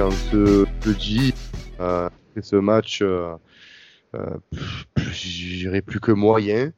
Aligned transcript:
En 0.00 0.12
ce 0.12 0.64
jeudi. 0.84 1.34
Euh, 1.80 2.08
ce 2.40 2.54
match, 2.54 3.00
euh, 3.02 3.34
euh, 4.14 4.36
j'irai 5.10 5.82
plus 5.82 5.98
que 5.98 6.12
moyen. 6.12 6.72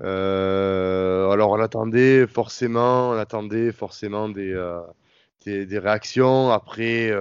Euh, 0.00 1.28
alors 1.30 1.50
on 1.50 1.60
attendait 1.60 2.26
forcément, 2.28 3.10
on 3.10 3.18
attendait 3.18 3.72
forcément 3.72 4.28
des, 4.28 4.52
euh, 4.52 4.80
des, 5.44 5.78
réactions 5.78 6.50
après 6.50 7.12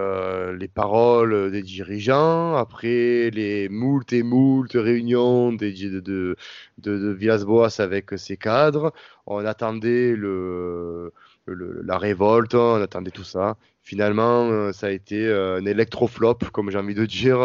les 0.53 0.67
paroles 0.67 1.51
des 1.51 1.63
dirigeants, 1.63 2.55
après 2.55 3.31
les 3.31 3.67
moult 3.67 4.13
et 4.13 4.21
moult 4.21 4.71
réunions 4.73 5.53
de, 5.53 6.35
de, 6.77 7.11
Villas-Boas 7.13 7.79
avec 7.79 8.11
ses 8.17 8.37
cadres. 8.37 8.93
On 9.25 9.43
attendait 9.43 10.15
le, 10.15 11.13
la 11.47 11.97
révolte, 11.97 12.53
on 12.53 12.79
attendait 12.79 13.11
tout 13.11 13.23
ça. 13.23 13.57
Finalement, 13.83 14.49
euh, 14.49 14.71
ça 14.71 14.87
a 14.87 14.89
été 14.91 15.25
euh, 15.27 15.57
un 15.57 15.65
électroflop, 15.65 16.49
comme 16.51 16.69
j'ai 16.71 16.77
envie 16.77 16.95
de 16.95 17.05
dire. 17.05 17.39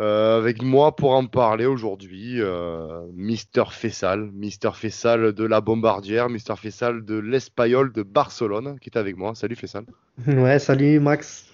Euh, 0.00 0.38
avec 0.38 0.60
moi 0.60 0.96
pour 0.96 1.12
en 1.12 1.26
parler 1.26 1.66
aujourd'hui, 1.66 2.40
euh, 2.40 3.06
Mister 3.14 3.62
Fessal, 3.70 4.28
Mister 4.32 4.70
Fessal 4.74 5.32
de 5.32 5.44
la 5.44 5.60
Bombardière, 5.60 6.28
Mister 6.28 6.54
Fessal 6.56 7.04
de 7.04 7.14
l'Espayol 7.14 7.92
de 7.92 8.02
Barcelone, 8.02 8.76
qui 8.80 8.90
est 8.90 8.98
avec 8.98 9.16
moi. 9.16 9.34
Salut 9.34 9.54
Fessal. 9.54 9.84
Ouais, 10.26 10.58
salut 10.58 10.98
Max. 10.98 11.46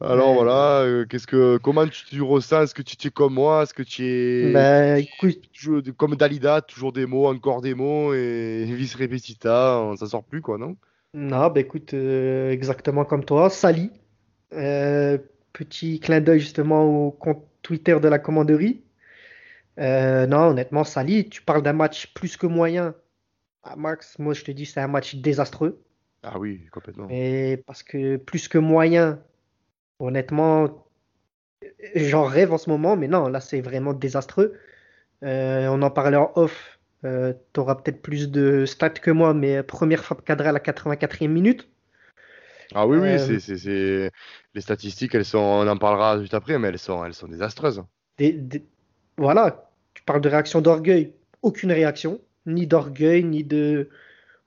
Alors 0.00 0.34
voilà, 0.34 0.80
euh, 0.80 1.06
qu'est-ce 1.06 1.26
que, 1.26 1.56
comment 1.58 1.86
tu, 1.86 2.04
tu 2.04 2.20
ressens? 2.20 2.62
Est-ce 2.62 2.74
que 2.74 2.82
tu 2.82 2.96
es 3.06 3.10
comme 3.10 3.34
moi? 3.34 3.62
Est-ce 3.62 3.72
que 3.72 3.82
tu 3.82 4.04
es 4.04 4.52
bah, 4.52 4.98
écoute... 4.98 5.40
toujours, 5.54 5.80
comme 5.96 6.16
Dalida, 6.16 6.60
toujours 6.60 6.92
des 6.92 7.06
mots, 7.06 7.26
encore 7.28 7.62
des 7.62 7.74
mots 7.74 8.12
et 8.12 8.64
vis 8.68 8.94
repetita, 8.94 9.80
on 9.80 9.96
s'en 9.96 10.06
sort 10.06 10.24
plus 10.24 10.42
quoi, 10.42 10.58
non? 10.58 10.76
Non, 11.14 11.48
bah 11.48 11.60
écoute, 11.60 11.94
euh, 11.94 12.50
exactement 12.50 13.04
comme 13.04 13.24
toi, 13.24 13.48
Sali. 13.48 13.90
petit 14.50 16.00
clin 16.00 16.20
d'œil 16.20 16.40
justement 16.40 17.06
au 17.06 17.10
compte 17.10 17.44
Twitter 17.62 17.98
de 18.00 18.08
la 18.08 18.18
commanderie. 18.20 18.84
Euh, 19.80 20.26
non, 20.26 20.48
honnêtement, 20.48 20.84
Sali, 20.84 21.28
tu 21.28 21.42
parles 21.42 21.62
d'un 21.62 21.72
match 21.72 22.12
plus 22.14 22.36
que 22.36 22.46
moyen. 22.46 22.94
Ah, 23.64 23.76
Max, 23.76 24.18
moi 24.18 24.34
je 24.34 24.44
te 24.44 24.50
dis 24.50 24.66
c'est 24.66 24.80
un 24.80 24.88
match 24.88 25.16
désastreux. 25.16 25.82
Ah 26.22 26.38
oui, 26.38 26.66
complètement. 26.70 27.08
Et 27.10 27.62
parce 27.66 27.82
que 27.82 28.16
plus 28.16 28.46
que 28.46 28.58
moyen, 28.58 29.18
honnêtement, 29.98 30.86
j'en 31.94 32.24
rêve 32.24 32.52
en 32.52 32.58
ce 32.58 32.70
moment, 32.70 32.96
mais 32.96 33.08
non, 33.08 33.28
là 33.28 33.40
c'est 33.40 33.60
vraiment 33.60 33.94
désastreux. 33.94 34.54
Euh, 35.22 35.66
on 35.68 35.80
en 35.82 35.90
parlait 35.90 36.16
en 36.16 36.30
off. 36.36 36.73
Euh, 37.04 37.34
tu 37.52 37.60
auras 37.60 37.74
peut-être 37.74 38.00
plus 38.00 38.30
de 38.30 38.64
stats 38.64 38.90
que 38.90 39.10
moi, 39.10 39.34
mais 39.34 39.62
première 39.62 40.02
frappe 40.02 40.24
cadrée 40.24 40.48
à 40.48 40.52
la 40.52 40.60
84e 40.60 41.28
minute. 41.28 41.68
Ah 42.74 42.86
oui, 42.86 42.98
oui, 42.98 43.08
euh, 43.08 43.38
c'est 43.38 44.10
les 44.54 44.60
statistiques, 44.60 45.14
elles 45.14 45.24
sont, 45.24 45.38
on 45.38 45.68
en 45.68 45.76
parlera 45.76 46.18
juste 46.18 46.34
après, 46.34 46.58
mais 46.58 46.68
elles 46.68 46.78
sont, 46.78 47.04
elles 47.04 47.14
sont 47.14 47.28
désastreuses. 47.28 47.84
Des, 48.16 48.32
des, 48.32 48.64
voilà, 49.18 49.70
tu 49.92 50.02
parles 50.02 50.22
de 50.22 50.28
réaction 50.28 50.60
d'orgueil, 50.60 51.12
aucune 51.42 51.72
réaction, 51.72 52.20
ni 52.46 52.66
d'orgueil, 52.66 53.22
ni 53.22 53.44
de, 53.44 53.90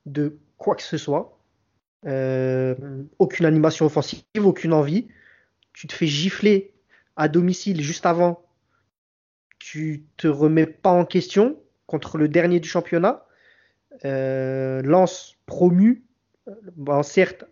de 0.05 0.37
quoi 0.57 0.75
que 0.75 0.83
ce 0.83 0.97
soit. 0.97 1.37
Euh, 2.05 2.75
aucune 3.19 3.45
animation 3.45 3.85
offensive, 3.85 4.23
aucune 4.43 4.73
envie. 4.73 5.07
Tu 5.73 5.87
te 5.87 5.93
fais 5.93 6.07
gifler 6.07 6.73
à 7.15 7.27
domicile 7.27 7.81
juste 7.81 8.05
avant. 8.05 8.43
Tu 9.59 10.05
te 10.17 10.27
remets 10.27 10.67
pas 10.67 10.91
en 10.91 11.05
question 11.05 11.57
contre 11.87 12.17
le 12.17 12.27
dernier 12.27 12.59
du 12.59 12.69
championnat. 12.69 13.25
Euh, 14.05 14.81
lance 14.83 15.35
promu. 15.47 16.03
Bon, 16.75 17.01
certes, 17.01 17.45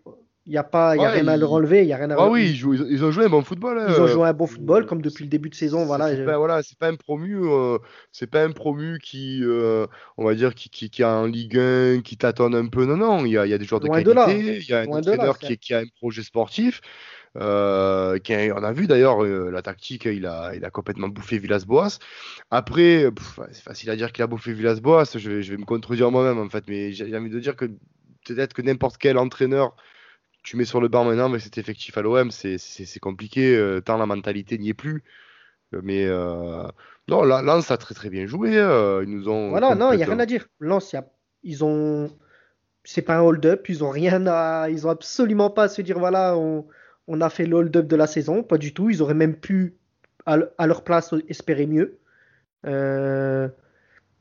il 0.45 0.51
n'y 0.51 0.57
a, 0.57 0.63
pas, 0.63 0.95
y 0.95 0.99
a 0.99 1.01
ouais, 1.01 1.09
rien 1.09 1.27
à 1.27 1.37
leur 1.37 1.53
enlever. 1.53 1.83
Y 1.85 1.93
a 1.93 1.97
rien 1.97 2.11
à 2.11 2.15
ah 2.19 2.29
oui, 2.29 2.49
ils, 2.51 2.55
jouent, 2.55 2.75
ils, 2.75 3.03
ont 3.03 3.09
joué 3.09 3.25
un 3.25 3.29
bon 3.29 3.41
football. 3.41 3.79
Hein. 3.79 3.87
Ils 3.89 3.99
ont 3.99 4.07
joué 4.07 4.27
un 4.27 4.33
bon 4.33 4.45
football, 4.45 4.85
comme 4.85 5.01
depuis 5.01 5.23
le 5.23 5.29
début 5.29 5.49
de 5.49 5.55
saison. 5.55 5.85
Voilà, 5.85 6.15
c'est 6.15 6.23
pas, 6.23 6.37
voilà, 6.37 6.61
pas 6.79 6.87
un 6.87 6.95
promu, 6.95 7.39
euh, 7.41 7.79
c'est 8.11 8.29
pas 8.29 8.43
un 8.43 8.51
promu 8.51 8.99
qui, 8.99 9.39
euh, 9.41 9.87
on 10.17 10.25
va 10.25 10.35
dire, 10.35 10.53
qui, 10.53 10.69
qui, 10.69 10.91
qui 10.91 11.01
a 11.01 11.17
en 11.17 11.25
Ligue 11.25 11.57
1, 11.57 12.01
qui 12.01 12.15
tâtonne 12.15 12.53
un 12.53 12.67
peu. 12.67 12.85
Non, 12.85 12.95
non, 12.95 13.25
il 13.25 13.31
y 13.31 13.37
a, 13.39 13.47
y 13.47 13.53
a 13.53 13.57
des 13.57 13.65
joueurs 13.65 13.81
de 13.81 13.87
Loin 13.87 14.03
qualité, 14.03 14.57
il 14.57 14.69
y 14.69 14.73
a 14.73 14.81
un 14.81 14.85
entraîneur 14.85 15.39
qui, 15.39 15.73
a 15.73 15.79
un 15.79 15.87
projet 15.99 16.21
sportif. 16.21 16.81
Euh, 17.37 18.17
qui 18.19 18.33
a, 18.33 18.55
on 18.55 18.63
a 18.63 18.71
vu 18.71 18.87
d'ailleurs 18.87 19.23
euh, 19.23 19.49
la 19.51 19.61
tactique, 19.61 20.05
il 20.05 20.25
a, 20.25 20.55
il 20.55 20.63
a 20.63 20.69
complètement 20.69 21.09
bouffé 21.09 21.37
Villas-Boas. 21.37 21.99
Après, 22.49 23.09
c'est 23.51 23.63
facile 23.63 23.89
à 23.89 23.95
dire 23.95 24.13
qu'il 24.13 24.23
a 24.23 24.27
bouffé 24.27 24.53
Villas-Boas. 24.53 25.11
Je 25.15 25.29
vais, 25.29 25.43
je 25.43 25.51
vais 25.51 25.57
me 25.57 25.65
contredire 25.65 26.11
moi-même 26.11 26.39
en 26.39 26.49
fait, 26.49 26.63
mais 26.67 26.93
j'ai 26.93 27.15
envie 27.15 27.29
de 27.29 27.39
dire 27.39 27.55
que 27.55 27.65
peut-être 28.25 28.53
que 28.53 28.61
n'importe 28.61 28.97
quel 28.97 29.17
entraîneur 29.17 29.75
tu 30.43 30.55
mets 30.55 30.65
sur 30.65 30.79
le 30.79 30.87
banc 30.87 31.03
maintenant, 31.03 31.27
mais 31.27 31.39
c'est 31.39 31.57
effectif 31.57 31.97
à 31.97 32.03
l'OM, 32.03 32.31
c'est 32.31 32.99
compliqué, 33.01 33.55
euh, 33.55 33.81
tant 33.81 33.97
la 33.97 34.05
mentalité 34.05 34.57
n'y 34.57 34.69
est 34.69 34.73
plus. 34.73 35.03
Mais 35.83 36.05
euh, 36.05 36.63
non, 37.09 37.23
Lens 37.23 37.69
a 37.69 37.75
très 37.75 37.95
très 37.95 38.09
bien 38.09 38.27
joué. 38.27 38.51
Ils 38.51 39.09
nous 39.09 39.27
ont. 39.27 39.49
Voilà, 39.49 39.75
non, 39.75 39.91
il 39.91 39.97
n'y 39.97 40.03
a 40.03 40.05
rien 40.05 40.19
à 40.19 40.25
dire. 40.25 40.47
Lens, 40.61 40.93
y 40.93 40.95
a, 40.95 41.05
ils 41.43 41.65
ont. 41.65 42.09
C'est 42.85 43.01
pas 43.01 43.17
un 43.17 43.21
hold-up, 43.21 43.67
ils 43.67 43.83
ont 43.83 43.89
rien 43.89 44.25
à. 44.25 44.69
Ils 44.69 44.87
ont 44.87 44.89
absolument 44.89 45.49
pas 45.49 45.63
à 45.63 45.67
se 45.67 45.81
dire 45.81 45.99
voilà, 45.99 46.37
on, 46.37 46.65
on 47.07 47.21
a 47.21 47.29
fait 47.29 47.45
le 47.45 47.55
hold-up 47.55 47.87
de 47.87 47.95
la 47.95 48.07
saison, 48.07 48.43
pas 48.43 48.57
du 48.57 48.73
tout. 48.73 48.89
Ils 48.89 49.01
auraient 49.01 49.13
même 49.13 49.35
pu, 49.35 49.75
à, 50.25 50.37
à 50.57 50.67
leur 50.67 50.83
place, 50.83 51.13
espérer 51.29 51.65
mieux. 51.65 51.99
Euh, 52.65 53.47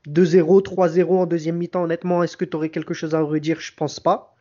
2-0, 0.09 0.63
3-0 0.63 1.05
en 1.11 1.27
deuxième 1.27 1.57
mi-temps, 1.57 1.85
honnêtement, 1.85 2.23
est-ce 2.23 2.37
que 2.37 2.45
tu 2.45 2.57
aurais 2.57 2.69
quelque 2.69 2.95
chose 2.95 3.15
à 3.15 3.21
redire? 3.21 3.61
Je 3.61 3.75
pense 3.75 4.01
pas. 4.01 4.35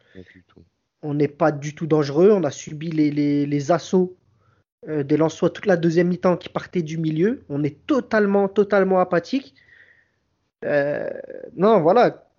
On 1.01 1.13
n'est 1.13 1.27
pas 1.27 1.51
du 1.51 1.73
tout 1.73 1.87
dangereux. 1.87 2.31
On 2.31 2.43
a 2.43 2.51
subi 2.51 2.91
les, 2.91 3.11
les, 3.11 3.45
les 3.45 3.71
assauts 3.71 4.17
euh, 4.89 5.03
des 5.03 5.15
Lensois 5.15 5.49
toute 5.49 5.65
la 5.65 5.77
deuxième 5.77 6.09
mi-temps 6.09 6.37
qui 6.37 6.49
partaient 6.49 6.81
du 6.81 6.97
milieu. 6.97 7.43
On 7.49 7.63
est 7.63 7.85
totalement, 7.87 8.49
totalement 8.49 8.99
apathique. 8.99 9.55
Euh, 10.65 11.09
non, 11.55 11.81
voilà. 11.81 12.29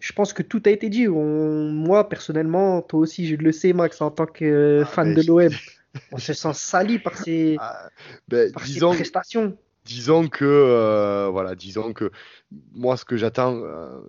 Je 0.00 0.12
pense 0.12 0.32
que 0.32 0.42
tout 0.42 0.62
a 0.66 0.70
été 0.70 0.88
dit. 0.88 1.08
On, 1.08 1.70
moi, 1.70 2.08
personnellement, 2.08 2.82
toi 2.82 3.00
aussi, 3.00 3.26
je 3.26 3.36
le 3.36 3.52
sais, 3.52 3.72
Max, 3.72 4.00
en 4.00 4.10
tant 4.10 4.26
que 4.26 4.82
ah, 4.82 4.86
fan 4.86 5.14
de 5.14 5.22
l'OM, 5.26 5.48
on 6.12 6.18
se 6.18 6.32
sent 6.32 6.52
sali 6.54 6.98
par 6.98 7.16
ces, 7.16 7.56
ah, 7.60 7.88
ben, 8.28 8.52
par 8.52 8.62
disons, 8.64 8.92
ces 8.92 8.98
prestations. 8.98 9.56
disons 9.84 10.28
que 10.28 10.44
euh, 10.44 11.28
voilà 11.30 11.54
disons 11.54 11.92
que 11.92 12.10
moi 12.72 12.96
ce 12.96 13.04
que 13.04 13.16
j'attends 13.16 13.54
euh, 13.64 14.00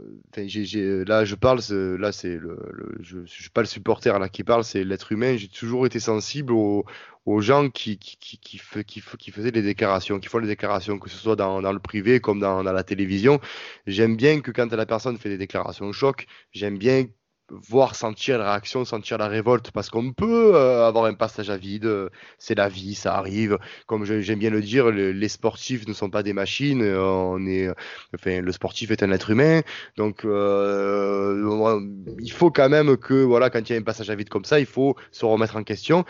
là 1.06 1.26
je 1.26 1.36
parle 1.36 1.60
là 2.00 2.12
c'est 2.12 2.38
le, 2.38 2.58
le, 2.72 2.98
je, 3.02 3.20
je 3.26 3.42
suis 3.42 3.50
pas 3.50 3.62
le 3.62 3.68
supporter 3.68 4.18
là 4.20 4.30
qui 4.30 4.44
parle 4.44 4.64
c'est 4.64 4.84
l'être 4.84 5.12
humain. 5.12 5.38
J'ai 5.38 5.48
toujours 5.48 5.86
été 5.86 6.00
sensible 6.00 6.54
aux, 6.54 6.86
aux 7.26 7.42
gens 7.42 7.70
qui 7.70 7.98
qui, 7.98 8.18
qui, 8.18 8.38
qui, 8.40 8.60
qui, 8.86 9.02
qui 9.02 9.32
faisaient 9.32 9.52
les 9.52 9.62
déclarations 9.62 10.20
qui 10.20 10.28
font 10.28 10.40
les 10.40 10.48
déclarations 10.48 11.00
que 11.00 11.10
ce 11.10 11.18
soit 11.18 11.36
dans, 11.36 11.62
dans 11.62 11.74
le 11.74 11.80
privé 11.80 12.20
comme 12.20 12.40
dans, 12.40 12.64
dans 12.64 12.74
la 12.74 12.84
télévision 12.84 13.40
j'aime 13.88 14.16
bien 14.16 14.42
que 14.42 14.52
quand 14.52 14.72
la 14.74 14.86
personne 14.86 15.18
fait 15.18 15.30
des 15.30 15.38
déclarations 15.38 15.92
choc 15.92 16.28
j'aime 16.52 16.78
bien 16.78 17.06
voir 17.50 17.96
sentir 17.96 18.38
la 18.40 18.52
réaction, 18.52 18.86
sentir 18.86 19.18
la 19.18 19.28
révolte, 19.28 19.72
parce 19.72 19.90
qu'on 19.90 20.14
peut 20.14 20.56
euh, 20.56 20.88
avoir 20.88 21.06
un 21.06 21.14
passage 21.14 21.50
à 21.50 21.58
vide, 21.58 22.10
c'est 22.38 22.56
la 22.56 22.70
vie, 22.70 22.96
ça 22.96 23.16
arrive. 23.16 23.58
Comme 23.86 24.06
j'aime 24.06 24.40
bien 24.40 24.50
le 24.50 24.62
dire, 24.62 24.90
le, 24.92 25.12
les 25.12 25.30
sportifs 25.30 25.88
ne 25.88 25.94
sont 25.94 26.10
pas 26.10 26.24
des 26.24 26.34
machines, 26.34 26.82
on 26.82 27.46
est, 27.46 27.70
enfin, 28.16 28.42
le 28.42 28.52
sportif 28.52 28.92
est 28.92 29.04
un 29.04 29.12
être 29.12 29.30
humain, 29.30 29.62
donc 29.98 30.26
euh, 30.26 31.80
il 32.20 32.32
faut 32.32 32.52
quand 32.52 32.70
même 32.70 32.98
que, 32.98 33.14
voilà, 33.14 33.50
quand 33.50 33.70
il 33.70 33.74
y 33.74 33.76
a 33.76 33.80
un 33.80 33.84
passage 33.84 34.10
à 34.10 34.16
vide 34.16 34.30
comme 34.30 34.46
ça, 34.46 34.60
il 34.60 34.66
faut 34.66 34.96
se 35.12 35.26
remettre 35.26 35.56
en 35.56 35.64
question. 35.64 36.06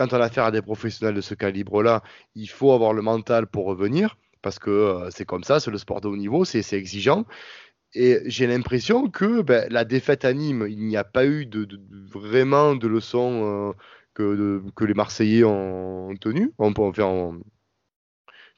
Quand 0.00 0.14
on 0.14 0.16
a 0.22 0.24
affaire 0.24 0.44
à 0.44 0.50
des 0.50 0.62
professionnels 0.62 1.14
de 1.14 1.20
ce 1.20 1.34
calibre-là, 1.34 2.02
il 2.34 2.48
faut 2.48 2.72
avoir 2.72 2.94
le 2.94 3.02
mental 3.02 3.46
pour 3.46 3.66
revenir, 3.66 4.16
parce 4.40 4.58
que 4.58 4.70
euh, 4.70 5.10
c'est 5.10 5.26
comme 5.26 5.44
ça, 5.44 5.60
c'est 5.60 5.70
le 5.70 5.76
sport 5.76 6.00
de 6.00 6.08
haut 6.08 6.16
niveau, 6.16 6.46
c'est 6.46 6.72
exigeant. 6.72 7.26
Et 7.92 8.20
j'ai 8.24 8.46
l'impression 8.46 9.10
que 9.10 9.42
ben, 9.42 9.70
la 9.70 9.84
défaite 9.84 10.24
à 10.24 10.32
Nîmes, 10.32 10.66
il 10.70 10.86
n'y 10.86 10.96
a 10.96 11.04
pas 11.04 11.26
eu 11.26 11.44
de, 11.44 11.66
de, 11.66 11.78
vraiment 12.14 12.76
de 12.76 12.88
leçons 12.88 13.42
euh, 13.44 13.72
que, 14.14 14.22
de, 14.22 14.62
que, 14.74 14.86
les 14.86 14.94
Marseillais 14.94 15.44
ont, 15.44 16.14
tenu, 16.18 16.50
on 16.56 16.72
peut 16.72 16.80
en 16.80 16.94
faire 16.94 17.32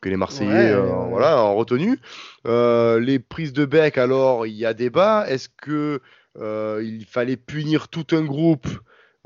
que 0.01 0.09
les 0.09 0.17
Marseillais 0.17 0.53
ouais, 0.53 0.71
euh, 0.71 0.93
ouais. 0.93 1.11
voilà, 1.11 1.45
ont 1.45 1.57
retenu. 1.57 1.99
Euh, 2.47 3.01
les 3.01 3.19
prises 3.19 3.53
de 3.53 3.65
bec, 3.65 3.99
alors 3.99 4.47
il 4.47 4.55
y 4.55 4.65
a 4.65 4.75
débat. 4.75 5.25
Est-ce 5.29 5.49
que 5.49 6.01
euh, 6.39 6.81
il 6.85 7.05
fallait 7.05 7.37
punir 7.37 7.89
tout 7.89 8.07
un 8.13 8.23
groupe 8.23 8.69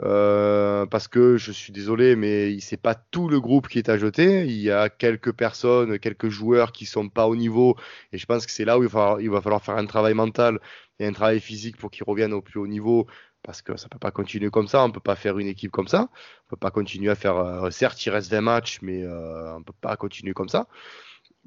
euh, 0.03 0.85
parce 0.87 1.09
que 1.09 1.37
je 1.39 1.53
suis 1.53 1.73
désolé, 1.73 2.17
mais 2.17 2.61
c'est 2.61 2.77
pas 2.77 2.95
tout 2.95 3.29
le 3.29 3.41
groupe 3.41 3.69
qui 3.69 3.79
est 3.79 3.89
à 3.89 3.97
jeter. 3.97 4.45
Il 4.47 4.61
y 4.61 4.71
a 4.71 4.89
quelques 4.91 5.33
personnes, 5.33 5.99
quelques 5.99 6.29
joueurs 6.29 6.73
qui 6.73 6.87
sont 6.87 7.09
pas 7.09 7.27
au 7.27 7.37
niveau, 7.37 7.77
et 8.13 8.19
je 8.19 8.27
pense 8.27 8.47
que 8.47 8.53
c'est 8.53 8.65
là 8.65 8.79
où 8.79 8.83
il 8.83 8.89
va, 8.89 9.41
falloir, 9.41 9.63
faire 9.63 9.77
un 9.77 9.87
travail 9.87 10.15
mental 10.15 10.61
et 10.99 11.07
un 11.07 11.13
travail 11.13 11.41
physique 11.41 11.77
pour 11.77 11.91
qu'ils 11.91 12.05
reviennent 12.05 12.35
au 12.35 12.43
plus 12.43 12.61
haut 12.61 12.67
niveau, 12.67 13.07
parce 13.43 13.63
que 13.63 13.77
ça 13.77 13.89
peut 13.89 13.99
pas 13.99 14.11
continuer 14.11 14.51
comme 14.51 14.69
ça. 14.69 14.85
On 14.85 14.91
peut 14.91 15.01
pas 15.01 15.17
faire 15.17 15.39
une 15.39 15.47
équipe 15.49 15.71
comme 15.71 15.89
ça. 15.89 16.09
On 16.47 16.51
peut 16.51 16.57
pas 16.57 16.71
continuer 16.71 17.11
à 17.11 17.15
faire. 17.15 17.37
Euh, 17.37 17.71
certes, 17.71 18.05
il 18.05 18.11
reste 18.11 18.31
20 18.31 18.41
matchs, 18.43 18.81
mais 18.83 19.03
euh, 19.05 19.57
on 19.57 19.63
peut 19.63 19.73
pas 19.81 19.97
continuer 19.97 20.35
comme 20.35 20.49
ça. 20.49 20.69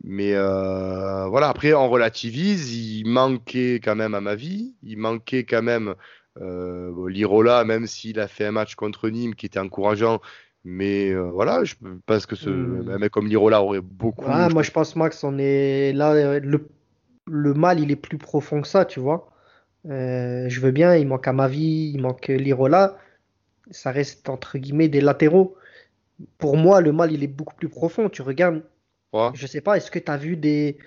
Mais 0.04 0.34
euh, 0.34 1.28
voilà, 1.28 1.50
après 1.50 1.74
on 1.74 1.90
relativise. 1.90 2.74
Il 2.74 3.06
manquait 3.06 3.80
quand 3.84 3.95
même 3.95 4.16
à 4.16 4.22
ma 4.22 4.36
vie. 4.36 4.75
Il 4.81 4.98
manquait 4.98 5.44
quand 5.44 5.62
même 5.62 5.95
euh, 6.40 7.10
Lirola, 7.10 7.64
même 7.66 7.88
s'il 7.88 8.20
a 8.20 8.28
fait 8.28 8.46
un 8.46 8.52
match 8.52 8.76
contre 8.76 9.10
Nîmes 9.10 9.36
qui 9.36 9.46
était 9.46 9.60
encourageant, 9.60 10.22
Mais 10.64 11.10
euh, 11.12 11.30
voilà, 11.32 11.64
je 11.64 11.76
pense 12.06 12.26
que 12.26 12.36
ce 12.36 12.50
Hmm. 12.50 12.90
un 12.90 12.98
mec 13.00 13.12
comme 13.12 13.28
Lirola 13.28 13.62
aurait 13.64 13.82
beaucoup. 13.82 14.24
Ouais, 14.26 14.50
moi 14.50 14.64
je 14.64 14.72
pense 14.72 14.96
Max, 14.96 15.24
on 15.24 15.38
est 15.38 15.94
là, 15.94 16.12
euh, 16.14 16.40
le, 16.42 16.68
le 17.28 17.54
mal 17.54 17.80
il 17.80 17.92
est 17.92 17.96
plus 17.96 18.18
profond 18.18 18.62
que 18.62 18.68
ça, 18.68 18.86
tu 18.86 19.00
vois. 19.00 19.32
Euh, 19.88 20.50
je 20.50 20.62
veux 20.62 20.72
bien, 20.72 20.96
il 20.96 21.08
manque 21.08 21.28
Amavi, 21.28 21.92
il 21.94 22.02
manque 22.02 22.28
Lirola, 22.28 22.98
ça 23.72 23.92
reste 23.92 24.30
entre 24.30 24.58
guillemets 24.60 24.90
des 24.90 25.02
latéraux. 25.02 25.58
Pour 26.40 26.58
moi, 26.58 26.82
le 26.82 26.92
mal 26.94 27.12
il 27.14 27.24
est 27.24 27.28
beaucoup 27.28 27.56
plus 27.56 27.70
profond. 27.70 28.10
Tu 28.10 28.22
regardes, 28.24 28.64
Ouais. 29.14 29.32
je 29.34 29.48
sais 29.48 29.62
pas, 29.62 29.78
est-ce 29.78 29.92
que 29.92 30.00
tu 30.00 30.12
as 30.12 30.18
vu 30.18 30.38
des, 30.38 30.78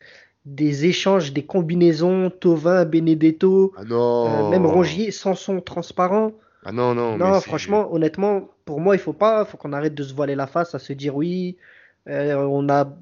des 0.44 0.87
échanges, 0.87 1.33
des 1.33 1.44
combinaisons, 1.47 2.31
Thauvin, 2.31 2.85
Benedetto, 2.85 3.75
Ah 3.77 3.85
euh, 4.25 4.43
même 4.43 4.65
non. 4.65 4.67
Rongier, 4.67 5.11
Sanson 5.11 5.61
transparent? 5.61 6.33
Ah 6.65 6.73
non, 6.73 6.94
non, 6.94 7.19
Non, 7.19 7.41
franchement, 7.41 7.93
honnêtement, 7.94 8.50
pour 8.65 8.81
moi, 8.81 8.97
il 8.97 8.99
faut 9.00 9.12
pas, 9.12 9.44
faut 9.44 9.56
qu'on 9.56 9.73
arrête 9.73 9.94
de 9.94 10.03
se 10.03 10.15
voiler 10.15 10.35
la 10.35 10.47
face 10.47 10.75
à 10.75 10.79
se 10.79 10.93
dire 10.93 11.17
oui, 11.17 11.56
euh, 12.09 12.35
on 12.37 12.69
a, 12.69 12.97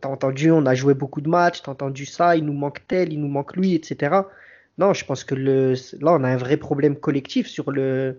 t'as 0.00 0.08
entendu, 0.08 0.50
on 0.50 0.66
a 0.66 0.74
joué 0.74 0.94
beaucoup 0.94 1.20
de 1.20 1.28
matchs, 1.28 1.62
t'as 1.62 1.72
entendu 1.72 2.06
ça, 2.06 2.36
il 2.36 2.44
nous 2.44 2.52
manque 2.52 2.86
tel, 2.86 3.12
il 3.12 3.20
nous 3.20 3.28
manque 3.28 3.56
lui, 3.56 3.74
etc. 3.74 4.30
Non, 4.78 4.92
je 4.94 5.04
pense 5.04 5.24
que 5.24 5.34
le, 5.34 5.74
là, 6.00 6.12
on 6.14 6.24
a 6.24 6.28
un 6.28 6.36
vrai 6.36 6.56
problème 6.56 6.96
collectif 6.98 7.46
sur 7.48 7.70
le, 7.70 8.18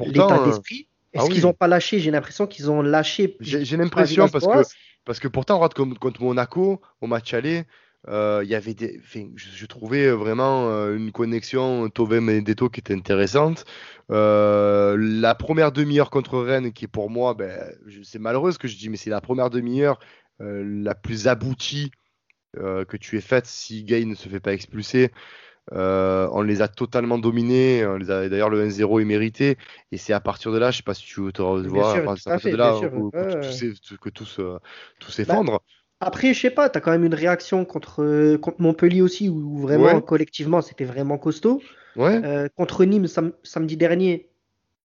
l'état 0.00 0.38
euh, 0.40 0.44
d'esprit. 0.44 0.88
ah 1.16 1.18
Est-ce 1.18 1.30
qu'ils 1.30 1.46
oui, 1.46 1.46
ont 1.46 1.52
pas 1.52 1.68
lâché? 1.68 1.98
J'ai 2.00 2.10
l'impression 2.10 2.46
qu'ils 2.46 2.70
ont 2.70 2.82
lâché, 2.82 3.36
j'ai 3.40 3.76
l'impression 3.76 4.28
parce 4.28 4.46
que. 4.48 4.58
Parce 5.04 5.20
que 5.20 5.28
pourtant, 5.28 5.58
contre, 5.68 5.98
contre 5.98 6.22
Monaco, 6.22 6.80
au 7.00 7.06
match 7.06 7.34
aller, 7.34 7.64
euh, 8.08 8.42
il 8.44 8.50
y 8.50 8.54
avait 8.54 8.74
des. 8.74 9.00
je, 9.36 9.66
trouvais 9.66 10.10
vraiment 10.10 10.68
euh, 10.68 10.96
une 10.96 11.10
connexion 11.10 11.88
Thauvin 11.88 12.20
Benedetto 12.20 12.68
qui 12.68 12.80
était 12.80 12.94
intéressante. 12.94 13.64
Euh, 14.10 14.96
la 14.98 15.34
première 15.34 15.72
demi-heure 15.72 16.10
contre 16.10 16.38
Rennes, 16.38 16.72
qui 16.72 16.84
est 16.84 16.88
pour 16.88 17.08
moi, 17.08 17.34
ben, 17.34 17.74
c'est 18.02 18.18
malheureux 18.18 18.52
ce 18.52 18.58
que 18.58 18.68
je 18.68 18.76
dis, 18.76 18.90
mais 18.90 18.98
c'est 18.98 19.10
la 19.10 19.22
première 19.22 19.48
demi-heure 19.48 19.98
euh, 20.40 20.62
la 20.64 20.94
plus 20.94 21.28
aboutie 21.28 21.90
que 22.56 22.96
tu 22.96 23.16
aies 23.16 23.20
faite 23.20 23.46
si 23.46 23.82
Gay 23.82 24.04
ne 24.04 24.14
se 24.14 24.28
fait 24.28 24.38
pas 24.38 24.52
expulser. 24.52 25.10
Euh, 25.72 26.28
on 26.32 26.42
les 26.42 26.62
a 26.62 26.68
totalement 26.68 27.18
dominés. 27.18 27.86
On 27.86 27.96
les 27.96 28.10
a, 28.10 28.28
d'ailleurs, 28.28 28.50
le 28.50 28.60
1-0 28.62 29.00
est 29.00 29.04
mérité. 29.04 29.56
Et 29.92 29.96
c'est 29.96 30.12
à 30.12 30.20
partir 30.20 30.52
de 30.52 30.58
là, 30.58 30.70
je 30.70 30.78
sais 30.78 30.82
pas 30.82 30.94
si 30.94 31.04
tu 31.04 31.32
te 31.32 31.42
vois, 31.42 31.92
c'est 31.94 32.00
à 32.00 32.02
partir 32.02 32.32
de 32.34 32.38
fait, 32.40 32.50
là 32.52 32.72
que, 32.80 34.10
tout, 34.10 34.26
Bah, 35.06 35.10
s'effondre. 35.10 35.62
après, 36.00 36.34
je 36.34 36.40
sais 36.40 36.50
pas, 36.50 36.68
t'as 36.68 36.80
quand 36.80 36.90
même 36.90 37.04
une 37.04 37.14
réaction 37.14 37.64
contre, 37.64 38.36
contre 38.36 38.60
Montpellier 38.60 39.02
aussi, 39.02 39.28
où 39.28 39.58
vraiment, 39.58 39.84
Ouais, 39.84 40.02
collectivement, 40.02 40.60
c'était 40.62 40.84
vraiment 40.84 41.18
costaud. 41.18 41.62
ouais, 41.96 42.22
Euh, 42.24 42.48
contre 42.56 42.84
Nîmes 42.84 43.06
sam- 43.06 43.32
samedi 43.42 43.76
dernier, 43.76 44.28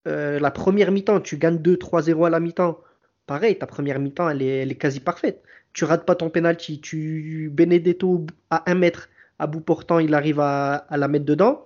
euh, 0.08 0.40
la 0.40 0.52
première 0.52 0.92
mi-temps, 0.92 1.20
tu 1.22 1.38
gagnes 1.38 1.58
2-3-0 1.60 2.26
à 2.26 2.30
la 2.30 2.40
mi-temps. 2.40 2.80
Pareil, 3.28 3.58
ta 3.60 3.68
première 3.68 4.00
mi-temps, 4.00 4.30
elle 4.30 4.42
est, 4.42 4.60
elle 4.64 4.72
est 4.72 4.76
quasi 4.76 5.00
parfaite. 5.00 5.44
Tu 5.74 5.86
rates 5.86 6.06
pas 6.06 6.16
ton 6.16 6.30
penalty. 6.30 6.82
Tu 6.82 7.50
Benedetto 7.54 8.26
à 8.50 8.70
un 8.72 8.76
mètre 8.76 9.10
à 9.40 9.48
bout 9.48 9.62
portant, 9.62 10.00
il 10.00 10.14
arrive 10.14 10.40
à, 10.40 10.76
à 10.76 10.98
la 10.98 11.08
mettre 11.08 11.26
dedans. 11.26 11.66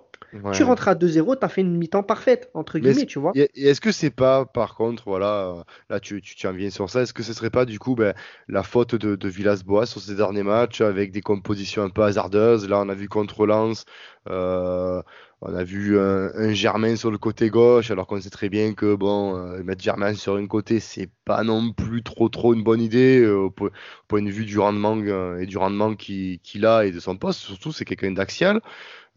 Tu 0.50 0.62
rentres 0.64 0.88
à 0.88 0.94
2-0, 0.94 1.36
tu 1.36 1.44
as 1.44 1.48
fait 1.48 1.60
une 1.60 1.76
mi-temps 1.76 2.02
parfaite, 2.02 2.50
entre 2.54 2.78
guillemets, 2.80 3.06
tu 3.06 3.18
vois. 3.20 3.32
et- 3.34 3.50
est-ce 3.68 3.80
que 3.80 3.92
c'est 3.92 4.10
pas, 4.10 4.46
par 4.46 4.74
contre, 4.74 5.04
voilà, 5.06 5.54
euh, 5.58 5.62
là 5.90 6.00
tu, 6.00 6.20
tu, 6.22 6.34
tu 6.34 6.46
en 6.48 6.52
viens 6.52 6.70
sur 6.70 6.90
ça, 6.90 7.02
est-ce 7.02 7.12
que 7.14 7.22
ce 7.22 7.32
serait 7.32 7.50
pas 7.50 7.64
du 7.64 7.78
coup 7.78 7.94
ben, 7.94 8.14
la 8.48 8.62
faute 8.64 8.94
de, 8.96 9.14
de 9.16 9.28
Villas-Boas 9.28 9.86
sur 9.86 10.00
ces 10.00 10.14
derniers 10.16 10.42
matchs 10.42 10.80
avec 10.80 11.12
des 11.12 11.20
compositions 11.20 11.82
un 11.84 11.90
peu 11.90 12.02
hasardeuses? 12.02 12.68
Là, 12.68 12.80
on 12.80 12.88
a 12.88 12.94
vu 12.94 13.08
contre 13.08 13.46
Lens, 13.46 13.84
euh, 14.28 15.02
on 15.46 15.54
a 15.54 15.62
vu 15.64 15.98
un, 15.98 16.30
un 16.34 16.52
Germain 16.54 16.96
sur 16.96 17.10
le 17.10 17.18
côté 17.18 17.50
gauche, 17.50 17.90
alors 17.90 18.06
qu'on 18.06 18.20
sait 18.20 18.30
très 18.30 18.48
bien 18.48 18.74
que 18.74 18.94
bon, 18.94 19.36
euh, 19.36 19.62
mettre 19.62 19.82
Germain 19.82 20.14
sur 20.14 20.36
un 20.36 20.46
côté, 20.46 20.80
c'est 20.80 21.10
pas 21.26 21.42
non 21.44 21.72
plus 21.72 22.02
trop 22.02 22.28
trop 22.30 22.54
une 22.54 22.62
bonne 22.64 22.80
idée 22.80 23.20
euh, 23.20 23.36
au, 23.36 23.50
po- 23.50 23.68
au 23.68 23.70
point 24.08 24.22
de 24.22 24.30
vue 24.30 24.46
du 24.46 24.58
rendement 24.58 24.96
euh, 24.98 25.38
et 25.38 25.46
du 25.46 25.58
rendement 25.58 25.94
qu'il 25.94 26.66
a 26.66 26.86
et 26.86 26.92
de 26.92 27.00
son 27.00 27.16
poste. 27.16 27.40
Surtout, 27.40 27.72
c'est 27.72 27.84
quelqu'un 27.84 28.12
d'axial. 28.12 28.60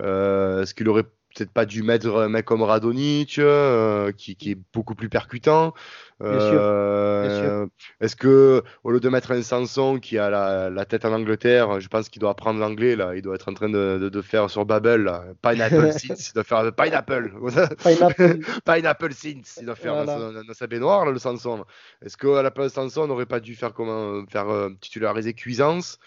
Euh, 0.02 0.64
est-ce 0.64 0.74
qu'il 0.76 0.90
aurait 0.90 1.06
peut-être 1.38 1.52
pas 1.52 1.66
dû 1.66 1.84
mettre 1.84 2.08
un 2.18 2.30
mec 2.30 2.46
comme 2.46 2.62
Radonic, 2.64 3.40
euh, 3.40 4.12
qui, 4.12 4.36
qui 4.36 4.52
est 4.52 4.58
beaucoup 4.74 4.96
plus 4.96 5.10
percutant? 5.10 5.74
Euh, 6.22 7.68
est-ce 8.02 8.16
que 8.16 8.64
au 8.84 8.92
lieu 8.92 9.00
de 9.00 9.10
mettre 9.10 9.32
un 9.32 9.42
Sanson 9.44 10.00
qui 10.00 10.18
a 10.18 10.30
la, 10.30 10.70
la 10.70 10.86
tête 10.86 11.06
en 11.06 11.14
Angleterre, 11.14 11.80
je 11.80 11.88
pense 11.88 12.10
qu'il 12.10 12.20
doit 12.20 12.32
apprendre 12.32 12.60
l'anglais 12.60 12.96
là, 12.96 13.16
il 13.16 13.22
doit 13.22 13.36
être 13.36 13.50
en 13.50 13.54
train 13.54 13.70
de, 13.70 14.00
de, 14.00 14.10
de 14.10 14.22
faire 14.22 14.50
sur 14.50 14.66
Babel 14.66 15.04
là, 15.04 15.26
Pineapple 15.44 15.92
Seeds, 15.94 16.30
il 16.30 16.34
doit 16.34 16.44
faire 16.44 16.74
Pineapple, 16.76 17.34
Pineapple, 17.84 18.40
Pineapple 18.66 19.14
Seeds, 19.14 19.60
il 19.60 19.66
doit 19.66 19.76
faire 19.76 19.96
dans 19.96 20.06
voilà. 20.06 20.40
sa, 20.42 20.44
dans 20.44 20.54
sa 20.54 20.68
baignoire 20.68 21.06
là, 21.06 21.12
le 21.12 21.20
Sanson. 21.20 21.66
Est-ce 22.04 22.18
qu'à 22.18 22.42
la 22.42 22.52
place 22.52 22.70
de 22.70 22.74
Sanson, 22.76 23.02
on 23.02 23.08
n'aurait 23.08 23.26
pas 23.28 23.40
dû 23.40 23.56
faire 23.56 23.74
comment 23.74 24.26
faire 24.28 24.50
euh, 24.50 24.70
titulariser 24.82 25.34
Cuisance? 25.34 26.00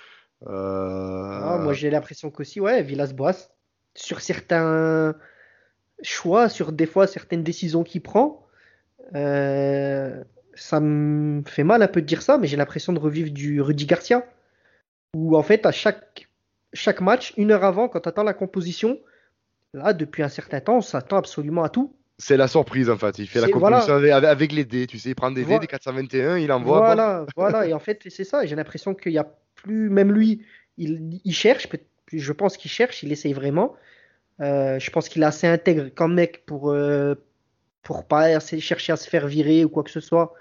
Ah, 0.46 1.58
moi, 1.60 1.72
Euh, 1.72 1.72
j'ai 1.72 1.90
l'impression 1.90 2.30
qu'aussi, 2.30 2.60
ouais, 2.60 2.82
Villas-Boas, 2.82 3.50
sur 3.94 4.20
certains 4.20 5.14
choix, 6.02 6.48
sur 6.48 6.72
des 6.72 6.86
fois 6.86 7.06
certaines 7.06 7.42
décisions 7.42 7.84
qu'il 7.84 8.00
prend, 8.02 8.46
euh, 9.14 10.22
ça 10.54 10.80
me 10.80 11.42
fait 11.46 11.64
mal 11.64 11.82
un 11.82 11.88
peu 11.88 12.00
de 12.00 12.06
dire 12.06 12.22
ça, 12.22 12.38
mais 12.38 12.46
j'ai 12.46 12.56
l'impression 12.56 12.92
de 12.92 12.98
revivre 12.98 13.30
du 13.30 13.60
Rudy 13.60 13.86
Garcia, 13.86 14.24
où 15.14 15.36
en 15.36 15.42
fait, 15.42 15.66
à 15.66 15.72
chaque, 15.72 16.28
chaque 16.72 17.00
match, 17.00 17.32
une 17.36 17.50
heure 17.50 17.64
avant, 17.64 17.88
quand 17.88 18.00
tu 18.00 18.08
attends 18.08 18.22
la 18.22 18.34
composition, 18.34 18.98
là, 19.74 19.92
depuis 19.92 20.22
un 20.22 20.28
certain 20.28 20.60
temps, 20.60 20.76
on 20.78 20.82
s'attend 20.82 21.18
absolument 21.18 21.64
à 21.64 21.68
tout. 21.68 21.94
C'est 22.18 22.36
la 22.36 22.48
surprise 22.48 22.90
en 22.90 22.98
fait. 22.98 23.18
Il 23.18 23.26
fait 23.26 23.40
la 23.40 23.48
composition 23.48 23.98
voilà, 23.98 24.16
avec, 24.16 24.28
avec 24.28 24.52
les 24.52 24.66
dés. 24.66 24.86
Tu 24.86 24.98
sais, 24.98 25.08
il 25.10 25.14
prend 25.14 25.30
des 25.30 25.42
dés, 25.44 25.58
des 25.58 25.60
vo- 25.60 25.66
421, 25.66 26.36
il 26.36 26.52
envoie. 26.52 26.80
Bon. 26.80 26.84
voilà, 26.84 27.26
voilà, 27.34 27.66
et 27.66 27.72
en 27.72 27.78
fait, 27.78 28.02
c'est 28.10 28.24
ça, 28.24 28.44
j'ai 28.44 28.56
l'impression 28.56 28.94
qu'il 28.94 29.12
y 29.12 29.18
a 29.18 29.26
plus, 29.54 29.88
même 29.88 30.12
lui, 30.12 30.44
il, 30.76 31.20
il 31.24 31.34
cherche, 31.34 31.66
je 32.12 32.32
pense 32.32 32.56
qu'il 32.56 32.70
cherche, 32.70 33.02
il 33.02 33.12
essaye 33.12 33.32
vraiment. 33.32 33.76
Euh, 34.40 34.78
je 34.78 34.90
pense 34.90 35.08
qu'il 35.08 35.22
est 35.22 35.26
assez 35.26 35.46
intègre 35.46 35.88
comme 35.94 36.14
mec 36.14 36.44
pour, 36.46 36.70
euh, 36.70 37.14
pour 37.82 38.06
pas 38.06 38.40
chercher 38.40 38.92
à 38.92 38.96
se 38.96 39.08
faire 39.08 39.26
virer 39.26 39.64
ou 39.64 39.68
quoi 39.68 39.82
que 39.82 39.90
ce 39.90 40.00
soit. 40.00 40.34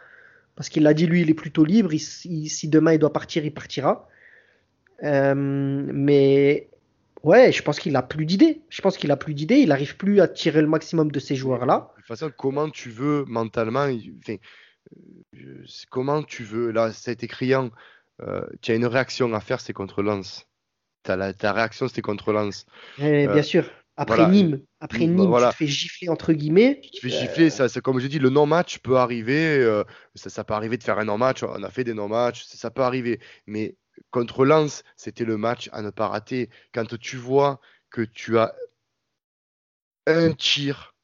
Parce 0.56 0.70
qu'il 0.70 0.86
a 0.88 0.94
dit, 0.94 1.06
lui, 1.06 1.22
il 1.22 1.30
est 1.30 1.34
plutôt 1.36 1.64
libre. 1.64 1.92
si 1.98 2.68
demain 2.68 2.94
il 2.94 3.00
doit 3.00 3.14
partir, 3.14 3.46
il 3.46 3.54
partira. 3.54 4.08
Euh, 5.04 5.34
mais 5.36 6.70
ouais, 7.24 7.52
je 7.52 7.62
pense 7.64 7.80
qu'il 7.80 7.96
a 7.96 8.04
plus 8.04 8.26
d'idées. 8.26 8.62
Je 8.70 8.82
pense 8.82 8.98
qu'il 8.98 9.12
a 9.12 9.18
plus 9.18 9.34
d'idées. 9.34 9.58
Il 9.58 9.70
n'arrive 9.70 9.96
plus 9.98 10.20
à 10.22 10.28
tirer 10.28 10.62
le 10.62 10.68
maximum 10.68 11.12
de 11.12 11.20
ces 11.20 11.36
joueurs-là. 11.36 11.92
de 11.96 12.02
toute 12.02 12.08
façon, 12.08 12.32
comment 12.38 12.70
tu 12.70 12.90
veux 12.90 13.26
mentalement, 13.26 13.88
c'est- 14.26 14.40
comment 15.90 16.24
tu 16.24 16.44
veux, 16.44 16.72
là, 16.72 16.92
ça 16.92 17.12
a 17.12 17.16
criant, 17.16 17.70
euh, 18.22 18.42
tu 18.62 18.72
as 18.72 18.76
une 18.76 18.86
réaction 18.86 19.34
à 19.34 19.40
faire, 19.40 19.62
c'est 19.62 19.74
contre 19.74 20.02
Lens. 20.02 20.49
T'as 21.04 21.16
la, 21.16 21.34
ta 21.34 21.54
réaction, 21.54 21.88
c'était 21.88 22.02
contre 22.02 22.34
Lens. 22.34 22.66
Eh, 23.00 23.28
Euh, 23.28 23.34
bien 23.34 23.44
sûr. 23.44 23.70
Après 23.96 24.16
voilà, 24.16 24.32
Nîmes, 24.32 24.62
après 24.80 25.08
Nîmes, 25.08 25.36
tu 25.36 25.50
te 25.50 25.56
fais 25.56 25.68
gifler 25.68 26.08
entre 26.10 26.32
guillemets. 26.32 26.80
Tu 26.82 26.90
te 26.92 27.00
fais 27.00 27.08
Euh, 27.08 27.20
gifler, 27.20 27.50
ça, 27.50 27.68
c'est 27.68 27.82
comme 27.82 28.00
je 28.00 28.08
dis, 28.08 28.20
le 28.20 28.30
non-match 28.30 28.80
peut 28.80 28.96
arriver, 28.98 29.58
euh, 29.58 29.84
ça, 30.16 30.30
ça 30.30 30.46
peut 30.46 30.54
arriver 30.54 30.78
de 30.78 30.84
faire 30.84 31.00
un 31.00 31.06
non-match, 31.06 31.44
on 31.44 31.64
a 31.64 31.70
fait 31.70 31.84
des 31.84 31.94
non-matchs, 31.94 32.46
ça, 32.46 32.58
ça 32.58 32.72
peut 32.72 32.84
arriver. 32.84 33.20
Mais 33.46 33.76
contre 34.12 34.46
Lens, 34.46 34.84
c'était 34.96 35.26
le 35.26 35.36
match 35.38 35.70
à 35.74 35.82
ne 35.82 35.90
pas 35.90 36.08
rater. 36.08 36.50
Quand 36.74 36.98
tu 36.98 37.18
vois 37.18 37.60
que 37.90 38.02
tu 38.02 38.38
as 38.38 38.56
un 40.08 40.32
tir, 40.34 40.96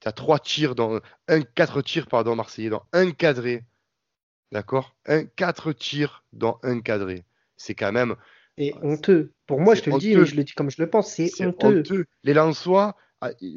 tu 0.00 0.08
as 0.08 0.12
trois 0.12 0.38
tirs 0.38 0.74
dans 0.74 1.00
un 1.28 1.42
quatre 1.42 1.82
tirs 1.82 2.06
pardon 2.06 2.36
Marseillais 2.36 2.70
dans 2.70 2.86
un 2.92 3.10
cadré, 3.12 3.64
d'accord? 4.52 4.96
Un 5.06 5.24
quatre 5.26 5.72
tirs 5.72 6.24
dans 6.32 6.58
un 6.62 6.80
cadré. 6.80 7.24
C'est 7.56 7.74
quand 7.74 7.92
même 7.92 8.16
c'est 8.58 8.74
honteux. 8.82 9.32
Pour 9.46 9.60
moi, 9.60 9.74
je 9.74 9.82
te 9.82 9.90
le 9.90 9.98
dis, 9.98 10.12
et 10.12 10.24
je 10.24 10.36
le 10.36 10.44
dis 10.44 10.52
comme 10.52 10.70
je 10.70 10.80
le 10.82 10.88
pense, 10.88 11.08
c'est 11.14 11.30
honteux. 11.44 11.78
honteux. 11.80 12.04
Les 12.22 12.34
Lensois, 12.34 12.96
ah, 13.20 13.30
et, 13.42 13.56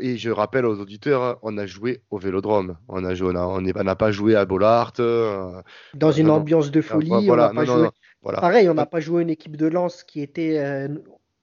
et- 0.00 0.16
je 0.16 0.30
rappelle 0.30 0.66
aux 0.66 0.78
auditeurs, 0.80 1.22
hein, 1.22 1.38
on 1.42 1.58
a 1.58 1.66
joué 1.66 2.02
au 2.10 2.18
Vélodrome. 2.18 2.76
On 2.88 3.04
a 3.04 3.14
joué, 3.14 3.32
on 3.34 3.64
a- 3.66 3.82
n'a 3.82 3.96
pas 3.96 4.12
joué 4.12 4.34
à 4.36 4.44
Bollard. 4.44 4.92
euh, 5.00 5.60
Dans 5.94 6.10
euh, 6.10 6.12
une 6.12 6.26
non, 6.28 6.34
ambiance 6.34 6.70
de 6.70 6.80
Ah, 6.80 6.82
folie, 6.82 7.10
on 7.12 7.20
n'a 7.20 7.26
voilà, 7.26 7.48
pas 7.50 7.64
non, 7.64 7.78
joué. 7.78 7.88
Voilà. 8.22 8.40
Pareil, 8.40 8.68
on 8.68 8.74
n'a 8.74 8.82
On- 8.82 8.86
pas 8.86 9.00
joué 9.00 9.22
une 9.22 9.30
équipe 9.30 9.56
de 9.56 9.66
Lens 9.66 10.04
qui 10.04 10.20
était 10.20 10.58
euh, 10.58 10.88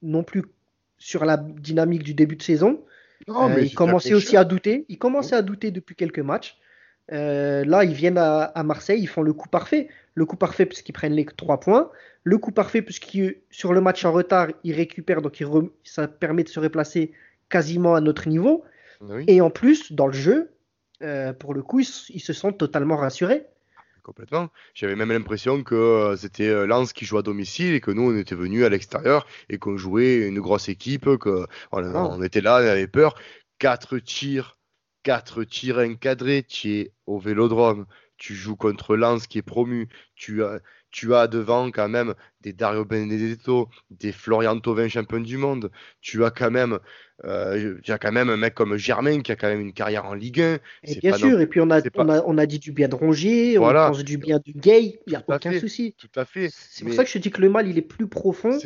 non 0.01 0.23
plus 0.23 0.43
sur 0.97 1.25
la 1.25 1.37
dynamique 1.37 2.03
du 2.03 2.13
début 2.13 2.35
de 2.35 2.43
saison. 2.43 2.83
Non, 3.27 3.49
Euh, 3.49 3.53
mais 3.55 3.65
ils 3.65 3.73
commençaient 3.73 4.13
aussi 4.13 4.37
à 4.37 4.43
douter. 4.43 4.85
Ils 4.89 4.97
commençaient 4.99 5.35
à 5.35 5.41
douter 5.41 5.71
depuis 5.71 5.95
quelques 5.95 6.19
matchs. 6.19 6.57
Euh, 7.13 7.63
là, 7.65 7.83
ils 7.83 7.93
viennent 7.93 8.17
à, 8.17 8.43
à 8.43 8.63
Marseille, 8.63 8.99
ils 9.01 9.07
font 9.07 9.21
le 9.21 9.33
coup 9.33 9.47
parfait. 9.49 9.87
Le 10.15 10.25
coup 10.25 10.35
parfait 10.35 10.65
puisqu'ils 10.65 10.93
prennent 10.93 11.13
les 11.13 11.25
trois 11.25 11.59
points. 11.59 11.89
Le 12.23 12.37
coup 12.37 12.51
parfait 12.51 12.81
puisque 12.81 13.17
sur 13.49 13.73
le 13.73 13.81
match 13.81 14.03
en 14.03 14.11
retard, 14.11 14.47
ils 14.63 14.73
récupèrent, 14.73 15.21
donc 15.21 15.39
ils 15.39 15.45
rem- 15.45 15.69
ça 15.83 16.07
permet 16.07 16.43
de 16.43 16.49
se 16.49 16.59
replacer 16.59 17.11
quasiment 17.49 17.95
à 17.95 18.01
notre 18.01 18.27
niveau. 18.27 18.65
Oui, 19.01 19.23
Et 19.27 19.39
en 19.41 19.49
plus, 19.49 19.91
dans 19.93 20.07
le 20.07 20.13
jeu, 20.13 20.49
euh, 21.03 21.31
pour 21.33 21.53
le 21.53 21.61
coup, 21.61 21.79
ils, 21.79 21.85
se 21.85 22.33
sentent 22.33 22.57
totalement 22.57 22.97
rassurés. 22.97 23.45
complètement. 24.03 24.49
J'avais 24.73 24.95
même 24.95 25.11
l'impression 25.11 25.63
que 25.63 25.75
euh, 25.75 26.15
c'était 26.17 26.65
Lens 26.65 26.91
qui 26.93 27.05
jouait 27.05 27.19
à 27.19 27.21
domicile 27.21 27.73
et 27.75 27.79
que 27.81 27.91
nous, 27.91 28.11
on 28.11 28.17
était 28.17 28.35
venus 28.35 28.65
à 28.65 28.69
l'extérieur 28.69 29.27
et 29.49 29.57
qu'on 29.59 29.77
jouait 29.77 30.27
une 30.27 30.39
grosse 30.39 30.67
équipe, 30.67 31.15
que 31.17 31.45
on, 31.71 31.81
Non. 31.81 32.11
on 32.13 32.21
était 32.23 32.41
là, 32.41 32.55
on 32.61 32.67
avait 32.67 32.87
peur. 32.87 33.15
Quatre 33.59 33.97
tirs, 33.99 34.56
4 35.07 35.45
tirs 35.45 35.77
encadrés, 35.77 36.43
tu 36.43 36.69
es 36.73 36.91
au 37.05 37.17
vélodrome, 37.17 37.85
tu 38.17 38.35
joues 38.35 38.57
contre 38.57 38.97
Lens 38.97 39.25
qui 39.25 39.37
est 39.37 39.41
promu, 39.41 39.87
tu 40.17 40.43
as, 40.43 40.59
tu 40.91 41.15
as 41.15 41.27
devant 41.27 41.71
quand 41.71 41.87
même 41.87 42.13
des 42.41 42.51
Dario 42.51 42.83
Benedetto, 42.83 43.69
des 43.89 44.11
Florian 44.11 44.59
Thauvin 44.59 44.89
champion 44.89 45.21
du 45.21 45.37
monde, 45.37 45.71
tu 46.01 46.25
as 46.25 46.29
quand 46.29 46.51
même 46.51 46.79
euh, 47.23 47.77
tu 47.83 47.93
as 47.93 47.97
quand 47.97 48.11
même 48.11 48.29
un 48.29 48.35
mec 48.35 48.53
comme 48.53 48.75
Germain 48.75 49.21
qui 49.21 49.31
a 49.31 49.37
quand 49.37 49.47
même 49.47 49.61
une 49.61 49.71
carrière 49.71 50.03
en 50.03 50.13
Ligue 50.13 50.41
1. 50.41 50.59
Et 50.83 50.95
bien 50.95 51.15
sûr, 51.15 51.39
et 51.39 51.47
puis 51.47 51.61
on 51.61 51.71
a, 51.71 51.79
on, 51.95 52.37
a, 52.37 52.45
dit 52.45 52.59
du 52.59 52.73
bien 52.73 52.89
de 52.89 52.95
Rongier, 52.95 53.57
on 53.57 53.61
pense 53.61 54.03
du 54.03 54.17
bien 54.17 54.39
de 54.39 54.51
Gay, 54.59 54.99
il 55.07 55.11
n'y 55.11 55.15
a 55.15 55.23
aucun 55.25 55.57
souci. 55.57 55.95
Tout 55.97 56.19
à 56.19 56.25
fait. 56.25 56.49
C'est 56.51 56.83
pour 56.83 56.93
ça 56.93 57.05
que 57.05 57.09
je 57.09 57.13
te 57.13 57.19
dis 57.19 57.31
que 57.31 57.39
le 57.39 57.49
mal 57.49 57.65
il 57.69 57.77
est 57.77 57.81
plus 57.81 58.07
profond 58.07 58.59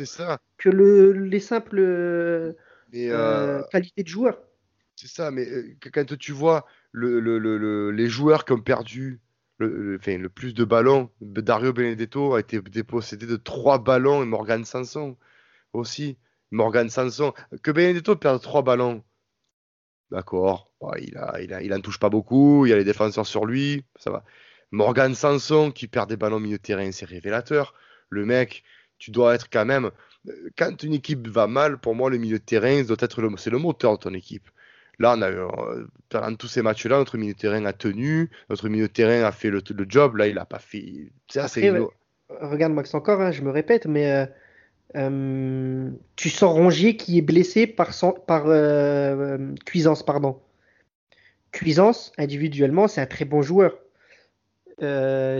que 0.58 0.68
le, 0.68 1.12
les 1.12 1.38
simples 1.38 1.78
euh, 1.78 2.52
euh, 2.96 3.62
qualités 3.70 4.02
de 4.02 4.08
joueur. 4.08 4.40
C'est 5.02 5.08
ça, 5.08 5.32
mais 5.32 5.48
quand 5.92 6.16
tu 6.16 6.30
vois 6.30 6.64
le, 6.92 7.18
le, 7.18 7.90
les 7.90 8.08
joueurs 8.08 8.44
qui 8.44 8.52
ont 8.52 8.60
perdu 8.60 9.20
le, 9.58 9.96
enfin, 9.98 10.16
le 10.16 10.28
plus 10.28 10.54
de 10.54 10.64
ballons. 10.64 11.10
Dario 11.20 11.72
Benedetto 11.72 12.34
a 12.34 12.40
été 12.40 12.60
dépossédé 12.60 13.26
de 13.26 13.34
trois 13.34 13.80
ballons 13.82 14.22
et 14.22 14.26
Morgan 14.26 14.64
Sanson 14.64 15.16
aussi. 15.72 16.18
Morgan 16.52 16.88
Sanson, 16.88 17.32
que 17.64 17.72
Benedetto 17.72 18.14
perde 18.14 18.40
trois 18.40 18.62
ballons. 18.62 19.02
D'accord, 20.12 20.70
il, 21.00 21.16
a, 21.16 21.40
il, 21.40 21.72
a, 21.72 21.80
touche 21.80 21.98
pas 21.98 22.08
beaucoup, 22.08 22.64
il 22.64 22.68
y 22.68 22.72
a 22.72 22.76
les 22.76 22.84
défenseurs 22.84 23.26
sur 23.26 23.44
lui, 23.44 23.84
ça 23.96 24.12
va. 24.12 24.24
Morgan 24.70 25.16
Sanson 25.16 25.72
qui 25.72 25.88
perd 25.88 26.08
des 26.10 26.16
ballons 26.16 26.36
au 26.36 26.40
milieu 26.40 26.58
de 26.58 26.62
terrain, 26.62 26.92
c'est 26.92 27.06
révélateur. 27.06 27.74
Le 28.08 28.24
mec, 28.24 28.62
tu 28.98 29.10
dois 29.10 29.34
être 29.34 29.50
quand 29.50 29.64
même. 29.64 29.90
Quand 30.56 30.80
une 30.84 30.94
équipe 30.94 31.26
va 31.26 31.48
mal, 31.48 31.78
pour 31.78 31.96
moi, 31.96 32.08
le 32.08 32.18
milieu 32.18 32.38
de 32.38 32.44
terrain 32.44 32.84
c'est 33.36 33.50
le 33.50 33.58
moteur 33.58 33.98
de 33.98 34.02
ton 34.04 34.14
équipe. 34.14 34.48
Là, 34.98 35.14
on 35.16 35.22
a, 35.22 35.30
euh, 35.30 35.86
pendant 36.08 36.34
tous 36.34 36.48
ces 36.48 36.62
matchs-là, 36.62 36.98
notre 36.98 37.16
milieu 37.16 37.32
de 37.32 37.38
terrain 37.38 37.64
a 37.64 37.72
tenu, 37.72 38.30
notre 38.50 38.68
milieu 38.68 38.88
de 38.88 38.92
terrain 38.92 39.26
a 39.26 39.32
fait 39.32 39.50
le, 39.50 39.62
job. 39.88 40.16
Là, 40.16 40.28
il 40.28 40.34
n'a 40.34 40.44
pas 40.44 40.58
fait. 40.58 41.10
C'est 41.28 41.72
Regarde, 42.40 42.72
Max, 42.72 42.94
encore, 42.94 43.20
hein, 43.20 43.30
je 43.30 43.42
me 43.42 43.50
répète, 43.50 43.86
mais 43.86 44.10
euh, 44.10 44.26
euh, 44.96 45.90
tu 46.16 46.30
sens 46.30 46.54
Rongier 46.54 46.96
qui 46.96 47.18
est 47.18 47.22
blessé 47.22 47.66
par, 47.66 47.90
par 48.26 48.44
Cuisance. 49.66 50.02
Pardon. 50.02 50.40
Cuisance, 51.50 52.12
individuellement, 52.16 52.88
c'est 52.88 53.02
un 53.02 53.06
très 53.06 53.26
bon 53.26 53.42
joueur. 53.42 53.78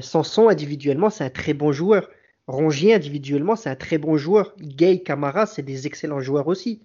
Sanson, 0.02 0.49
individuellement, 0.49 1.09
c'est 1.09 1.25
un 1.25 1.30
très 1.30 1.54
bon 1.54 1.73
joueur. 1.73 2.09
Rongier, 2.47 2.94
individuellement, 2.94 3.56
c'est 3.56 3.71
un 3.71 3.76
très 3.76 3.99
bon 3.99 4.16
joueur. 4.16 4.54
Gay, 4.59 5.00
Camara, 5.00 5.47
c'est 5.47 5.62
des 5.62 5.87
excellents 5.87 6.21
joueurs 6.21 6.49
aussi. 6.49 6.82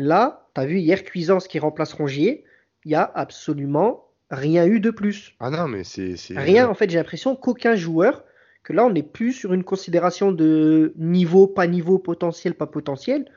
Là, 0.00 0.48
tu 0.54 0.62
as 0.62 0.64
vu 0.64 0.78
hier 0.78 1.04
Cuisance 1.04 1.46
qui 1.46 1.58
remplace 1.58 1.92
Rongier, 1.92 2.44
il 2.86 2.88
n'y 2.88 2.94
a 2.94 3.04
absolument 3.14 4.06
rien 4.30 4.64
eu 4.64 4.80
de 4.80 4.90
plus. 4.90 5.34
Ah 5.40 5.50
non, 5.50 5.68
mais 5.68 5.84
c'est. 5.84 6.14
Rien, 6.30 6.70
en 6.70 6.74
fait, 6.74 6.88
j'ai 6.88 6.96
l'impression 6.96 7.36
qu'aucun 7.36 7.76
joueur, 7.76 8.24
que 8.62 8.72
là, 8.72 8.86
on 8.86 8.90
n'est 8.90 9.02
plus 9.02 9.34
sur 9.34 9.52
une 9.52 9.62
considération 9.62 10.32
de 10.32 10.94
niveau, 10.96 11.46
pas 11.46 11.66
niveau, 11.66 11.98
potentiel, 11.98 12.54
pas 12.54 12.66
potentiel. 12.66 13.30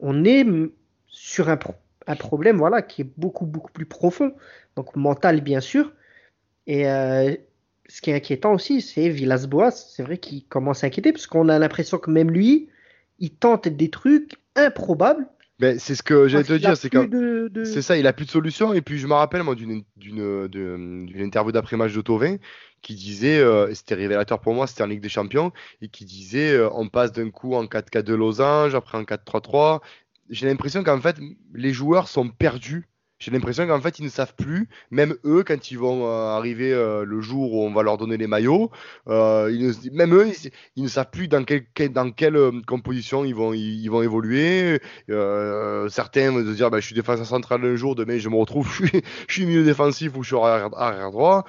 On 0.00 0.22
est 0.26 0.44
sur 1.06 1.48
un, 1.48 1.58
un 2.06 2.16
problème 2.16 2.58
voilà, 2.58 2.82
qui 2.82 3.00
est 3.00 3.10
beaucoup, 3.16 3.46
beaucoup 3.46 3.72
plus 3.72 3.86
profond. 3.86 4.34
Donc, 4.76 4.94
mental, 4.94 5.40
bien 5.40 5.60
sûr. 5.60 5.94
Et 6.66 6.90
euh, 6.90 7.34
ce 7.88 8.02
qui 8.02 8.10
est 8.10 8.14
inquiétant 8.14 8.52
aussi, 8.52 8.82
c'est 8.82 9.08
Villas-Boas. 9.08 9.70
C'est 9.70 10.02
vrai 10.02 10.18
qu'il 10.18 10.44
commence 10.44 10.84
à 10.84 10.88
inquiéter, 10.88 11.10
parce 11.10 11.26
qu'on 11.26 11.48
a 11.48 11.58
l'impression 11.58 11.96
que 11.96 12.10
même 12.10 12.30
lui, 12.30 12.68
il 13.18 13.30
tente 13.30 13.66
des 13.66 13.88
trucs 13.88 14.34
improbables 14.56 15.26
ben, 15.62 15.78
c'est 15.78 15.94
ce 15.94 16.02
que 16.02 16.26
j'allais 16.26 16.42
te 16.42 16.54
dire, 16.54 16.76
c'est 16.76 16.90
que 16.90 17.48
c'est 17.62 17.82
ça, 17.82 17.96
il 17.96 18.08
a 18.08 18.12
plus 18.12 18.26
de 18.26 18.32
solution. 18.32 18.74
Et 18.74 18.82
puis 18.82 18.98
je 18.98 19.06
me 19.06 19.14
rappelle 19.14 19.44
moi 19.44 19.54
d'une 19.54 19.84
d'une 19.96 21.20
interview 21.20 21.52
d'après 21.52 21.76
match 21.76 21.92
de 21.92 22.00
Tovin 22.00 22.38
qui 22.80 22.96
disait, 22.96 23.38
euh, 23.38 23.72
c'était 23.72 23.94
révélateur 23.94 24.40
pour 24.40 24.54
moi, 24.54 24.66
c'était 24.66 24.82
en 24.82 24.88
Ligue 24.88 25.00
des 25.00 25.08
Champions, 25.08 25.52
et 25.80 25.86
qui 25.86 26.04
disait, 26.04 26.52
euh, 26.52 26.68
on 26.72 26.88
passe 26.88 27.12
d'un 27.12 27.30
coup 27.30 27.54
en 27.54 27.66
4-4 27.66 28.02
de 28.02 28.14
Losange, 28.14 28.74
après 28.74 28.98
en 28.98 29.04
4-3-3. 29.04 29.80
J'ai 30.30 30.48
l'impression 30.48 30.82
qu'en 30.82 31.00
fait 31.00 31.18
les 31.54 31.72
joueurs 31.72 32.08
sont 32.08 32.28
perdus 32.28 32.88
j'ai 33.22 33.30
l'impression 33.30 33.68
qu'en 33.68 33.80
fait, 33.80 34.00
ils 34.00 34.04
ne 34.04 34.10
savent 34.10 34.34
plus, 34.34 34.68
même 34.90 35.14
eux, 35.24 35.44
quand 35.46 35.70
ils 35.70 35.78
vont 35.78 36.08
euh, 36.08 36.36
arriver 36.36 36.72
euh, 36.72 37.04
le 37.04 37.20
jour 37.20 37.52
où 37.52 37.62
on 37.62 37.72
va 37.72 37.84
leur 37.84 37.96
donner 37.96 38.16
les 38.16 38.26
maillots, 38.26 38.72
euh, 39.06 39.72
même 39.92 40.12
eux, 40.12 40.32
ils, 40.74 40.82
ne 40.82 40.88
savent 40.88 41.10
plus 41.12 41.28
dans, 41.28 41.44
dans 41.90 42.10
quelle 42.10 42.36
composition 42.66 43.24
ils 43.24 43.34
vont, 43.34 43.52
ils, 43.52 43.88
vont 43.88 44.02
évoluer. 44.02 44.80
certains 45.06 46.32
vont 46.32 46.44
se 46.44 46.56
dire 46.56 46.68
bah, 46.68 46.80
Je 46.80 46.86
suis 46.86 46.96
défenseur 46.96 47.26
central 47.26 47.64
un 47.64 47.76
jour, 47.76 47.94
demain 47.94 48.18
je 48.18 48.28
me 48.28 48.34
retrouve, 48.34 48.68
je 48.80 48.86
suis, 48.86 49.02
je 49.28 49.32
suis 49.32 49.46
milieu 49.46 49.62
défensif 49.62 50.16
ou 50.16 50.24
je 50.24 50.34
suis 50.34 50.36
arrière 50.36 51.12
droit. 51.12 51.44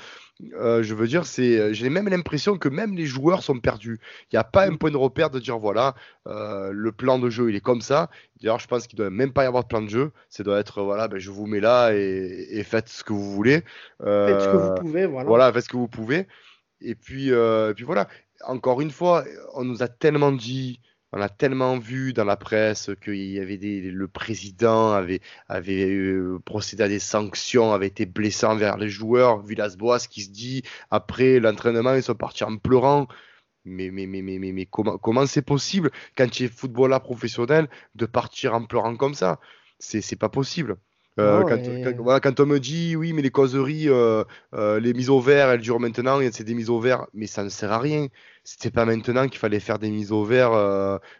Euh, 0.53 0.81
je 0.81 0.95
veux 0.95 1.07
dire, 1.07 1.25
c'est, 1.25 1.59
euh, 1.59 1.73
j'ai 1.73 1.89
même 1.89 2.09
l'impression 2.09 2.57
que 2.57 2.67
même 2.67 2.95
les 2.95 3.05
joueurs 3.05 3.43
sont 3.43 3.59
perdus. 3.59 3.99
Il 4.31 4.35
n'y 4.35 4.39
a 4.39 4.43
pas 4.43 4.65
un 4.65 4.75
point 4.75 4.91
de 4.91 4.97
repère 4.97 5.29
de 5.29 5.39
dire 5.39 5.57
voilà, 5.59 5.95
euh, 6.27 6.71
le 6.73 6.91
plan 6.91 7.19
de 7.19 7.29
jeu 7.29 7.49
il 7.49 7.55
est 7.55 7.61
comme 7.61 7.81
ça. 7.81 8.09
D'ailleurs, 8.41 8.59
je 8.59 8.67
pense 8.67 8.87
qu'il 8.87 8.99
ne 8.99 9.03
doit 9.03 9.11
même 9.11 9.31
pas 9.31 9.43
y 9.43 9.47
avoir 9.47 9.63
de 9.63 9.67
plan 9.67 9.81
de 9.81 9.89
jeu. 9.89 10.11
Ça 10.29 10.43
doit 10.43 10.59
être 10.59 10.81
voilà, 10.81 11.07
ben, 11.07 11.19
je 11.19 11.29
vous 11.29 11.45
mets 11.45 11.59
là 11.59 11.91
et, 11.93 12.63
faites 12.63 12.89
ce 12.89 13.03
que 13.03 13.13
vous 13.13 13.31
voulez. 13.31 13.61
faites 13.99 14.41
ce 14.41 14.51
que 14.51 14.57
vous 14.57 14.75
pouvez, 14.75 15.05
voilà. 15.05 15.27
Voilà, 15.27 15.53
faites 15.53 15.65
ce 15.65 15.69
que 15.69 15.77
vous 15.77 15.87
pouvez. 15.87 16.27
Et 16.81 16.95
puis, 16.95 17.29
et 17.29 17.73
puis 17.75 17.85
voilà. 17.85 18.07
Encore 18.45 18.81
une 18.81 18.91
fois, 18.91 19.23
on 19.53 19.63
nous 19.63 19.83
a 19.83 19.87
tellement 19.87 20.31
dit 20.31 20.81
on 21.13 21.21
a 21.21 21.29
tellement 21.29 21.77
vu 21.77 22.11
dans 22.11 22.25
la 22.25 22.35
presse 22.35 22.89
qu'il 23.03 23.31
y 23.31 23.39
avait 23.39 23.57
le 23.57 24.07
président 24.07 24.93
avait, 24.93 25.21
euh, 25.49 26.39
procédé 26.43 26.83
à 26.83 26.87
des 26.87 26.99
sanctions, 26.99 27.71
avait 27.71 27.87
été 27.87 28.07
blessé 28.07 28.47
envers 28.47 28.77
les 28.77 28.89
joueurs. 28.89 29.39
Villas-Boas 29.43 30.07
qui 30.09 30.23
se 30.23 30.31
dit 30.31 30.63
après 30.89 31.39
l'entraînement, 31.39 31.93
ils 31.93 32.01
sont 32.03 32.15
partis 32.15 32.43
en 32.43 32.57
pleurant. 32.57 33.07
Mais, 33.63 33.91
mais, 33.91 34.07
mais, 34.07 34.23
mais, 34.23 34.39
mais, 34.39 34.65
comment, 34.65 34.97
comment 34.97 35.25
c'est 35.27 35.43
possible 35.43 35.91
quand 36.17 36.29
tu 36.29 36.45
es 36.45 36.47
footballeur 36.47 37.01
professionnel 37.01 37.69
de 37.95 38.05
partir 38.07 38.55
en 38.55 38.65
pleurant 38.65 38.95
comme 38.95 39.13
ça? 39.13 39.39
C'est 39.79 40.15
pas 40.15 40.29
possible. 40.29 40.77
Euh, 41.19 41.43
quand, 42.19 42.39
on 42.39 42.45
me 42.45 42.57
dit 42.57 42.95
oui, 42.95 43.13
mais 43.13 43.21
les 43.21 43.29
causeries, 43.29 43.87
euh, 43.87 44.23
euh, 44.55 44.79
les 44.79 44.93
mises 44.93 45.11
au 45.11 45.19
vert, 45.19 45.49
elles 45.49 45.61
durent 45.61 45.79
maintenant, 45.79 46.19
c'est 46.31 46.43
des 46.43 46.55
mises 46.55 46.71
au 46.71 46.79
vert, 46.79 47.05
mais 47.13 47.27
ça 47.27 47.43
ne 47.43 47.49
sert 47.49 47.71
à 47.71 47.79
rien. 47.79 48.07
C'était 48.43 48.71
pas 48.71 48.85
maintenant 48.85 49.27
qu'il 49.27 49.37
fallait 49.37 49.59
faire 49.59 49.77
des 49.77 49.91
mises 49.91 50.11
au 50.11 50.25
vert 50.25 50.51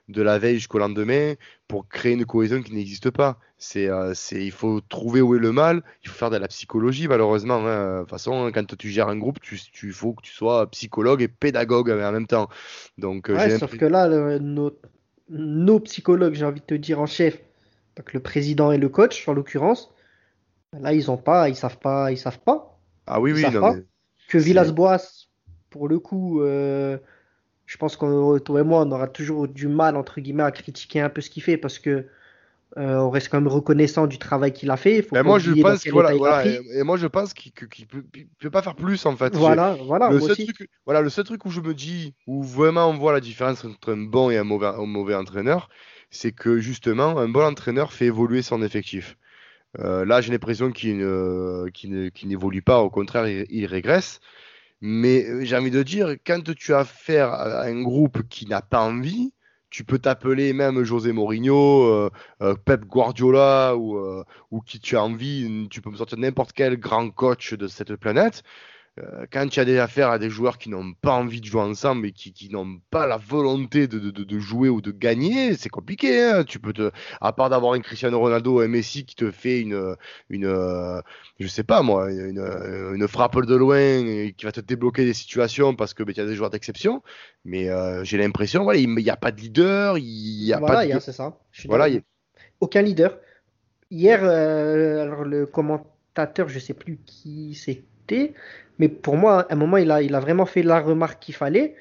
de 0.10 0.22
la 0.22 0.40
veille 0.40 0.56
jusqu'au 0.56 0.80
lendemain 0.80 1.36
pour 1.68 1.88
créer 1.88 2.14
une 2.14 2.26
cohésion 2.26 2.62
qui 2.62 2.74
n'existe 2.74 3.12
pas. 3.12 3.38
C'est, 3.58 3.88
il 4.32 4.52
faut 4.52 4.82
trouver 4.82 5.22
où 5.22 5.36
est 5.36 5.40
le 5.40 5.54
mal, 5.54 5.84
il 6.04 6.10
faut 6.10 6.18
faire 6.18 6.32
de 6.32 6.38
la 6.38 6.50
psychologie, 6.50 7.08
malheureusement. 7.08 7.66
Hein. 7.66 7.98
De 7.98 8.00
toute 8.02 8.10
façon, 8.10 8.52
quand 8.54 8.76
tu 8.76 8.90
gères 8.90 9.08
un 9.08 9.18
groupe, 9.18 9.40
tu, 9.40 9.58
tu 9.72 9.94
faut 9.94 10.14
que 10.14 10.24
tu 10.24 10.34
sois 10.34 10.70
psychologue 10.72 11.22
et 11.22 11.30
pédagogue 11.30 11.92
en 11.92 12.12
même 12.12 12.28
temps. 12.28 12.50
Donc, 12.98 13.32
sauf 13.58 13.78
que 13.78 13.86
là, 13.86 14.10
nos, 14.40 14.74
nos 15.30 15.80
psychologues, 15.80 16.34
j'ai 16.34 16.46
envie 16.46 16.60
de 16.60 16.66
te 16.66 16.74
dire 16.74 17.00
en 17.00 17.06
chef, 17.06 17.40
donc 17.96 18.14
le 18.14 18.20
président 18.20 18.72
et 18.72 18.78
le 18.78 18.90
coach, 18.90 19.28
en 19.28 19.34
l'occurrence, 19.34 19.94
là 20.80 20.94
ils 20.94 21.12
ont 21.12 21.18
pas, 21.18 21.50
ils 21.50 21.56
savent 21.56 21.80
pas, 21.80 22.12
ils 22.12 22.18
savent 22.18 22.40
pas. 22.40 22.80
Ah 23.06 23.20
oui, 23.20 23.34
oui, 23.34 23.46
non, 23.52 23.82
Que 24.30 24.38
Villas-Boas, 24.38 25.28
pour 25.70 25.88
le 25.88 26.00
coup, 26.00 26.42
euh, 26.42 26.98
je 27.66 27.78
pense 27.78 27.96
qu'on 27.96 28.40
toi 28.40 28.62
et 28.62 28.64
moi, 28.64 28.82
on 28.82 28.92
aura 28.92 29.08
toujours 29.08 29.48
du 29.48 29.68
mal 29.68 29.96
entre 29.96 30.22
guillemets 30.22 30.44
à 30.44 30.52
critiquer 30.52 31.02
un 31.02 31.10
peu 31.10 31.22
ce 31.22 31.30
qu'il 31.30 31.44
fait 31.44 31.58
parce 31.58 31.80
que 31.80 32.08
euh, 32.78 32.98
on 32.98 33.12
reste 33.12 33.30
quand 33.30 33.40
même 33.40 33.48
reconnaissant 33.48 34.08
du 34.08 34.18
travail 34.18 34.52
qu'il 34.52 34.72
a 34.72 34.78
fait. 34.78 35.04
Faut 35.04 35.22
moi, 35.24 35.38
je 35.38 35.52
pense 35.62 35.88
voilà, 35.88 36.46
et, 36.46 36.82
moi 36.82 36.98
je 36.98 37.06
pense 37.06 37.34
qu'il 37.34 37.52
ne 37.62 38.02
peut, 38.40 38.50
pas 38.50 38.64
faire 38.64 38.76
plus 38.76 39.06
en 39.06 39.16
fait. 39.16 39.36
Voilà, 39.36 39.78
voilà. 39.86 40.10
Le 40.10 40.20
seul 40.20 40.36
truc, 40.36 40.70
voilà, 40.86 41.02
le 41.02 41.10
seul 41.10 41.24
truc 41.24 41.46
où 41.46 41.52
je 41.52 41.62
me 41.62 41.76
dis, 41.76 42.16
où 42.26 42.42
vraiment 42.42 42.90
on 42.90 42.98
voit 42.98 43.14
la 43.14 43.20
différence 43.20 43.64
entre 43.64 43.94
un 43.94 43.98
bon 43.98 44.32
et 44.32 44.38
un 44.38 44.44
mauvais, 44.44 44.68
un 44.68 44.88
mauvais 44.88 45.14
entraîneur, 45.14 45.70
c'est 46.14 46.32
que 46.32 46.60
justement, 46.60 47.18
un 47.18 47.28
bon 47.28 47.44
entraîneur 47.44 47.92
fait 47.92 48.06
évoluer 48.06 48.42
son 48.44 48.62
effectif. 48.62 49.18
Euh, 49.80 50.06
là, 50.06 50.22
j'ai 50.22 50.32
l'impression 50.32 50.72
qu'il 50.72 50.98
n'évolue 52.26 52.62
pas, 52.62 52.82
au 52.82 52.90
contraire, 52.90 53.28
il, 53.28 53.66
régresse. 53.66 54.20
Mais 54.82 55.26
euh, 55.26 55.44
j'ai 55.44 55.58
envie 55.58 55.72
de 55.72 55.82
dire, 55.82 56.16
quand 56.26 56.54
tu 56.56 56.74
as 56.74 56.80
affaire 56.80 57.30
à 57.34 57.64
un 57.64 57.82
groupe 57.82 58.28
qui 58.30 58.46
n'a 58.46 58.62
pas 58.62 58.82
envie, 58.82 59.34
tu 59.72 59.84
peux 59.84 59.98
t'appeler 59.98 60.54
même 60.54 60.84
José 60.84 61.14
Mourinho, 61.14 62.12
euh, 62.42 62.56
Pep 62.66 62.86
Guardiola 62.86 63.76
ou, 63.76 64.00
ou 64.52 64.62
qui 64.62 64.80
tu 64.80 64.96
as 64.96 65.04
envie, 65.04 65.68
tu 65.72 65.82
peux 65.82 65.90
me 65.90 65.98
sortir 65.98 66.20
n'importe 66.20 66.54
quel 66.54 66.78
grand 66.78 67.10
coach 67.10 67.56
de 67.56 67.68
cette 67.68 67.96
planète. 67.96 68.44
Euh, 69.00 69.26
quand 69.32 69.48
tu 69.48 69.60
as 69.60 69.66
des 69.66 69.80
affaires 69.80 70.10
à 70.12 70.20
des 70.20 70.30
joueurs 70.30 70.60
qui 70.60 70.70
n'ont 70.70 70.94
pas 70.94 71.14
envie 71.14 71.42
de 71.42 71.46
jouer 71.46 71.62
ensemble 71.62 72.06
et 72.06 72.12
qui, 72.12 72.32
qui 72.32 72.50
n'ont 72.50 72.80
pas 72.92 73.08
la 73.08 73.18
volonté 73.18 73.88
de, 73.88 73.98
de, 73.98 74.12
de, 74.12 74.40
jouer 74.40 74.70
ou 74.70 74.82
de 74.82 74.92
gagner, 74.92 75.56
c'est 75.56 75.70
compliqué. 75.70 76.24
Hein. 76.24 76.44
tu 76.44 76.60
peux 76.60 76.74
te, 76.74 76.92
à 77.20 77.34
part 77.34 77.50
d'avoir 77.50 77.74
un 77.74 77.80
Cristiano 77.80 78.20
Ronaldo 78.20 78.62
et 78.62 78.66
un 78.66 78.68
Messi 78.68 79.04
qui 79.06 79.16
te 79.16 79.32
fait 79.32 79.62
une, 79.62 79.96
une, 80.30 80.46
euh, 80.46 81.02
je 81.40 81.48
sais 81.48 81.64
pas 81.64 81.82
moi, 81.82 82.12
une, 82.12 82.40
une 82.94 83.08
frappe 83.08 83.44
de 83.44 83.56
loin 83.56 83.80
et 83.80 84.36
qui 84.38 84.46
va 84.46 84.52
te 84.52 84.62
débloquer 84.62 85.06
des 85.06 85.16
situations 85.16 85.76
parce 85.76 85.96
que 85.96 86.04
ben, 86.04 86.14
tu 86.14 86.22
as 86.22 86.26
des 86.28 86.36
joueurs 86.36 86.52
d'exception. 86.52 87.02
Mais 87.46 87.70
euh, 87.70 88.04
j'ai 88.04 88.20
l'impression, 88.20 88.64
voilà, 88.64 88.80
il 88.80 88.94
n'y 88.94 89.10
a 89.10 89.18
pas 89.18 89.32
de 89.32 89.42
leader, 89.42 89.98
il 89.98 90.44
n'y 90.44 90.54
a 90.54 90.60
voilà, 90.60 90.88
pas. 90.88 91.00
c'est 91.00 91.14
ça. 91.14 91.40
Voilà, 91.66 91.88
Aucun 92.60 92.84
leader. 92.84 93.18
Hier, 93.90 94.24
alors 94.24 95.24
le 95.24 95.48
comment 95.48 95.86
commentateur, 96.14 96.48
je 96.48 96.60
sais 96.60 96.74
plus 96.76 97.00
qui 97.06 97.56
c'était, 97.56 98.34
mais 98.80 98.90
pour 98.90 99.16
moi, 99.18 99.42
à 99.50 99.54
un 99.54 99.56
moment, 99.56 99.78
il 99.78 99.92
a, 99.92 100.02
il 100.02 100.14
a 100.16 100.20
vraiment 100.20 100.46
fait 100.46 100.64
la 100.64 100.80
remarque 100.80 101.22
qu'il 101.22 101.36
fallait. 101.36 101.76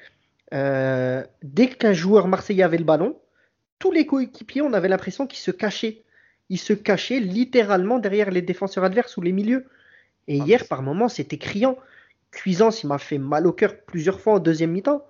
Euh, 0.53 1.23
dès 1.41 1.67
qu'un 1.67 1.93
joueur 1.93 2.27
marseillais 2.27 2.63
avait 2.63 2.77
le 2.77 2.83
ballon, 2.83 3.17
tous 3.79 3.91
les 3.91 4.05
coéquipiers, 4.05 4.61
on 4.61 4.73
avait 4.73 4.87
l'impression 4.89 5.25
qu'ils 5.27 5.39
se 5.39 5.51
cachaient. 5.51 6.03
Ils 6.49 6.59
se 6.59 6.73
cachaient 6.73 7.19
littéralement 7.19 7.99
derrière 7.99 8.29
les 8.29 8.41
défenseurs 8.41 8.83
adverses 8.83 9.17
ou 9.17 9.21
les 9.21 9.31
milieux. 9.31 9.65
Et 10.27 10.39
Ah, 10.39 10.45
hier, 10.45 10.67
par 10.67 10.81
moments, 10.83 11.09
c'était 11.09 11.37
criant. 11.37 11.77
Cuisance, 12.31 12.83
il 12.83 12.87
m'a 12.87 12.97
fait 12.97 13.17
mal 13.17 13.47
au 13.47 13.51
cœur 13.53 13.75
plusieurs 13.85 14.19
fois 14.19 14.33
en 14.33 14.39
deuxième 14.39 14.71
mi-temps, 14.71 15.05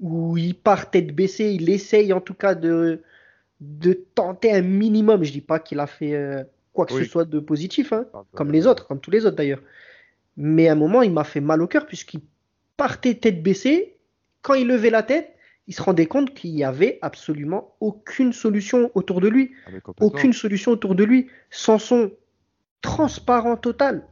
où 0.00 0.36
il 0.36 0.54
part 0.54 0.90
tête 0.90 1.14
baissée, 1.14 1.50
il 1.52 1.68
essaye 1.70 2.12
en 2.12 2.20
tout 2.20 2.34
cas 2.34 2.54
de, 2.54 3.02
de 3.60 3.92
tenter 4.14 4.52
un 4.52 4.62
minimum. 4.62 5.22
Je 5.24 5.32
dis 5.32 5.40
pas 5.40 5.58
qu'il 5.60 5.80
a 5.80 5.86
fait 5.86 6.14
euh, 6.14 6.42
quoi 6.72 6.86
que 6.86 6.94
Oui. 6.94 7.04
ce 7.04 7.10
soit 7.10 7.24
de 7.24 7.38
positif, 7.40 7.92
hein, 7.92 8.06
comme 8.34 8.50
les 8.52 8.66
autres, 8.66 8.86
comme 8.86 9.00
tous 9.00 9.10
les 9.10 9.26
autres 9.26 9.36
d'ailleurs. 9.36 9.62
Mais 10.42 10.68
à 10.68 10.72
un 10.72 10.74
moment, 10.74 11.02
il 11.02 11.12
m'a 11.12 11.24
fait 11.24 11.42
mal 11.42 11.60
au 11.60 11.66
cœur 11.66 11.86
puisqu'il 11.86 12.22
partait 12.78 13.14
tête 13.14 13.42
baissée. 13.42 13.98
Quand 14.40 14.54
il 14.54 14.66
levait 14.66 14.88
la 14.88 15.02
tête, 15.02 15.36
il 15.66 15.74
se 15.74 15.82
rendait 15.82 16.06
compte 16.06 16.32
qu'il 16.32 16.54
n'y 16.54 16.64
avait 16.64 16.98
absolument 17.02 17.76
aucune 17.80 18.32
solution 18.32 18.90
autour 18.94 19.20
de 19.20 19.28
lui. 19.28 19.52
Ah. 19.66 19.92
Aucune 20.00 20.32
solution 20.32 20.72
autour 20.72 20.94
de 20.94 21.04
lui. 21.04 21.28
Sanson, 21.50 22.10
transparent 22.80 23.58
total. 23.58 24.06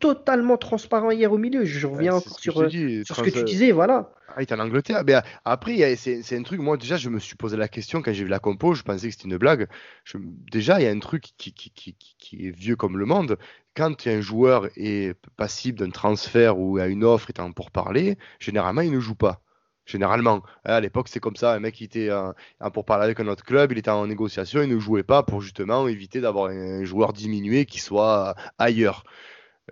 Totalement 0.00 0.56
transparent 0.56 1.10
hier 1.10 1.30
au 1.30 1.38
milieu. 1.38 1.66
Je 1.66 1.86
reviens 1.86 2.14
Ouais, 2.14 2.20
c'est 2.20 2.28
encore 2.28 2.40
sur, 2.40 2.62
euh, 2.62 3.04
sur 3.04 3.16
ce 3.16 3.20
que 3.20 3.30
tu 3.30 3.44
disais, 3.44 3.70
voilà. 3.70 4.14
Ah, 4.38 4.42
il 4.42 4.44
est 4.48 4.52
en 4.54 4.60
Angleterre. 4.60 5.02
Mais 5.04 5.14
euh, 5.16 5.20
après, 5.44 5.96
c'est 5.96 6.36
un 6.36 6.42
truc. 6.44 6.60
Moi, 6.60 6.76
déjà, 6.76 6.96
je 6.96 7.08
me 7.08 7.18
suis 7.18 7.34
posé 7.34 7.56
la 7.56 7.66
question 7.68 8.02
quand 8.02 8.12
j'ai 8.12 8.22
vu 8.22 8.30
la 8.30 8.38
compo. 8.38 8.72
Je 8.74 8.82
pensais 8.84 9.08
que 9.08 9.12
c'était 9.14 9.28
une 9.28 9.36
blague. 9.36 9.68
Je- 10.04 10.18
déjà, 10.18 10.80
il 10.80 10.84
y 10.84 10.86
a 10.86 10.90
un 10.90 10.98
truc 11.00 11.24
qui, 11.36 11.52
qui, 11.52 11.70
qui, 11.72 11.94
qui- 11.94 12.16
qui 12.18 12.46
est 12.46 12.50
vieux 12.52 12.76
comme 12.76 12.98
le 12.98 13.04
monde. 13.04 13.36
Quand 13.74 14.06
un 14.06 14.20
joueur 14.20 14.68
est 14.76 15.14
passible 15.36 15.78
d'un 15.80 15.90
transfert 15.90 16.58
ou 16.58 16.78
à 16.78 16.86
une 16.86 17.02
offre 17.04 17.30
étant 17.30 17.50
pour 17.52 17.70
parler, 17.72 18.16
généralement, 18.38 18.82
il 18.82 18.92
ne 18.92 19.00
joue 19.00 19.16
pas. 19.16 19.42
Généralement. 19.86 20.42
Hein, 20.64 20.74
À 20.74 20.80
l'époque, 20.80 21.08
c'est 21.08 21.20
comme 21.20 21.36
ça. 21.36 21.54
Un 21.54 21.60
mec 21.60 21.74
qui 21.74 21.84
était 21.84 22.08
euh, 22.10 22.32
en 22.60 22.70
pour 22.70 22.84
parler 22.84 23.04
avec 23.06 23.18
un 23.20 23.26
autre 23.26 23.44
club, 23.44 23.72
il 23.72 23.78
était 23.78 23.90
en 23.90 24.06
négociation, 24.06 24.62
il 24.62 24.68
ne 24.68 24.78
jouait 24.78 25.02
pas 25.02 25.22
pour 25.24 25.40
justement 25.40 25.88
éviter 25.88 26.20
d'avoir 26.20 26.50
un 26.50 26.84
joueur 26.84 27.12
diminué 27.12 27.66
qui 27.66 27.80
soit 27.80 28.36
ailleurs. 28.58 29.02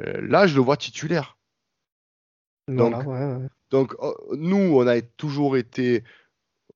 Euh, 0.00 0.20
là, 0.28 0.46
je 0.48 0.56
le 0.56 0.62
vois 0.62 0.76
titulaire. 0.78 1.36
Donc, 2.68 3.02
Voilà, 3.04 3.36
ouais, 3.36 3.42
ouais. 3.42 3.48
Donc, 3.70 3.94
euh, 4.00 4.12
nous, 4.32 4.76
on 4.76 4.86
a 4.86 5.00
toujours 5.00 5.56
été 5.56 6.04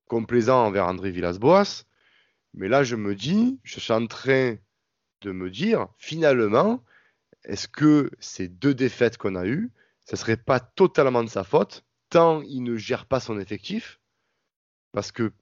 complaisants 0.06 0.66
envers 0.66 0.87
André 0.87 1.11
Villas-Boas, 1.11 1.85
mais 2.54 2.68
là, 2.68 2.82
je 2.82 2.97
me 2.97 3.14
dis, 3.14 3.61
je 3.62 3.78
suis 3.78 3.92
en 3.92 4.06
train 4.06 4.56
de 5.23 5.32
me 5.32 5.50
dire, 5.50 5.88
finalement, 5.99 6.82
est-ce 7.44 7.68
que 7.68 8.11
ces 8.18 8.49
deux 8.49 8.75
défaites 8.75 9.18
qu'on 9.18 9.37
a 9.37 9.47
eues, 9.47 9.70
ce 10.09 10.16
serait 10.16 10.37
pas 10.37 10.61
totalement 10.61 11.23
de 11.23 11.28
sa 11.28 11.44
faute, 11.44 11.85
tant 12.09 12.42
il 12.42 12.62
ne 12.62 12.76
gère 12.76 13.06
pas 13.06 13.20
son 13.20 13.38
effectif? 13.38 14.00
Parce 14.92 15.12
que 15.12 15.32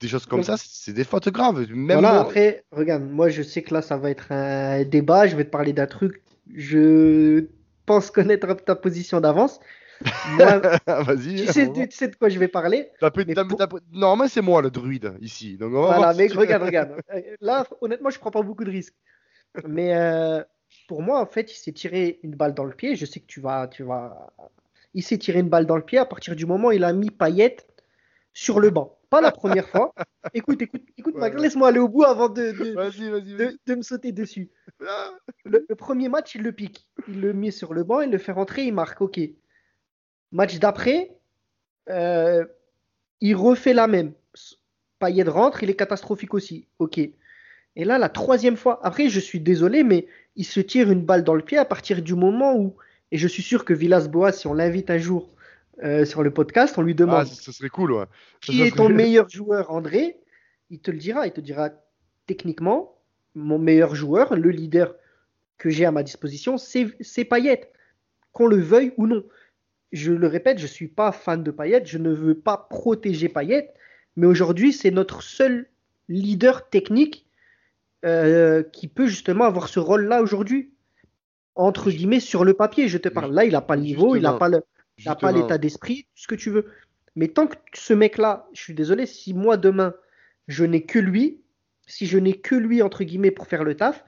des 0.00 0.08
choses 0.08 0.26
comme 0.26 0.42
ça, 0.42 0.56
c'est 0.58 0.92
des 0.92 1.04
fautes 1.04 1.30
graves. 1.30 1.60
Même 1.70 2.00
Voilà, 2.00 2.12
moi- 2.12 2.20
après, 2.20 2.64
regarde, 2.72 3.04
moi 3.04 3.30
je 3.30 3.42
sais 3.42 3.62
que 3.62 3.72
là 3.72 3.80
ça 3.80 3.96
va 3.96 4.10
être 4.10 4.30
un 4.30 4.84
débat, 4.84 5.26
je 5.26 5.34
vais 5.36 5.44
te 5.44 5.50
parler 5.50 5.72
d'un 5.72 5.86
truc, 5.86 6.22
je 6.54 7.46
pense 7.86 8.10
connaître 8.10 8.52
ta 8.54 8.76
position 8.76 9.20
d'avance. 9.22 9.60
Vas-y. 10.86 11.46
tu 11.46 11.52
sais, 11.52 11.72
tu 11.72 11.86
sais 11.90 12.08
de 12.08 12.16
quoi 12.16 12.28
je 12.28 12.38
vais 12.38 12.48
parler? 12.48 12.90
Pour- 13.68 13.80
Normalement, 13.92 14.28
c'est 14.28 14.40
moi 14.42 14.62
le 14.62 14.70
druide 14.70 15.14
ici. 15.20 15.56
Donc, 15.56 15.70
on 15.72 15.80
va 15.80 15.86
Voilà, 15.86 15.96
voir 15.98 16.12
si 16.14 16.18
mais 16.18 16.28
tu- 16.28 16.38
regarde, 16.38 16.62
regarde. 16.62 16.90
Euh, 17.14 17.20
Là, 17.40 17.66
honnêtement, 17.80 18.10
je 18.10 18.18
prends 18.18 18.30
pas 18.30 18.42
beaucoup 18.42 18.64
de 18.64 18.70
risques. 18.70 18.94
Mais 19.66 19.94
euh, 19.96 20.42
pour 20.88 21.02
moi, 21.02 21.20
en 21.20 21.26
fait, 21.26 21.50
il 21.52 21.56
s'est 21.56 21.72
tiré 21.72 22.20
une 22.22 22.34
balle 22.36 22.54
dans 22.54 22.64
le 22.64 22.74
pied. 22.74 22.94
Je 22.96 23.06
sais 23.06 23.20
que 23.20 23.26
tu 23.26 23.40
vas, 23.40 23.66
tu 23.68 23.82
vas. 23.82 24.30
Il 24.94 25.02
s'est 25.02 25.18
tiré 25.18 25.40
une 25.40 25.48
balle 25.48 25.66
dans 25.66 25.76
le 25.76 25.82
pied 25.84 25.98
à 25.98 26.04
partir 26.06 26.36
du 26.36 26.46
moment 26.46 26.68
où 26.68 26.72
il 26.72 26.84
a 26.84 26.92
mis 26.92 27.10
Payet 27.10 27.56
sur 28.32 28.60
le 28.60 28.70
banc. 28.70 28.98
Pas 29.10 29.20
la 29.22 29.32
première 29.32 29.66
fois. 29.68 29.94
Écoute, 30.34 30.60
écoute, 30.60 30.82
écoute, 30.98 31.14
Ouais, 31.14 31.20
Max, 31.22 31.36
ouais. 31.36 31.42
laisse-moi 31.42 31.68
aller 31.68 31.78
au 31.78 31.88
bout 31.88 32.04
avant 32.04 32.28
de, 32.28 32.52
de, 32.52 32.74
Vas-y, 32.74 33.08
vas-y, 33.08 33.34
vas-y. 33.34 33.36
de, 33.36 33.58
de 33.66 33.74
me 33.74 33.80
sauter 33.82 34.12
dessus. 34.12 34.50
Ah. 34.86 35.10
Le, 35.44 35.64
le 35.66 35.74
premier 35.74 36.10
match, 36.10 36.34
il 36.34 36.42
le 36.42 36.52
pique. 36.52 36.86
Il 37.08 37.22
le 37.22 37.32
met 37.32 37.50
sur 37.50 37.72
le 37.72 37.82
banc, 37.84 38.02
il 38.02 38.10
le 38.10 38.18
fait 38.18 38.32
rentrer, 38.32 38.64
il 38.64 38.74
marque. 38.74 39.00
Ok. 39.00 39.18
Match 40.32 40.58
d'après, 40.58 41.10
euh, 41.88 42.44
il 43.20 43.34
refait 43.34 43.72
la 43.72 43.86
même. 43.86 44.12
Payet 44.98 45.22
rentre, 45.24 45.62
il 45.62 45.70
est 45.70 45.76
catastrophique 45.76 46.34
aussi. 46.34 46.66
Ok. 46.78 46.98
Et 46.98 47.84
là, 47.84 47.98
la 47.98 48.08
troisième 48.08 48.56
fois, 48.56 48.80
après, 48.82 49.08
je 49.08 49.20
suis 49.20 49.40
désolé, 49.40 49.84
mais 49.84 50.06
il 50.36 50.44
se 50.44 50.60
tire 50.60 50.90
une 50.90 51.04
balle 51.04 51.24
dans 51.24 51.34
le 51.34 51.42
pied 51.42 51.58
à 51.58 51.64
partir 51.64 52.02
du 52.02 52.14
moment 52.14 52.56
où, 52.56 52.76
et 53.12 53.18
je 53.18 53.28
suis 53.28 53.42
sûr 53.42 53.64
que 53.64 53.72
Villas-Boas, 53.72 54.32
si 54.32 54.46
on 54.46 54.54
l'invite 54.54 54.90
un 54.90 54.98
jour 54.98 55.30
euh, 55.84 56.04
sur 56.04 56.22
le 56.22 56.32
podcast, 56.32 56.76
on 56.76 56.82
lui 56.82 56.92
Ah, 56.92 57.02
demande 57.02 57.26
ce 57.26 57.52
serait 57.52 57.68
cool, 57.68 57.92
ouais. 57.92 58.04
qui 58.40 58.62
est 58.62 58.74
ton 58.76 58.88
meilleur 58.88 59.28
joueur, 59.28 59.70
André? 59.70 60.18
Il 60.70 60.80
te 60.80 60.90
le 60.90 60.98
dira. 60.98 61.26
Il 61.26 61.32
te 61.32 61.40
dira 61.40 61.70
techniquement, 62.26 62.98
mon 63.34 63.58
meilleur 63.58 63.94
joueur, 63.94 64.34
le 64.34 64.50
leader 64.50 64.94
que 65.56 65.70
j'ai 65.70 65.84
à 65.86 65.92
ma 65.92 66.02
disposition, 66.02 66.58
c'est 66.58 66.88
c'est 67.00 67.24
Payet, 67.24 67.70
qu'on 68.32 68.46
le 68.46 68.58
veuille 68.58 68.92
ou 68.96 69.06
non. 69.06 69.24
Je 69.92 70.12
le 70.12 70.26
répète, 70.26 70.58
je 70.58 70.64
ne 70.64 70.68
suis 70.68 70.88
pas 70.88 71.12
fan 71.12 71.42
de 71.42 71.50
Payet, 71.50 71.82
je 71.86 71.98
ne 71.98 72.10
veux 72.10 72.34
pas 72.34 72.66
protéger 72.70 73.28
Payet, 73.28 73.72
mais 74.16 74.26
aujourd'hui, 74.26 74.72
c'est 74.72 74.90
notre 74.90 75.22
seul 75.22 75.66
leader 76.08 76.68
technique 76.68 77.26
euh, 78.04 78.62
qui 78.62 78.88
peut 78.88 79.06
justement 79.06 79.44
avoir 79.44 79.68
ce 79.68 79.80
rôle-là 79.80 80.22
aujourd'hui. 80.22 80.70
Entre 81.54 81.90
guillemets, 81.90 82.20
sur 82.20 82.44
le 82.44 82.54
papier, 82.54 82.88
je 82.88 82.98
te 82.98 83.08
parle. 83.08 83.32
Là, 83.34 83.44
il 83.44 83.52
n'a 83.52 83.60
pas 83.60 83.76
le 83.76 83.82
niveau, 83.82 84.14
il 84.14 84.22
n'a 84.22 84.28
Justement. 84.28 84.38
pas 84.38 84.48
le, 84.48 84.62
il 84.98 85.04
n'a 85.06 85.14
pas 85.16 85.28
Justement. 85.28 85.42
l'état 85.42 85.58
d'esprit, 85.58 86.02
tout 86.14 86.22
ce 86.22 86.28
que 86.28 86.34
tu 86.34 86.50
veux. 86.50 86.66
Mais 87.16 87.28
tant 87.28 87.46
que 87.48 87.56
ce 87.74 87.94
mec-là, 87.94 88.46
je 88.52 88.60
suis 88.60 88.74
désolé, 88.74 89.06
si 89.06 89.34
moi 89.34 89.56
demain, 89.56 89.94
je 90.46 90.64
n'ai 90.64 90.82
que 90.82 90.98
lui, 90.98 91.40
si 91.86 92.06
je 92.06 92.18
n'ai 92.18 92.34
que 92.34 92.54
lui, 92.54 92.82
entre 92.82 93.02
guillemets, 93.02 93.32
pour 93.32 93.46
faire 93.48 93.64
le 93.64 93.74
taf, 93.74 94.04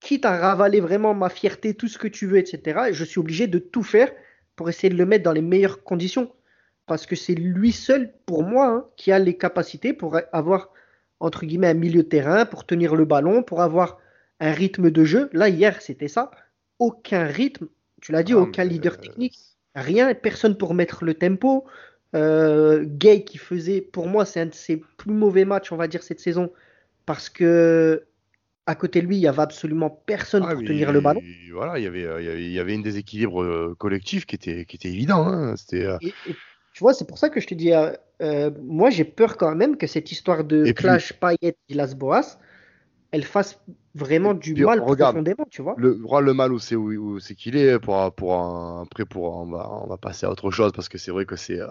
quitte 0.00 0.24
à 0.24 0.36
ravaler 0.38 0.80
vraiment 0.80 1.14
ma 1.14 1.28
fierté, 1.28 1.74
tout 1.74 1.88
ce 1.88 1.98
que 1.98 2.06
tu 2.08 2.26
veux, 2.26 2.38
etc., 2.38 2.90
je 2.92 3.04
suis 3.04 3.18
obligé 3.18 3.46
de 3.48 3.58
tout 3.58 3.82
faire 3.82 4.12
pour 4.56 4.68
essayer 4.68 4.90
de 4.90 4.96
le 4.96 5.06
mettre 5.06 5.24
dans 5.24 5.32
les 5.32 5.42
meilleures 5.42 5.82
conditions. 5.84 6.32
Parce 6.86 7.06
que 7.06 7.16
c'est 7.16 7.34
lui 7.34 7.72
seul, 7.72 8.12
pour 8.26 8.42
moi, 8.42 8.66
hein, 8.66 8.84
qui 8.96 9.12
a 9.12 9.18
les 9.18 9.36
capacités 9.36 9.92
pour 9.92 10.18
avoir, 10.32 10.70
entre 11.20 11.44
guillemets, 11.44 11.68
un 11.68 11.74
milieu 11.74 12.02
de 12.02 12.08
terrain, 12.08 12.46
pour 12.46 12.64
tenir 12.64 12.94
le 12.94 13.04
ballon, 13.04 13.42
pour 13.42 13.60
avoir 13.60 13.98
un 14.40 14.52
rythme 14.52 14.90
de 14.90 15.04
jeu. 15.04 15.28
Là, 15.32 15.48
hier, 15.48 15.82
c'était 15.82 16.08
ça. 16.08 16.30
Aucun 16.78 17.24
rythme, 17.24 17.68
tu 18.00 18.12
l'as 18.12 18.22
dit, 18.22 18.34
Ah, 18.34 18.38
aucun 18.38 18.64
leader 18.64 18.94
euh, 18.94 18.96
technique 18.96 19.56
rien, 19.76 20.12
personne 20.14 20.56
pour 20.56 20.74
mettre 20.74 21.04
le 21.04 21.14
tempo. 21.14 21.66
Euh, 22.14 22.84
Gay 22.86 23.24
qui 23.24 23.38
faisait, 23.38 23.80
pour 23.80 24.08
moi, 24.08 24.24
c'est 24.24 24.40
un 24.40 24.46
de 24.46 24.54
ses 24.54 24.78
plus 24.96 25.12
mauvais 25.12 25.44
matchs, 25.44 25.70
on 25.70 25.76
va 25.76 25.86
dire, 25.86 26.02
cette 26.02 26.20
saison, 26.20 26.50
parce 27.04 27.28
que 27.28 28.06
à 28.66 28.74
côté 28.74 29.00
de 29.00 29.06
lui, 29.06 29.16
il 29.16 29.20
y 29.20 29.28
avait 29.28 29.42
absolument 29.42 29.90
personne 29.90 30.44
Ah, 30.46 30.54
pour 30.54 30.64
tenir 30.64 30.92
le 30.92 31.00
ballon. 31.00 31.22
Voilà, 31.52 31.78
il 31.78 31.84
y 31.84 31.86
avait, 31.86 32.04
euh, 32.04 32.20
il 32.20 32.26
y 32.26 32.28
avait, 32.30 32.44
il 32.44 32.52
y 32.52 32.58
avait 32.58 32.74
un 32.74 32.80
déséquilibre 32.80 33.42
euh, 33.42 33.74
collectif 33.78 34.26
qui 34.26 34.34
était, 34.34 34.64
qui 34.64 34.76
était 34.76 34.88
évident. 34.90 35.24
hein. 35.26 35.54
C'était, 35.56 35.84
euh, 35.86 35.96
Et, 36.00 36.08
et 36.08 36.34
tu 36.72 36.80
vois, 36.80 36.92
c'est 36.92 37.06
pour 37.06 37.18
ça 37.18 37.28
que 37.30 37.40
je 37.40 37.46
te 37.46 37.54
dis, 37.54 37.72
euh, 37.72 38.50
moi, 38.62 38.90
j'ai 38.90 39.04
peur 39.04 39.36
quand 39.36 39.54
même 39.54 39.76
que 39.76 39.86
cette 39.86 40.10
histoire 40.12 40.44
de 40.44 40.66
Et 40.66 40.74
puis- 40.74 40.82
clash 40.84 41.12
Payet 41.14 41.56
Villas-Boas, 41.68 42.38
elle 43.12 43.24
fasse 43.24 43.58
vraiment 43.96 44.34
du 44.34 44.54
Puis, 44.54 44.64
mal 44.64 44.80
regarde, 44.80 45.18
profondément, 45.20 45.46
tu 45.50 45.62
vois. 45.62 45.76
le, 45.76 45.98
le 46.22 46.34
mal 46.34 46.52
où 46.52 46.58
c'est 46.58 46.76
où, 46.76 47.20
c'est 47.20 47.34
qu'il 47.34 47.56
est 47.56 47.78
pour 47.78 48.14
pour 48.14 48.34
un- 48.38 48.82
après 48.84 49.04
pour 49.04 49.36
on 49.36 49.46
va 49.46 49.68
on 49.84 49.86
va 49.88 49.98
passer 49.98 50.26
à 50.26 50.30
autre 50.30 50.50
chose 50.50 50.72
parce 50.74 50.88
que 50.88 50.98
c'est 50.98 51.10
vrai 51.10 51.26
que 51.26 51.36
c'est 51.36 51.60
euh, 51.60 51.68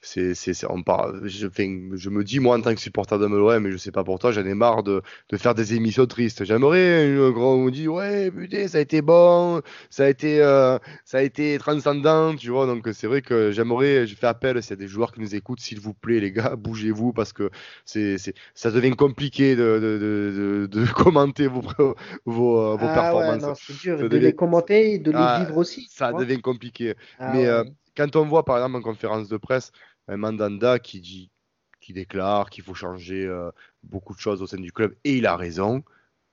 c'est 0.00 0.34
c'est 0.34 0.54
on 0.70 0.82
je 1.24 1.48
je 1.96 2.10
me 2.10 2.24
dis 2.24 2.40
moi 2.40 2.56
en 2.56 2.60
tant 2.62 2.74
que 2.74 2.80
supporter 2.80 3.18
de 3.18 3.26
l'OM 3.26 3.60
mais 3.62 3.70
je 3.72 3.76
sais 3.76 3.92
pas 3.92 4.04
pour 4.04 4.18
toi 4.18 4.32
j'en 4.32 4.44
ai 4.44 4.54
marre 4.54 4.82
de, 4.82 5.02
de 5.30 5.36
faire 5.36 5.54
des 5.54 5.74
émissions 5.74 6.06
tristes 6.06 6.44
j'aimerais 6.44 7.16
un 7.16 7.30
grand 7.30 7.54
on 7.54 7.64
me 7.66 7.70
dit 7.70 7.88
ouais 7.88 8.30
putain 8.32 8.68
ça 8.68 8.78
a 8.78 8.80
été 8.80 9.02
bon 9.02 9.62
ça 9.90 10.04
a 10.04 10.08
été 10.08 10.42
euh, 10.42 10.78
ça 11.04 11.18
a 11.18 11.22
été 11.22 11.58
transcendant 11.58 12.34
tu 12.36 12.50
vois 12.50 12.66
donc 12.66 12.88
c'est 12.92 13.06
vrai 13.06 13.22
que 13.22 13.52
j'aimerais 13.52 14.06
je 14.06 14.14
fais 14.16 14.26
appel 14.26 14.62
s'il 14.62 14.70
y 14.72 14.74
a 14.74 14.76
des 14.76 14.88
joueurs 14.88 15.12
qui 15.12 15.20
nous 15.20 15.34
écoutent 15.34 15.60
s'il 15.60 15.80
vous 15.80 15.94
plaît 15.94 16.20
les 16.20 16.32
gars 16.32 16.56
bougez-vous 16.56 17.12
parce 17.12 17.32
que 17.32 17.50
c'est 17.84 18.18
c'est 18.18 18.34
ça 18.54 18.70
devient 18.70 18.90
compliqué 18.96 19.56
de 19.56 19.62
de, 19.62 19.98
de, 19.98 20.66
de, 20.72 20.80
de 20.80 20.86
commenter 20.92 21.46
vos 21.46 21.60
vos, 21.78 21.94
vos 22.24 22.76
Ah 22.78 22.86
ouais, 22.86 22.94
performances 22.94 23.42
non, 23.42 23.54
c'est 23.54 23.76
dur 23.76 23.96
Ça 23.98 24.02
de 24.04 24.08
devient- 24.08 24.26
les 24.26 24.34
commenter 24.34 24.92
et 24.94 24.98
de 24.98 25.10
les 25.10 25.16
Ah, 25.18 25.38
vivre 25.40 25.56
aussi. 25.56 25.86
ça 25.90 26.12
devient 26.12 26.40
compliqué. 26.40 26.94
Ah 27.18 27.32
Mais 27.32 27.44
ouais. 27.44 27.46
euh, 27.46 27.64
quand 27.96 28.16
on 28.16 28.24
voit 28.26 28.44
par 28.44 28.56
exemple 28.58 28.76
en 28.76 28.82
conférence 28.82 29.28
de 29.28 29.36
presse 29.36 29.72
un 30.08 30.16
Mandanda 30.16 30.78
qui 30.78 31.00
dit, 31.00 31.30
qui 31.80 31.92
déclare 31.92 32.50
qu'il 32.50 32.64
faut 32.64 32.74
changer 32.74 33.24
euh, 33.26 33.50
beaucoup 33.82 34.14
de 34.14 34.20
choses 34.20 34.42
au 34.42 34.46
sein 34.46 34.58
du 34.58 34.72
club, 34.72 34.94
et 35.04 35.16
il 35.16 35.26
a 35.26 35.36
raison, 35.36 35.84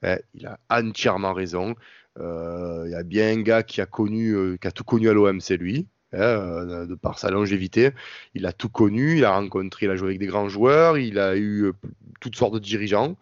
hein, 0.02 0.18
il 0.34 0.46
a 0.46 0.58
entièrement 0.70 1.32
raison. 1.34 1.74
Euh, 2.18 2.84
Il 2.86 2.92
y 2.92 2.94
a 2.94 3.02
bien 3.02 3.30
un 3.32 3.40
gars 3.42 3.62
qui 3.62 3.80
a 3.80 3.86
connu, 3.86 4.32
euh, 4.34 4.56
qui 4.58 4.66
a 4.68 4.72
tout 4.72 4.84
connu 4.84 5.08
à 5.08 5.12
l'OM, 5.14 5.40
c'est 5.40 5.56
lui. 5.56 5.88
hein, 6.14 6.18
euh, 6.20 6.86
de 6.86 6.94
par 6.94 7.18
sa 7.18 7.30
longévité, 7.30 7.90
il 8.34 8.44
a 8.46 8.52
tout 8.52 8.68
connu, 8.68 9.16
il 9.18 9.24
a 9.24 9.32
rencontré, 9.34 9.86
il 9.86 9.90
a 9.90 9.96
joué 9.96 10.08
avec 10.08 10.18
des 10.18 10.26
grands 10.26 10.48
joueurs, 10.48 10.98
il 10.98 11.18
a 11.18 11.36
eu 11.36 11.64
euh, 11.66 11.72
toutes 12.20 12.36
sortes 12.36 12.54
de 12.54 12.58
dirigeants. 12.58 13.16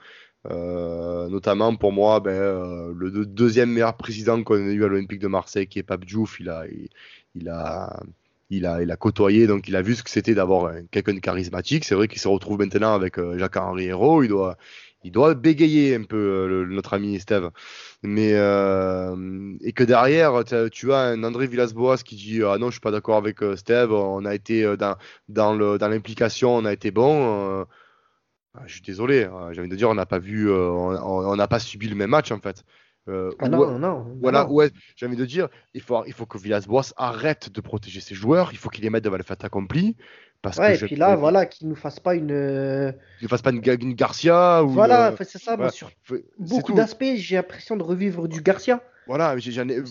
Notamment 0.48 1.76
pour 1.76 1.92
moi, 1.92 2.20
ben, 2.20 2.92
le 2.94 3.26
deuxième 3.26 3.70
meilleur 3.70 3.96
président 3.96 4.42
qu'on 4.42 4.54
a 4.54 4.72
eu 4.72 4.84
à 4.84 4.88
l'Olympique 4.88 5.20
de 5.20 5.28
Marseille, 5.28 5.66
qui 5.66 5.78
est 5.78 5.82
Pape 5.82 6.04
Diouf, 6.04 6.40
il 6.40 6.48
a, 6.48 6.64
il, 7.34 7.48
a, 7.48 8.02
il 8.50 8.66
a, 8.66 8.82
il 8.82 8.90
a 8.90 8.96
côtoyé, 8.96 9.46
donc 9.46 9.68
il 9.68 9.76
a 9.76 9.82
vu 9.82 9.94
ce 9.94 10.02
que 10.02 10.10
c'était 10.10 10.34
d'avoir 10.34 10.72
quelqu'un 10.90 11.14
de 11.14 11.20
charismatique. 11.20 11.84
C'est 11.84 11.94
vrai 11.94 12.08
qu'il 12.08 12.20
se 12.20 12.28
retrouve 12.28 12.58
maintenant 12.58 12.94
avec 12.94 13.16
Jacques-Henri 13.36 13.86
Hérault. 13.86 14.22
Il 14.22 14.28
doit, 14.28 14.56
il 15.04 15.12
doit 15.12 15.34
bégayer 15.34 15.94
un 15.94 16.04
peu 16.04 16.66
notre 16.68 16.94
ami 16.94 17.20
Steve. 17.20 17.50
Mais 18.02 18.30
et 18.30 19.72
que 19.72 19.84
derrière, 19.84 20.42
tu 20.72 20.92
as 20.92 20.98
un 21.00 21.22
André 21.22 21.46
Villas-Boas 21.46 21.98
qui 21.98 22.16
dit 22.16 22.42
ah 22.42 22.58
non, 22.58 22.66
je 22.66 22.72
suis 22.72 22.80
pas 22.80 22.90
d'accord 22.90 23.16
avec 23.16 23.38
Steve. 23.56 23.92
On 23.92 24.24
a 24.24 24.34
été 24.34 24.74
dans 24.78 24.96
dans 25.28 25.88
l'implication, 25.88 26.56
on 26.56 26.64
a 26.64 26.72
été 26.72 26.90
bon. 26.90 27.66
Ah, 28.54 28.62
je 28.66 28.72
suis 28.72 28.82
désolé, 28.82 29.24
hein, 29.24 29.50
j'ai 29.52 29.60
envie 29.60 29.70
de 29.70 29.76
dire, 29.76 29.88
on 29.88 29.94
n'a 29.94 30.06
pas 30.06 30.18
vu, 30.18 30.50
on 30.52 31.36
n'a 31.36 31.48
pas 31.48 31.60
subi 31.60 31.88
le 31.88 31.94
même 31.94 32.10
match 32.10 32.32
en 32.32 32.40
fait. 32.40 32.64
Euh, 33.08 33.30
ah 33.38 33.48
non, 33.48 33.78
non, 33.78 34.06
Voilà, 34.20 34.48
ouais, 34.48 34.70
j'ai 34.94 35.06
envie 35.06 35.16
de 35.16 35.24
dire, 35.24 35.48
il 35.74 35.80
faut, 35.80 36.04
il 36.06 36.12
faut 36.12 36.26
que 36.26 36.38
Villas-Boas 36.38 36.92
arrête 36.96 37.50
de 37.50 37.60
protéger 37.60 38.00
ses 38.00 38.14
joueurs, 38.14 38.50
il 38.52 38.58
faut 38.58 38.68
qu'il 38.68 38.84
les 38.84 38.90
mette 38.90 39.04
devant 39.04 39.16
le 39.16 39.22
fait 39.22 39.42
accompli. 39.42 39.96
Parce 40.42 40.58
ouais, 40.58 40.78
que 40.78 40.84
et 40.84 40.86
puis 40.86 40.96
là, 40.96 41.16
voilà, 41.16 41.44
qu'il 41.44 41.66
ne 41.66 41.72
nous 41.72 41.76
fasse 41.76 42.00
pas 42.00 42.14
une. 42.14 42.30
Euh, 42.30 42.92
qu'il 43.18 43.26
ne 43.26 43.28
fasse 43.28 43.42
pas 43.42 43.50
une, 43.50 43.62
une 43.80 43.94
Garcia. 43.94 44.64
Ou 44.64 44.68
voilà, 44.68 45.14
c'est 45.18 45.38
ça, 45.38 45.70
sur 45.70 45.90
beaucoup 46.38 46.72
d'aspects, 46.72 47.14
j'ai 47.16 47.36
l'impression 47.36 47.76
de 47.76 47.82
revivre 47.82 48.28
du 48.28 48.40
Garcia. 48.40 48.82
Voilà, 49.06 49.34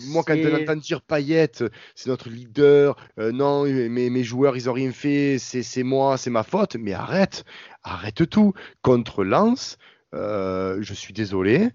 moi 0.08 0.22
quand 0.26 0.34
on 0.36 0.62
entend 0.62 0.76
dire 0.76 1.02
Payet, 1.02 1.52
c'est 1.94 2.06
notre 2.06 2.30
leader, 2.30 2.96
euh, 3.18 3.32
non, 3.32 3.64
mes, 3.64 4.08
mes 4.08 4.24
joueurs 4.24 4.56
ils 4.56 4.70
ont 4.70 4.72
rien 4.72 4.92
fait, 4.92 5.38
c'est 5.38 5.82
moi, 5.82 6.16
c'est 6.16 6.30
ma 6.30 6.42
faute, 6.42 6.76
mais 6.76 6.94
arrête, 6.94 7.44
arrête 7.82 8.28
tout. 8.30 8.54
Contre 8.82 9.24
Lens, 9.24 9.76
je 10.12 10.92
suis 10.94 11.12
désolé, 11.12 11.68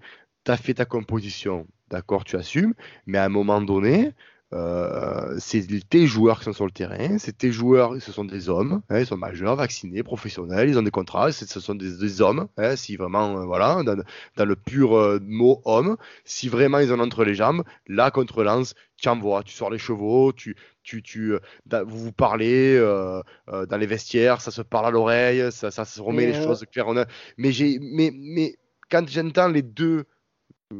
tu 0.46 0.52
as 0.52 0.58
fait 0.58 0.76
ta 0.76 0.86
composition, 0.86 1.68
d'accord, 1.90 2.24
tu 2.24 2.36
assumes, 2.36 2.74
mais 3.06 3.18
à 3.18 3.26
un 3.26 3.30
moment 3.30 3.62
donné, 3.62 4.14
euh, 4.56 5.36
c'est 5.38 5.68
tes 5.90 6.08
joueurs 6.08 6.40
qui 6.40 6.46
sont 6.46 6.54
sur 6.54 6.66
le 6.66 6.72
terrain, 6.72 7.18
c'est 7.18 7.38
tes 7.38 7.52
joueurs, 7.52 8.02
ce 8.02 8.14
sont 8.14 8.24
des 8.24 8.48
hommes, 8.48 8.82
hein, 8.90 9.00
ils 9.00 9.06
sont 9.06 9.18
majeurs, 9.18 9.58
vaccinés, 9.58 10.02
professionnels, 10.02 10.70
ils 10.70 10.80
ont 10.80 10.84
des 10.84 10.92
contrats, 10.92 11.34
ce 11.34 11.60
sont 11.60 11.76
des, 11.76 12.22
hommes, 12.22 12.48
hein, 12.56 12.78
si 12.78 12.96
vraiment, 12.96 13.38
euh, 13.38 13.46
voilà, 13.46 13.84
dans, 13.84 14.46
le 14.46 14.56
pur 14.56 14.96
euh, 14.96 15.20
mot 15.22 15.62
homme, 15.66 15.98
si 16.24 16.48
vraiment 16.48 16.80
ils 16.80 16.94
ont 16.94 17.00
entre 17.00 17.26
les 17.26 17.36
jambes, 17.36 17.64
là 17.88 18.12
contre 18.12 18.44
Lens, 18.44 18.76
tu 18.96 19.10
envoies, 19.10 19.44
tu 19.44 19.54
sors 19.54 19.70
les 19.70 19.78
chevaux, 19.78 20.32
tu, 20.32 20.56
tu, 20.84 21.04
tu, 21.04 21.34
vous 21.70 21.98
vous 21.98 22.14
parlez 22.14 22.80
dans 22.80 23.78
les 23.78 23.86
vestiaires, 23.86 24.40
ça 24.40 24.52
se 24.52 24.62
parle 24.62 24.86
à 24.86 24.92
l'oreille, 24.92 25.52
ça, 25.52 25.70
ça, 25.70 25.84
se 25.84 26.02
remet 26.02 26.28
les 26.28 26.34
choses 26.34 26.66
claires. 26.72 26.94
Mais, 27.38 27.52
mais, 27.82 28.12
mais 28.14 28.56
quand 28.90 29.06
j'entends 29.10 29.50
les 29.50 29.64
deux 29.64 30.06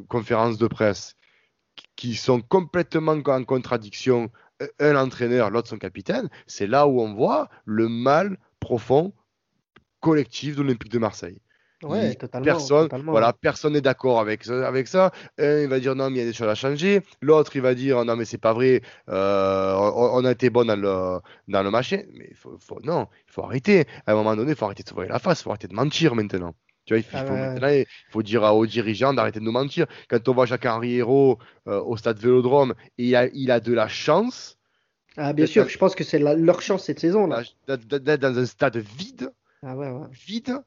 conférences 0.08 0.58
de 0.58 0.68
presse 0.68 1.16
qui 1.96 2.16
sont 2.16 2.42
complètement 2.42 3.18
en 3.26 3.44
contradiction, 3.44 4.30
un 4.80 4.96
entraîneur, 4.96 5.50
l'autre 5.50 5.70
son 5.70 5.78
capitaine, 5.78 6.30
c'est 6.48 6.68
là 6.68 6.88
où 6.88 7.02
on 7.02 7.14
voit 7.14 7.50
le 7.66 7.90
mal 7.90 8.38
profond 8.60 9.14
collectif 10.00 10.56
de 10.56 10.62
l'Olympique 10.62 10.92
de 10.92 11.00
Marseille. 11.00 11.40
Ouais, 11.84 12.16
totalement, 12.16 12.46
personne, 12.46 12.84
totalement. 12.84 13.12
voilà, 13.12 13.34
personne 13.34 13.74
n'est 13.74 13.82
d'accord 13.82 14.20
avec, 14.20 14.48
avec 14.48 14.88
ça. 14.88 15.12
Un, 15.38 15.60
il 15.60 15.68
va 15.68 15.80
dire 15.80 15.94
non, 15.96 16.10
mais 16.10 16.18
il 16.18 16.20
y 16.20 16.22
a 16.22 16.26
des 16.26 16.34
choses 16.34 16.48
à 16.48 16.56
changer. 16.56 17.02
L'autre, 17.22 17.56
il 17.56 17.62
va 17.62 17.76
dire 17.76 18.04
non, 18.06 18.16
mais 18.16 18.26
c'est 18.26 18.38
pas 18.38 18.54
vrai. 18.54 18.82
Euh, 19.10 19.76
on, 19.76 20.24
a 20.26 20.32
été 20.32 20.50
bon 20.50 20.66
dans 20.66 20.76
le, 20.76 21.20
dans 21.48 21.64
le 21.64 21.72
machin. 21.72 22.02
Mais 22.14 22.32
faut, 22.34 22.58
faut, 22.60 22.80
non, 22.84 23.08
il 23.28 23.32
faut 23.32 23.44
arrêter. 23.44 23.86
À 24.08 24.14
un 24.14 24.16
moment 24.16 24.36
donné, 24.36 24.52
il 24.52 24.56
faut 24.56 24.66
arrêter 24.66 24.84
de 24.84 24.90
se 24.90 24.94
voir 24.94 25.08
la 25.08 25.20
face. 25.20 25.42
Il 25.42 25.44
faut 25.44 25.50
arrêter 25.52 25.68
de 25.68 25.76
mentir 25.76 26.16
maintenant. 26.16 26.56
Tu 26.86 26.94
vois, 26.94 27.00
il 27.00 27.04
faut, 27.04 27.18
ah 27.18 27.74
il 27.74 27.86
faut 28.10 28.22
dire 28.22 28.44
aux 28.44 28.66
dirigeants 28.66 29.14
d'arrêter 29.14 29.40
de 29.40 29.46
nous 29.46 29.52
mentir. 29.52 29.88
Quand 30.08 30.28
on 30.30 30.34
voit 30.34 30.46
Jacques-Henri 30.46 30.98
Hérault 30.98 31.40
euh, 31.68 31.82
au 31.82 31.98
stade 31.98 32.20
Vélodrome, 32.20 32.76
et 32.98 33.08
il 33.08 33.16
a, 33.16 33.28
il 33.34 33.50
a 33.50 33.60
de 33.60 33.74
la 33.74 33.88
chance. 33.88 34.58
Ah, 35.18 35.34
bien 35.34 35.46
sûr, 35.46 35.68
je 35.68 35.78
pense 35.78 35.96
que 35.96 36.04
c'est 36.04 36.20
leur 36.20 36.62
chance 36.62 36.84
cette 36.84 37.00
saison. 37.00 37.28
D'être 37.68 38.20
dans 38.20 38.38
un 38.38 38.46
stade 38.46 38.78
vide. 38.78 39.32
Ah 39.64 39.76
ouais, 39.76 39.90
Vide. 40.12 40.60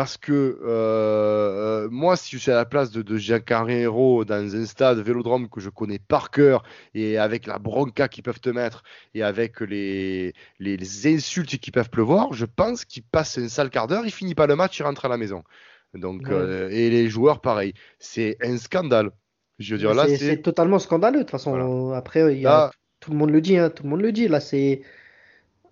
Parce 0.00 0.16
que 0.16 0.32
euh, 0.32 0.64
euh, 0.64 1.88
moi, 1.90 2.16
si 2.16 2.34
je 2.34 2.40
suis 2.40 2.50
à 2.50 2.54
la 2.54 2.64
place 2.64 2.90
de, 2.90 3.02
de 3.02 3.70
Hérault 3.70 4.24
dans 4.24 4.56
un 4.56 4.64
stade 4.64 4.96
Vélodrome 4.96 5.50
que 5.50 5.60
je 5.60 5.68
connais 5.68 5.98
par 5.98 6.30
cœur, 6.30 6.62
et 6.94 7.18
avec 7.18 7.46
la 7.46 7.58
bronca 7.58 8.08
qu'ils 8.08 8.22
peuvent 8.22 8.40
te 8.40 8.48
mettre, 8.48 8.82
et 9.12 9.22
avec 9.22 9.60
les, 9.60 10.32
les, 10.58 11.06
insultes 11.06 11.58
qui 11.58 11.70
peuvent 11.70 11.90
pleuvoir, 11.90 12.32
je 12.32 12.46
pense 12.46 12.86
qu'il 12.86 13.02
passe 13.02 13.36
un 13.36 13.50
sale 13.50 13.68
quart 13.68 13.88
d'heure, 13.88 14.06
il 14.06 14.10
finit 14.10 14.34
pas 14.34 14.46
le 14.46 14.56
match, 14.56 14.78
il 14.78 14.84
rentre 14.84 15.04
à 15.04 15.08
la 15.08 15.18
maison. 15.18 15.44
Donc, 15.92 16.30
euh, 16.30 16.70
et 16.70 16.88
les 16.88 17.10
joueurs, 17.10 17.42
pareil. 17.42 17.74
C'est 17.98 18.38
un 18.42 18.56
scandale. 18.56 19.10
Je 19.58 19.74
veux 19.74 19.78
dire, 19.78 19.92
là, 19.92 20.06
c'est 20.08 20.40
totalement 20.40 20.78
scandaleux. 20.78 21.18
De 21.18 21.24
toute 21.24 21.30
façon, 21.30 21.92
après, 21.92 22.34
il 22.34 22.40
y 22.40 22.46
a, 22.46 22.70
tout 23.00 23.10
le 23.10 23.18
monde 23.18 23.32
le 23.32 23.42
dit. 23.42 23.58
Hein, 23.58 23.68
tout 23.68 23.82
le 23.82 23.90
monde 23.90 24.00
le 24.00 24.12
dit. 24.12 24.28
Là, 24.28 24.40
c'est, 24.40 24.80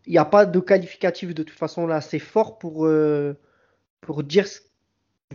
il 0.05 0.13
n'y 0.13 0.19
a 0.19 0.27
pas 0.27 0.45
de 0.45 0.61
qualificatif 0.61 1.33
de 1.33 1.43
toute 1.43 1.57
façon 1.57 1.87
là. 1.87 2.03
C'est 2.03 2.19
fort 2.19 2.59
pour 2.59 2.87
pour 4.01 4.23
dire 4.23 4.47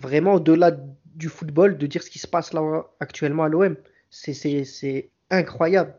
vraiment 0.01 0.35
au-delà 0.35 0.71
du 1.15 1.29
football, 1.29 1.77
de 1.77 1.87
dire 1.87 2.03
ce 2.03 2.09
qui 2.09 2.19
se 2.19 2.27
passe 2.27 2.53
là 2.53 2.85
actuellement 2.99 3.43
à 3.43 3.49
l'OM. 3.49 3.75
C'est 4.09 5.09
incroyable. 5.29 5.95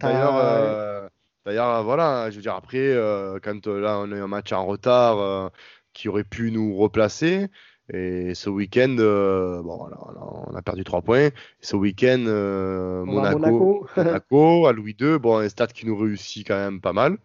D'ailleurs, 0.00 0.36
euh, 0.36 1.08
d'ailleurs, 1.44 1.82
voilà, 1.84 2.30
je 2.30 2.36
veux 2.36 2.42
dire, 2.42 2.54
après, 2.54 2.78
euh, 2.78 3.38
quand 3.42 3.66
euh, 3.66 3.80
là 3.80 3.98
on 3.98 4.10
a 4.12 4.16
eu 4.16 4.20
un 4.20 4.28
match 4.28 4.52
en 4.52 4.64
retard 4.66 5.50
qui 5.92 6.08
aurait 6.08 6.24
pu 6.24 6.50
nous 6.50 6.76
replacer, 6.76 7.48
et 7.92 8.34
ce 8.34 8.48
week-end, 8.48 8.96
bon, 9.62 9.88
on 10.48 10.54
a 10.54 10.62
perdu 10.62 10.84
3 10.84 11.02
points. 11.02 11.28
ce 11.60 11.76
week-end, 11.76 12.18
Monaco, 13.06 13.38
Monaco. 13.38 13.86
Monaco, 13.96 14.66
à 14.66 14.72
Louis 14.72 14.96
II, 14.98 15.18
bon, 15.18 15.38
un 15.38 15.48
stade 15.48 15.72
qui 15.72 15.86
nous 15.86 15.96
réussit 15.96 16.46
quand 16.46 16.56
même 16.56 16.80
pas 16.80 16.92
mal. 16.92 17.18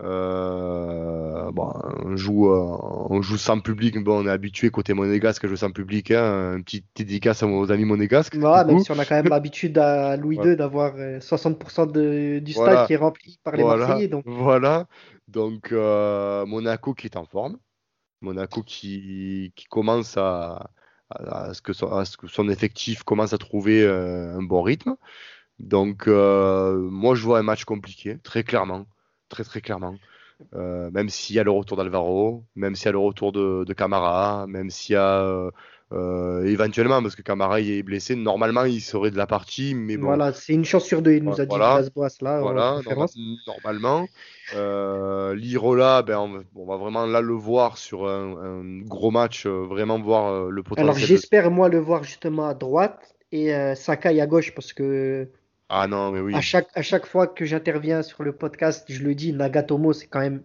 Euh, 0.00 1.50
bon, 1.52 1.70
on 2.04 2.16
joue, 2.16 2.50
euh, 2.50 2.78
on 3.10 3.20
joue 3.20 3.36
sans 3.36 3.60
public, 3.60 3.98
bon, 4.02 4.22
on 4.22 4.26
est 4.26 4.30
habitué 4.30 4.70
côté 4.70 4.94
monégasque 4.94 5.44
à 5.44 5.48
jouer 5.48 5.56
sans 5.56 5.70
public. 5.70 6.10
Hein, 6.10 6.54
un 6.56 6.62
petit 6.62 6.84
dédicace 6.94 7.42
à 7.42 7.46
nos 7.46 7.70
amis 7.70 7.84
monégasques. 7.84 8.34
même 8.34 8.80
si 8.80 8.90
on 8.90 8.98
a 8.98 9.04
quand 9.04 9.16
même 9.16 9.28
l'habitude 9.28 9.76
à 9.76 10.16
Louis 10.16 10.38
II 10.42 10.56
d'avoir 10.56 10.96
60% 10.96 11.80
euh, 11.80 11.86
de, 11.86 12.38
du 12.38 12.52
stade 12.52 12.86
qui 12.86 12.94
est 12.94 12.96
rempli 12.96 13.38
par 13.44 13.54
les 13.54 13.64
Marseillais. 13.64 14.08
Donc. 14.08 14.24
Voilà, 14.26 14.86
donc 15.28 15.72
Monaco 15.72 16.94
qui 16.94 17.06
est 17.06 17.16
en 17.16 17.26
forme, 17.26 17.58
Monaco 18.22 18.62
qui, 18.62 19.52
qui 19.56 19.66
commence 19.66 20.16
à, 20.16 20.70
à, 21.10 21.52
ce 21.52 21.60
que 21.60 21.74
son, 21.74 21.88
à, 21.88 22.06
ce 22.06 22.16
que 22.16 22.28
son, 22.28 22.48
effectif 22.48 23.02
commence 23.02 23.34
à 23.34 23.38
trouver 23.38 23.86
un 23.86 24.42
bon 24.42 24.62
rythme. 24.62 24.96
Donc, 25.58 26.06
moi, 26.06 27.14
je 27.14 27.22
vois 27.22 27.40
un 27.40 27.42
match 27.42 27.66
compliqué, 27.66 28.16
très 28.22 28.42
clairement 28.42 28.86
très 29.32 29.44
très 29.44 29.60
clairement. 29.60 29.96
Euh, 30.54 30.90
même 30.90 31.08
s'il 31.08 31.36
y 31.36 31.38
a 31.38 31.44
le 31.44 31.50
retour 31.50 31.76
d'Alvaro, 31.76 32.44
même 32.56 32.74
s'il 32.74 32.86
y 32.86 32.88
a 32.88 32.92
le 32.92 32.98
retour 32.98 33.32
de, 33.32 33.72
Camara, 33.72 34.46
même 34.48 34.70
s'il 34.70 34.94
y 34.94 34.96
a 34.96 35.22
euh, 35.22 35.50
euh, 35.92 36.44
éventuellement, 36.44 37.00
parce 37.02 37.14
que 37.14 37.22
Camara 37.22 37.60
est 37.60 37.82
blessé, 37.82 38.16
normalement 38.16 38.64
il 38.64 38.80
serait 38.80 39.10
de 39.10 39.16
la 39.16 39.26
partie, 39.26 39.74
mais 39.74 39.96
bon. 39.96 40.06
Voilà, 40.06 40.32
c'est 40.32 40.52
une 40.52 40.64
chance 40.64 40.84
sur 40.84 41.00
deux, 41.00 41.12
il 41.12 41.24
nous 41.24 41.40
a 41.40 41.44
dit 41.44 41.54
voilà, 41.54 41.80
là. 42.20 42.40
Voilà, 42.40 42.80
normalement. 43.46 44.06
L'Irola, 45.34 46.02
ben, 46.02 46.44
on, 46.54 46.66
va 46.66 46.76
vraiment 46.76 47.06
là 47.06 47.20
le 47.20 47.34
voir 47.34 47.78
sur 47.78 48.08
un, 48.08 48.80
gros 48.84 49.10
match, 49.10 49.46
vraiment 49.46 50.00
voir 50.00 50.50
le 50.50 50.62
potentiel. 50.62 50.86
Alors 50.86 50.98
j'espère 50.98 51.50
moi 51.50 51.68
le 51.68 51.78
voir 51.78 52.02
justement 52.02 52.48
à 52.48 52.54
droite 52.54 53.14
et 53.30 53.52
Sakai 53.76 54.20
à 54.20 54.26
gauche, 54.26 54.54
parce 54.54 54.72
que 54.72 55.28
ah 55.68 55.86
non, 55.86 56.12
mais 56.12 56.20
oui. 56.20 56.34
À 56.34 56.40
chaque, 56.40 56.68
à 56.74 56.82
chaque 56.82 57.06
fois 57.06 57.26
que 57.26 57.44
j'interviens 57.44 58.02
sur 58.02 58.22
le 58.22 58.32
podcast, 58.32 58.84
je 58.88 59.02
le 59.02 59.14
dis, 59.14 59.32
Nagatomo, 59.32 59.92
c'est 59.92 60.06
quand 60.06 60.20
même 60.20 60.42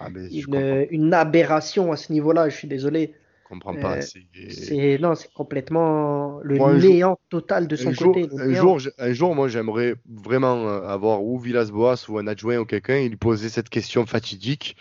ah, 0.00 0.08
une, 0.08 0.86
une, 0.90 1.14
aberration 1.14 1.92
à 1.92 1.96
ce 1.96 2.12
niveau-là. 2.12 2.48
Je 2.48 2.56
suis 2.56 2.68
désolé. 2.68 3.14
Je 3.44 3.48
comprends 3.48 3.74
pas. 3.74 3.98
Euh, 3.98 4.00
c'est 4.00 4.98
non, 4.98 5.14
c'est 5.14 5.32
complètement 5.32 6.40
le 6.42 6.56
néant 6.78 7.18
total 7.28 7.68
de 7.68 7.76
son 7.76 7.92
côté. 7.92 8.26
un, 8.38 8.52
jour, 8.54 8.80
un 8.98 9.12
jour, 9.12 9.34
moi, 9.34 9.48
j'aimerais 9.48 9.94
vraiment 10.08 10.66
euh, 10.66 10.88
avoir 10.88 11.22
ou 11.22 11.38
Villas-Boas 11.38 12.06
ou 12.08 12.18
un 12.18 12.26
adjoint 12.26 12.58
ou 12.58 12.64
quelqu'un 12.64 13.06
lui 13.06 13.16
poser 13.16 13.50
cette 13.50 13.68
question 13.68 14.06
fatidique. 14.06 14.76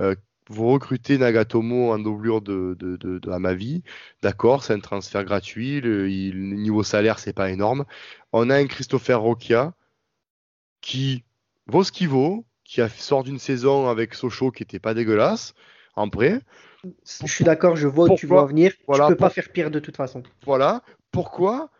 Euh, 0.00 0.14
vous 0.52 0.68
recrutez 0.70 1.18
Nagatomo 1.18 1.92
en 1.92 1.98
doublure 1.98 2.42
de, 2.42 2.76
de, 2.78 2.96
de, 2.96 3.30
à 3.30 3.38
ma 3.38 3.54
vie, 3.54 3.82
d'accord, 4.22 4.62
c'est 4.62 4.74
un 4.74 4.80
transfert 4.80 5.24
gratuit, 5.24 5.80
le, 5.80 6.06
niveau 6.08 6.82
salaire 6.82 7.18
c'est 7.18 7.32
pas 7.32 7.50
énorme. 7.50 7.84
On 8.32 8.50
a 8.50 8.56
un 8.56 8.66
Christopher 8.66 9.20
Roquia 9.20 9.72
qui 10.80 11.24
vaut 11.66 11.84
ce 11.84 11.92
qu'il 11.92 12.08
vaut, 12.08 12.44
qui 12.64 12.80
a 12.80 12.88
sort 12.88 13.24
d'une 13.24 13.38
saison 13.38 13.88
avec 13.88 14.14
Sochaux 14.14 14.50
qui 14.50 14.62
était 14.62 14.78
pas 14.78 14.94
dégueulasse 14.94 15.54
en 15.96 16.08
prêt. 16.08 16.40
Je 16.84 17.26
suis 17.26 17.44
d'accord, 17.44 17.76
je 17.76 17.88
vois 17.88 18.10
où 18.10 18.16
tu 18.16 18.26
veux 18.26 18.36
en 18.36 18.46
venir. 18.46 18.72
Voilà, 18.86 19.06
tu 19.06 19.12
peux 19.12 19.16
pas 19.16 19.30
faire 19.30 19.50
pire 19.50 19.70
de 19.70 19.78
toute 19.78 19.96
façon. 19.96 20.22
Voilà. 20.44 20.82
Pourquoi 21.12 21.70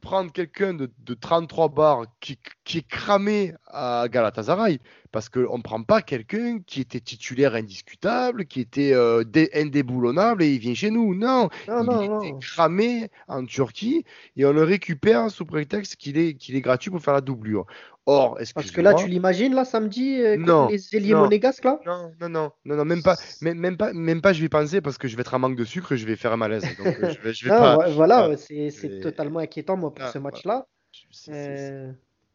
prendre 0.00 0.32
quelqu'un 0.32 0.74
de, 0.74 0.90
de, 0.98 1.14
33 1.14 1.68
bars 1.68 2.04
qui, 2.20 2.38
qui 2.64 2.78
est 2.78 2.86
cramé 2.86 3.54
à 3.66 4.06
Galatasaray. 4.10 4.78
Parce 5.12 5.28
qu'on 5.28 5.56
ne 5.56 5.62
prend 5.62 5.82
pas 5.82 6.02
quelqu'un 6.02 6.58
qui 6.66 6.80
était 6.80 7.00
titulaire 7.00 7.54
indiscutable, 7.54 8.44
qui 8.44 8.60
était 8.60 8.92
euh, 8.92 9.24
indéboulonnable 9.54 10.42
et 10.42 10.52
il 10.52 10.58
vient 10.58 10.74
chez 10.74 10.90
nous. 10.90 11.14
Non, 11.14 11.48
il 11.68 12.28
est 12.28 12.38
cramé 12.40 13.08
en 13.26 13.44
Turquie 13.46 14.04
et 14.36 14.44
on 14.44 14.52
le 14.52 14.62
récupère 14.62 15.30
sous 15.30 15.46
prétexte 15.46 15.96
qu'il 15.96 16.18
est, 16.18 16.34
qu'il 16.34 16.54
est 16.54 16.60
gratuit 16.60 16.90
pour 16.90 17.00
faire 17.00 17.14
la 17.14 17.22
doublure. 17.22 17.66
Or, 18.08 18.40
est-ce 18.40 18.54
Parce 18.54 18.70
que 18.70 18.80
là, 18.80 18.94
tu 18.94 19.08
l'imagines, 19.08 19.52
là, 19.52 19.64
samedi, 19.64 20.20
euh, 20.20 20.36
non, 20.36 20.68
les 20.68 20.94
ailiers 20.94 21.14
monégasques, 21.14 21.64
là? 21.64 21.80
Non, 21.84 22.12
non, 22.20 22.28
non, 22.28 22.52
non, 22.64 22.76
non, 22.76 22.84
même 22.84 23.02
pas, 23.02 23.16
même, 23.40 23.58
même, 23.58 23.76
pas, 23.76 23.92
même 23.92 24.22
pas, 24.22 24.32
je 24.32 24.40
vais 24.40 24.48
penser 24.48 24.80
parce 24.80 24.96
que 24.96 25.08
je 25.08 25.16
vais 25.16 25.22
être 25.22 25.34
en 25.34 25.40
manque 25.40 25.56
de 25.56 25.64
sucre 25.64 25.90
et 25.92 25.96
je 25.96 26.06
vais 26.06 26.14
faire 26.14 26.32
un 26.32 26.36
malaise. 26.36 26.62
Donc, 26.78 26.86
euh, 26.86 27.10
je 27.10 27.20
vais, 27.20 27.34
je 27.34 27.44
vais 27.44 27.50
pas, 27.50 27.88
voilà, 27.90 28.36
c'est 28.36 29.00
totalement 29.02 29.40
inquiétant, 29.40 29.76
moi, 29.76 29.92
pour 29.92 30.06
ce 30.06 30.18
match-là. 30.18 30.66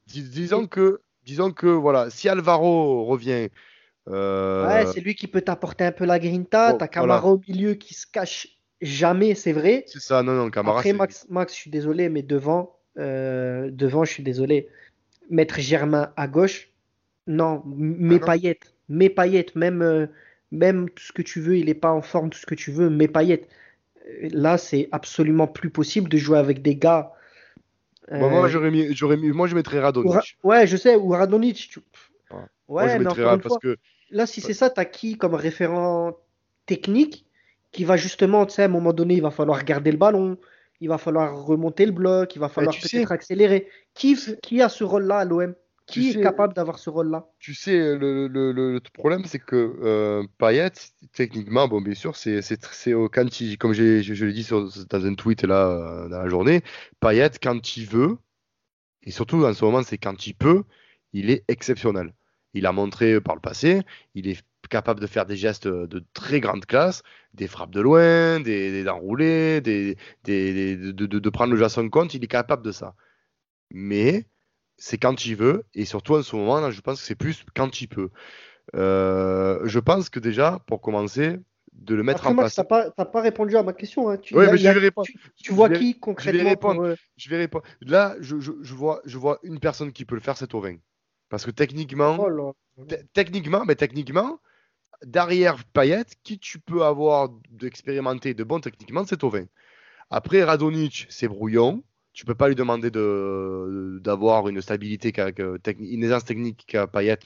disons 0.08 0.68
que 0.68 1.00
disons 1.24 1.52
que 1.52 1.68
voilà, 1.68 2.10
si 2.10 2.28
Alvaro 2.28 3.06
revient. 3.06 3.50
Euh, 4.10 4.68
ouais, 4.68 4.88
c'est 4.88 5.00
lui 5.00 5.16
qui 5.16 5.28
peut 5.28 5.42
t'apporter 5.42 5.86
un 5.86 5.92
peu 5.92 6.06
la 6.06 6.20
grinta. 6.20 6.74
T'as 6.74 6.88
Camara 6.88 7.28
au 7.28 7.42
milieu 7.48 7.76
qui 7.76 7.94
se 7.94 8.08
cache 8.08 8.48
jamais, 8.82 9.36
c'est 9.36 9.54
vrai. 9.54 9.86
C'est 9.88 10.02
ça, 10.02 10.24
non, 10.24 10.34
non, 10.34 10.50
Camara. 10.50 10.80
Après, 10.80 10.92
Max, 10.92 11.28
Max, 11.30 11.54
je 11.54 11.60
suis 11.60 11.72
désolé, 11.72 12.10
mais 12.10 12.24
devant, 12.24 12.76
euh, 12.98 13.70
devant, 13.72 14.04
je 14.04 14.12
suis 14.12 14.24
désolé. 14.24 14.68
Mettre 15.32 15.60
Germain 15.60 16.14
à 16.16 16.28
gauche, 16.28 16.70
non, 17.26 17.64
mes 17.66 18.20
ah 18.22 18.26
paillettes, 18.26 18.76
mes 18.90 19.10
paillettes, 19.10 19.56
même, 19.56 19.82
euh, 19.82 20.06
même 20.52 20.90
tout 20.90 21.04
ce 21.04 21.12
que 21.12 21.24
tu 21.24 21.42
veux, 21.42 21.58
il 21.58 21.66
n'est 21.66 21.74
pas 21.74 21.92
en 21.92 22.02
forme, 22.04 22.30
tout 22.30 22.38
ce 22.38 22.46
que 22.46 22.56
tu 22.56 22.72
veux, 22.72 22.90
mes 22.90 23.08
paillettes. 23.08 23.50
Là, 24.22 24.58
c'est 24.58 24.90
absolument 24.92 25.48
plus 25.48 25.70
possible 25.70 26.10
de 26.10 26.18
jouer 26.18 26.38
avec 26.38 26.62
des 26.62 26.76
gars 26.76 27.14
moi, 28.12 28.46
euh, 28.46 28.48
j'aurais 28.50 28.72
mis, 28.72 28.94
j'aurais 28.94 29.18
mis, 29.18 29.32
moi, 29.32 29.48
je 29.48 29.56
mettrais 29.56 29.80
Radonic. 29.80 30.38
Ouais, 30.44 30.68
je 30.68 30.78
sais, 30.78 30.96
ou 30.96 31.10
Radonic. 31.10 31.78
Ouais, 32.68 33.00
mais 33.00 33.06
parce 33.06 33.58
que. 33.62 33.78
Là, 34.10 34.26
si 34.26 34.42
c'est 34.42 34.54
ça, 34.54 34.70
t'as 34.70 34.84
qui 34.84 35.18
comme 35.18 35.36
référent 35.36 36.18
technique 36.66 37.26
qui 37.72 37.86
va 37.86 37.96
justement, 37.96 38.46
tu 38.46 38.56
sais, 38.56 38.64
à 38.64 38.66
un 38.66 38.68
moment 38.68 38.92
donné, 38.92 39.16
il 39.16 39.22
va 39.22 39.32
falloir 39.32 39.64
garder 39.64 39.92
le 39.92 39.98
ballon, 39.98 40.38
il 40.82 40.90
va 40.90 40.98
falloir 40.98 41.46
remonter 41.46 41.86
le 41.86 41.92
bloc, 41.92 42.36
il 42.36 42.40
va 42.40 42.50
falloir 42.50 42.76
peut-être 42.76 43.12
accélérer. 43.12 43.70
Qui, 43.94 44.18
qui 44.42 44.62
a 44.62 44.68
ce 44.68 44.84
rôle-là 44.84 45.20
à 45.20 45.26
l'OM 45.26 45.54
qui 45.86 46.10
est 46.10 46.22
capable 46.22 46.54
d'avoir 46.54 46.80
ce 46.80 46.90
rôle-là? 46.90 47.28
Tu 47.40 47.54
sais, 47.54 47.96
le, 47.96 48.28
le, 48.28 48.52
le 48.52 48.80
problème, 48.94 49.24
c'est 49.26 49.40
que 49.40 49.78
euh, 49.84 50.24
Payet, 50.38 50.72
techniquement, 51.14 51.68
bon, 51.68 51.82
bien 51.82 51.94
sûr, 51.94 52.16
c'est 52.16 52.42
quand 53.12 53.42
il, 53.42 53.58
comme 53.58 53.74
je, 53.74 54.02
je 54.02 54.26
l'ai 54.26 54.34
dit 54.34 54.44
sur, 54.44 54.70
dans 54.90 55.06
un 55.06 55.14
tweet 55.16 55.44
là, 55.44 56.08
dans 56.10 56.22
la 56.24 56.30
journée, 56.30 56.62
Payet, 57.00 57.32
quand 57.42 57.78
il 57.78 57.86
veut, 57.86 58.18
et 59.04 59.12
surtout 59.12 59.44
en 59.46 59.54
ce 59.54 59.64
moment, 59.64 59.84
c'est 59.84 59.98
quand 59.98 60.26
il 60.26 60.34
peut, 60.34 60.64
il 61.14 61.30
est 61.30 61.44
exceptionnel. 61.48 62.14
Il 62.54 62.66
a 62.66 62.72
montré 62.72 63.22
par 63.22 63.36
le 63.36 63.42
passé, 63.42 63.82
il 64.16 64.28
est 64.28 64.42
capable 64.70 65.00
de 65.00 65.08
faire 65.08 65.26
des 65.26 65.36
gestes 65.36 65.68
de 65.68 66.04
très 66.14 66.40
grande 66.40 66.66
classe, 66.66 67.04
des 67.34 67.48
frappes 67.48 67.72
de 67.72 67.82
loin, 67.82 68.40
des, 68.40 68.84
d'enrouler, 68.84 69.62
des, 69.62 69.98
des, 70.24 70.76
de, 70.76 70.92
de, 70.92 71.20
de, 71.20 71.30
prendre 71.30 71.52
le 71.52 71.58
jeu 71.58 71.66
à 71.66 71.70
son 71.70 71.90
compte, 71.90 72.14
il 72.14 72.24
est 72.24 72.28
capable 72.28 72.64
de 72.64 72.72
ça. 72.72 72.96
Mais 73.72 74.26
c'est 74.78 74.98
quand 74.98 75.26
il 75.26 75.36
veut, 75.36 75.64
et 75.74 75.86
surtout 75.86 76.16
en 76.16 76.24
ce 76.24 76.36
moment, 76.36 76.60
là, 76.60 76.72
je 76.72 76.82
pense 76.82 77.00
que 77.00 77.06
c'est 77.06 77.16
plus 77.16 77.44
quand 77.56 77.82
il 77.82 77.88
peut. 77.88 78.10
Euh, 78.76 79.60
je 79.66 79.80
pense 79.80 80.10
que 80.10 80.20
déjà, 80.20 80.60
pour 80.66 80.82
commencer, 80.82 81.38
de 81.74 81.96
le 81.96 82.04
mettre 82.04 82.28
en 82.28 82.36
place. 82.36 82.56
Tu 82.56 82.62
n'as 82.62 83.06
pas, 83.06 83.22
répondu 83.22 83.56
à 83.56 83.64
ma 83.64 83.74
question. 83.74 84.10
Hein. 84.10 84.18
Tu, 84.18 84.36
mais 84.36 84.58
je 84.58 84.64
vais 84.64 84.72
répondre. 84.72 85.08
Tu, 85.36 85.54
vois 85.54 85.70
qui 85.70 86.00
concrètement 86.00 86.40
je 86.40 86.44
vais, 86.44 86.50
répondre. 86.50 86.84
Euh, 86.84 86.96
je 87.16 87.30
vais 87.30 87.38
répondre. 87.38 87.64
Là, 87.82 88.16
je, 88.20 88.40
je, 88.40 88.74
vois, 88.74 89.02
je 89.06 89.18
vois 89.18 89.40
une 89.44 89.60
personne 89.60 89.92
qui 89.92 90.06
peut 90.06 90.16
le 90.16 90.22
faire, 90.22 90.38
c'est 90.38 90.48
Tovin. 90.48 90.78
Parce 91.30 91.46
que 91.46 91.52
techniquement, 91.52 92.18
oh 92.20 92.54
techniquement, 93.14 93.64
mais 93.66 93.76
techniquement, 93.76 94.40
derrière 95.06 95.64
Payet, 95.66 96.06
qui 96.24 96.40
tu 96.40 96.60
peux 96.60 96.84
avoir 96.84 97.30
d'expérimenté, 97.50 98.34
de 98.34 98.44
bon 98.44 98.60
techniquement, 98.60 99.06
c'est 99.06 99.18
Tovin. 99.18 99.46
Après, 100.10 100.44
Radonic, 100.44 101.08
c'est 101.10 101.28
brouillon 101.28 101.84
tu 102.14 102.26
peux 102.26 102.36
pas 102.36 102.50
lui 102.50 102.56
demander 102.56 102.92
de 102.92 104.00
d'avoir 104.04 104.48
une 104.50 104.62
stabilité, 104.62 105.14
une 105.80 106.04
aisance 106.04 106.26
technique 106.26 106.66
qu'a 106.68 106.88
Payet 106.88 107.20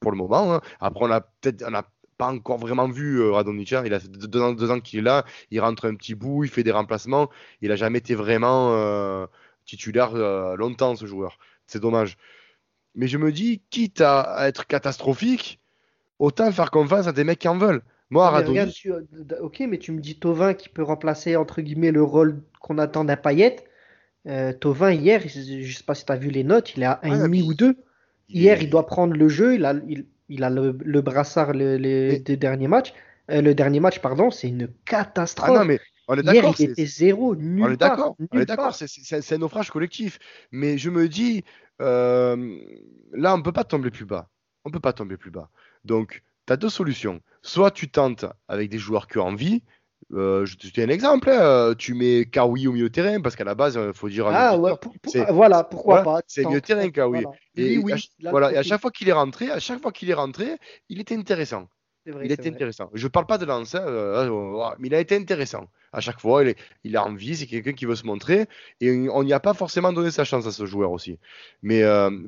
pour 0.00 0.10
le 0.10 0.18
moment. 0.18 0.54
Hein. 0.54 0.60
Après, 0.80 1.04
on 1.04 1.10
a 1.10 1.20
peut-être, 1.22 1.64
on 1.66 1.70
n'a 1.70 1.88
pas 2.18 2.28
encore 2.28 2.58
vraiment 2.58 2.88
vu 2.88 3.20
euh. 3.20 3.34
Hein. 3.36 3.82
Il 3.86 3.94
a 3.94 3.98
deux 4.00 4.40
ans, 4.40 4.70
ans 4.70 4.80
qu'il 4.80 5.00
est 5.00 5.02
là. 5.02 5.24
Il 5.50 5.60
rentre 5.60 5.86
un 5.86 5.94
petit 5.94 6.14
bout, 6.14 6.44
il 6.44 6.50
fait 6.50 6.62
des 6.62 6.72
remplacements. 6.72 7.30
Il 7.60 7.72
a 7.72 7.76
jamais 7.76 7.98
été 7.98 8.14
vraiment 8.14 8.72
euh, 8.74 9.26
titulaire 9.64 10.14
euh, 10.14 10.56
longtemps 10.56 10.96
ce 10.96 11.06
joueur. 11.06 11.38
C'est 11.66 11.80
dommage. 11.80 12.16
Mais 12.94 13.08
je 13.08 13.18
me 13.18 13.32
dis, 13.32 13.62
quitte 13.70 14.00
à, 14.00 14.48
être 14.48 14.66
catastrophique, 14.66 15.60
autant 16.18 16.50
faire 16.52 16.70
confiance 16.70 17.06
à 17.06 17.12
des 17.12 17.24
mecs 17.24 17.38
qui 17.38 17.48
en 17.48 17.58
veulent. 17.58 17.82
Moi, 18.10 18.30
Radonic. 18.30 18.88
ok, 19.40 19.64
mais 19.68 19.78
tu 19.78 19.92
me 19.92 20.00
dis 20.00 20.18
Tovin 20.18 20.54
qui 20.54 20.68
peut 20.68 20.82
remplacer 20.82 21.34
entre 21.36 21.60
guillemets 21.60 21.90
le 21.90 22.02
rôle 22.02 22.42
qu'on 22.60 22.78
attend 22.78 23.04
d'un 23.04 23.16
Payet. 23.16 23.56
Euh, 24.28 24.52
Tovin, 24.52 24.92
hier, 24.92 25.20
je 25.26 25.38
ne 25.38 25.72
sais 25.72 25.84
pas 25.84 25.94
si 25.94 26.04
tu 26.04 26.12
as 26.12 26.16
vu 26.16 26.30
les 26.30 26.44
notes, 26.44 26.74
il 26.76 26.82
est 26.82 26.86
à 26.86 27.00
1,5 27.02 27.42
ou 27.42 27.54
2. 27.54 27.76
Hier, 28.28 28.60
il 28.60 28.70
doit 28.70 28.86
prendre 28.86 29.14
le 29.14 29.28
jeu, 29.28 29.54
il 29.54 29.64
a, 29.64 29.74
il, 30.28 30.44
a 30.44 30.50
le, 30.50 30.72
brassard 31.00 31.52
le, 31.52 32.18
derniers 32.18 32.68
matchs. 32.68 32.92
Euh, 33.30 33.40
le 33.40 33.54
dernier 33.54 33.80
match, 33.80 34.00
pardon, 34.00 34.30
c'est 34.30 34.48
une 34.48 34.68
catastrophe. 34.84 35.50
Ah 35.52 35.58
non, 35.60 35.64
mais 35.64 35.80
on 36.08 36.16
est 36.16 36.22
d'accord. 36.22 36.54
Hier, 36.58 36.68
il 36.68 36.70
était 36.70 36.86
zéro, 36.86 37.34
nul 37.34 37.64
On 37.64 37.70
est 37.70 37.76
d'accord, 37.76 38.16
on 38.32 38.38
est 38.38 38.46
d'accord, 38.46 38.74
c'est 38.74 39.32
un 39.32 39.38
naufrage 39.38 39.70
collectif. 39.70 40.18
Mais 40.52 40.78
je 40.78 40.90
me 40.90 41.08
dis, 41.08 41.44
euh, 41.80 42.58
là, 43.12 43.34
on 43.34 43.38
ne 43.38 43.42
peut 43.42 43.52
pas 43.52 43.64
tomber 43.64 43.90
plus 43.90 44.04
bas. 44.04 44.28
On 44.64 44.70
ne 44.70 44.72
peut 44.72 44.80
pas 44.80 44.92
tomber 44.92 45.16
plus 45.16 45.30
bas. 45.30 45.50
Donc, 45.86 46.22
tu 46.46 46.52
as 46.52 46.56
deux 46.56 46.68
solutions. 46.68 47.20
Soit 47.42 47.70
tu 47.70 47.88
tentes 47.88 48.26
avec 48.48 48.68
des 48.70 48.78
joueurs 48.78 49.06
qui 49.06 49.18
ont 49.18 49.26
envie, 49.26 49.62
euh, 50.12 50.46
je 50.46 50.56
te 50.56 50.68
dis 50.68 50.82
un 50.82 50.88
exemple, 50.88 51.28
hein, 51.30 51.40
euh, 51.40 51.74
tu 51.74 51.94
mets 51.94 52.26
Kawi 52.26 52.68
au 52.68 52.72
milieu 52.72 52.90
terrain 52.90 53.20
parce 53.20 53.34
qu'à 53.34 53.44
la 53.44 53.56
base, 53.56 53.74
il 53.74 53.80
euh, 53.80 53.92
faut 53.92 54.08
dire. 54.08 54.28
Ah 54.28 54.56
ouais, 54.56 54.72
voilà, 55.30 55.64
pourquoi 55.64 56.02
pas. 56.02 56.20
C'est 56.26 56.44
mieux 56.44 56.60
terrain 56.60 56.88
Kawi. 56.90 57.24
Et, 57.56 57.78
oui, 57.78 57.92
voilà, 58.22 58.52
et 58.52 58.56
à 58.56 58.62
chaque 58.62 58.80
fois 58.80 58.90
qu'il 58.90 59.08
est 59.08 59.12
rentré, 59.12 59.50
à 59.50 59.58
chaque 59.58 59.82
fois 59.82 59.90
qu'il 59.92 60.08
est 60.08 60.14
rentré, 60.14 60.58
il 60.88 61.00
était 61.00 61.16
intéressant. 61.16 61.68
il 62.06 62.30
était 62.30 62.48
intéressant. 62.48 62.90
Je 62.94 63.08
parle 63.08 63.26
pas 63.26 63.38
de 63.38 63.46
lance, 63.46 63.74
hein, 63.74 64.76
mais 64.78 64.88
il 64.88 64.94
a 64.94 65.00
été 65.00 65.16
intéressant. 65.16 65.66
À 65.96 66.00
chaque 66.00 66.20
fois, 66.20 66.44
il, 66.44 66.50
est, 66.50 66.58
il 66.84 66.96
a 66.96 67.04
envie, 67.04 67.36
c'est 67.36 67.46
quelqu'un 67.46 67.72
qui 67.72 67.86
veut 67.86 67.96
se 67.96 68.06
montrer. 68.06 68.46
Et 68.80 69.08
on 69.08 69.24
n'y 69.24 69.32
a 69.32 69.40
pas 69.40 69.54
forcément 69.54 69.92
donné 69.92 70.10
sa 70.10 70.24
chance 70.24 70.46
à 70.46 70.52
ce 70.52 70.66
joueur 70.66 70.92
aussi. 70.92 71.18
Mais 71.62 71.82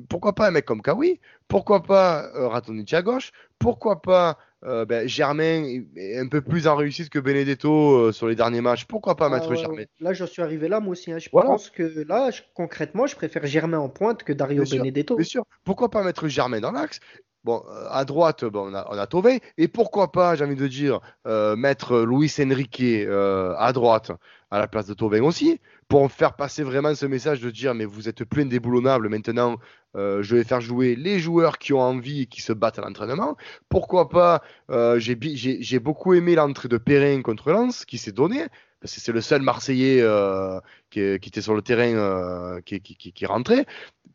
pourquoi 0.09 0.33
pas 0.33 0.47
un 0.47 0.51
mec 0.51 0.65
comme 0.65 0.81
Kawi? 0.81 1.19
Pourquoi 1.47 1.83
pas 1.83 2.29
Ratonici 2.33 2.95
à 2.95 3.01
gauche? 3.01 3.31
Pourquoi 3.59 4.01
pas 4.01 4.37
euh, 4.65 4.83
ben, 4.83 5.07
Germain 5.07 5.81
est 5.95 6.17
un 6.17 6.27
peu 6.27 6.41
plus 6.41 6.67
en 6.67 6.75
réussite 6.75 7.09
que 7.09 7.19
Benedetto 7.19 7.95
euh, 7.95 8.11
sur 8.11 8.27
les 8.27 8.35
derniers 8.35 8.59
matchs? 8.59 8.85
Pourquoi 8.85 9.15
pas 9.15 9.29
mettre 9.29 9.51
ah, 9.51 9.55
Germain? 9.55 9.83
Là, 10.01 10.11
je 10.11 10.25
suis 10.25 10.41
arrivé 10.41 10.67
là, 10.67 10.81
moi 10.81 10.91
aussi. 10.91 11.11
Hein. 11.11 11.19
Je 11.19 11.29
pense 11.29 11.69
que 11.69 12.05
là, 12.07 12.29
concrètement, 12.53 13.07
je 13.07 13.15
préfère 13.15 13.45
Germain 13.45 13.79
en 13.79 13.87
pointe 13.87 14.23
que 14.23 14.33
Dario 14.33 14.63
Benedetto. 14.69 15.15
bien 15.15 15.25
sûr. 15.25 15.43
Pourquoi 15.63 15.89
pas 15.89 16.03
mettre 16.03 16.27
Germain 16.27 16.59
dans 16.59 16.71
l'axe? 16.71 16.99
Bon, 17.43 17.63
euh, 17.69 17.87
à 17.89 18.05
droite, 18.05 18.43
on, 18.43 18.73
a, 18.73 18.87
on 18.91 19.05
Tové. 19.05 19.41
Et 19.57 19.67
pourquoi 19.67 20.11
pas, 20.11 20.35
j'ai 20.35 20.43
envie 20.43 20.55
de 20.55 20.67
dire, 20.67 20.99
mettre 21.25 22.01
Luis 22.01 22.33
Enrique 22.39 22.81
à 22.81 23.71
droite 23.73 24.11
à 24.51 24.59
la 24.59 24.67
place 24.67 24.87
de 24.87 24.93
Tovin 24.93 25.23
aussi, 25.23 25.59
pour 25.87 26.11
faire 26.11 26.35
passer 26.35 26.63
vraiment 26.63 26.95
ce 26.95 27.05
message 27.05 27.39
de 27.39 27.51
dire 27.51 27.75
mais 27.75 27.85
vous 27.85 28.09
êtes 28.09 28.23
plein 28.23 28.45
déboulonnables 28.45 29.09
maintenant, 29.09 29.57
euh, 29.95 30.21
je 30.23 30.35
vais 30.35 30.43
faire 30.43 30.61
jouer 30.61 30.95
les 30.95 31.19
joueurs 31.19 31.57
qui 31.57 31.73
ont 31.73 31.81
envie 31.81 32.21
et 32.21 32.25
qui 32.25 32.41
se 32.41 32.53
battent 32.53 32.79
à 32.79 32.81
l'entraînement. 32.81 33.37
Pourquoi 33.69 34.09
pas 34.09 34.41
euh, 34.69 34.99
J'ai 34.99 35.79
beaucoup 35.79 36.13
aimé 36.13 36.35
l'entrée 36.35 36.67
de 36.67 36.77
Perrin 36.77 37.21
contre 37.21 37.51
Lens 37.51 37.85
qui 37.85 37.97
s'est 37.97 38.11
donné, 38.11 38.45
parce 38.81 38.95
que 38.95 39.01
c'est 39.01 39.11
le 39.11 39.21
seul 39.21 39.41
Marseillais 39.41 40.01
euh, 40.01 40.59
qui, 40.89 41.01
était 41.01 41.41
sur 41.41 41.53
le 41.53 41.61
terrain 41.61 42.59
qui, 42.61 42.81
qui, 42.81 43.23
est 43.23 43.27
rentré. 43.27 43.65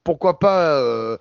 Pourquoi 0.04 0.38
pas 0.38 1.18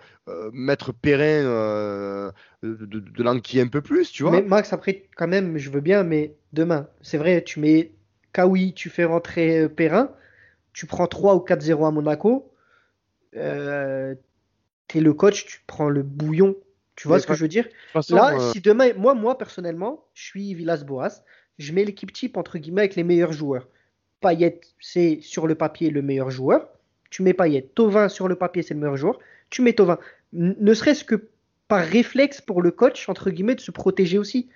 mettre 0.52 0.94
Perrin 0.94 2.32
de, 2.64 2.86
de, 2.86 3.00
de 3.00 3.60
un 3.62 3.68
peu 3.68 3.82
plus, 3.82 4.12
tu 4.12 4.24
vois? 4.24 4.32
Mais 4.32 4.42
Max, 4.42 4.74
après, 4.74 5.06
quand 5.16 5.28
même, 5.28 5.58
je 5.58 5.70
veux 5.70 5.82
bien, 5.82 6.04
mais 6.04 6.36
demain, 6.54 6.88
c'est 7.02 7.18
vrai, 7.18 7.44
tu 7.44 7.60
mets 7.60 7.92
Kawi, 8.34 8.74
tu 8.74 8.90
fais 8.90 9.06
rentrer 9.06 9.60
euh, 9.62 9.70
Perrin, 9.70 10.12
tu 10.74 10.86
prends 10.86 11.08
3 11.08 11.36
ou 11.36 11.40
4-0 11.40 11.88
à 11.88 11.92
Monaco, 11.92 12.52
euh, 13.36 14.16
tu 14.88 14.98
es 14.98 15.02
le 15.02 15.14
coach, 15.14 15.46
tu 15.46 15.62
prends 15.68 15.90
le 15.90 16.04
bouillon. 16.04 16.56
Tu 16.96 17.08
vois 17.08 17.20
ce 17.20 17.26
que 17.26 17.34
je 17.34 17.42
veux 17.42 17.48
dire? 17.48 17.68
Là, 18.10 18.36
euh, 18.36 18.52
si 18.52 18.62
demain, 18.62 18.94
moi, 18.96 19.16
moi 19.16 19.36
personnellement, 19.38 20.06
je 20.14 20.24
suis 20.26 20.54
Villas-Boas, 20.54 21.24
je 21.58 21.74
mets 21.74 21.86
l'équipe 21.86 22.14
type 22.14 22.38
entre 22.38 22.60
guillemets 22.60 22.82
avec 22.82 22.96
les 22.96 23.04
meilleurs 23.04 23.34
joueurs. 23.34 23.68
Payet, 24.22 24.62
c'est 24.80 25.20
sur 25.22 25.48
le 25.48 25.56
papier 25.56 25.90
le 25.90 26.04
meilleur 26.04 26.30
joueur. 26.30 26.70
Tu 27.14 27.22
mets 27.22 27.36
Payet. 27.36 27.70
Tovin, 27.76 28.10
sur 28.10 28.28
le 28.28 28.34
papier, 28.34 28.64
c'est 28.64 28.74
le 28.74 28.80
meilleur 28.80 28.98
joueur. 28.98 29.20
Tu 29.52 29.62
mets 29.62 29.74
Tovin. 29.74 30.00
Ne 30.34 30.74
serait-ce 30.74 31.04
que 31.04 31.28
par 31.68 31.86
réflexe 31.86 32.42
pour 32.42 32.64
le 32.64 32.72
coach, 32.72 33.08
entre 33.08 33.30
guillemets, 33.30 33.54
de 33.54 33.62
se 33.62 33.70
protéger 33.70 34.18
aussi. 34.18 34.50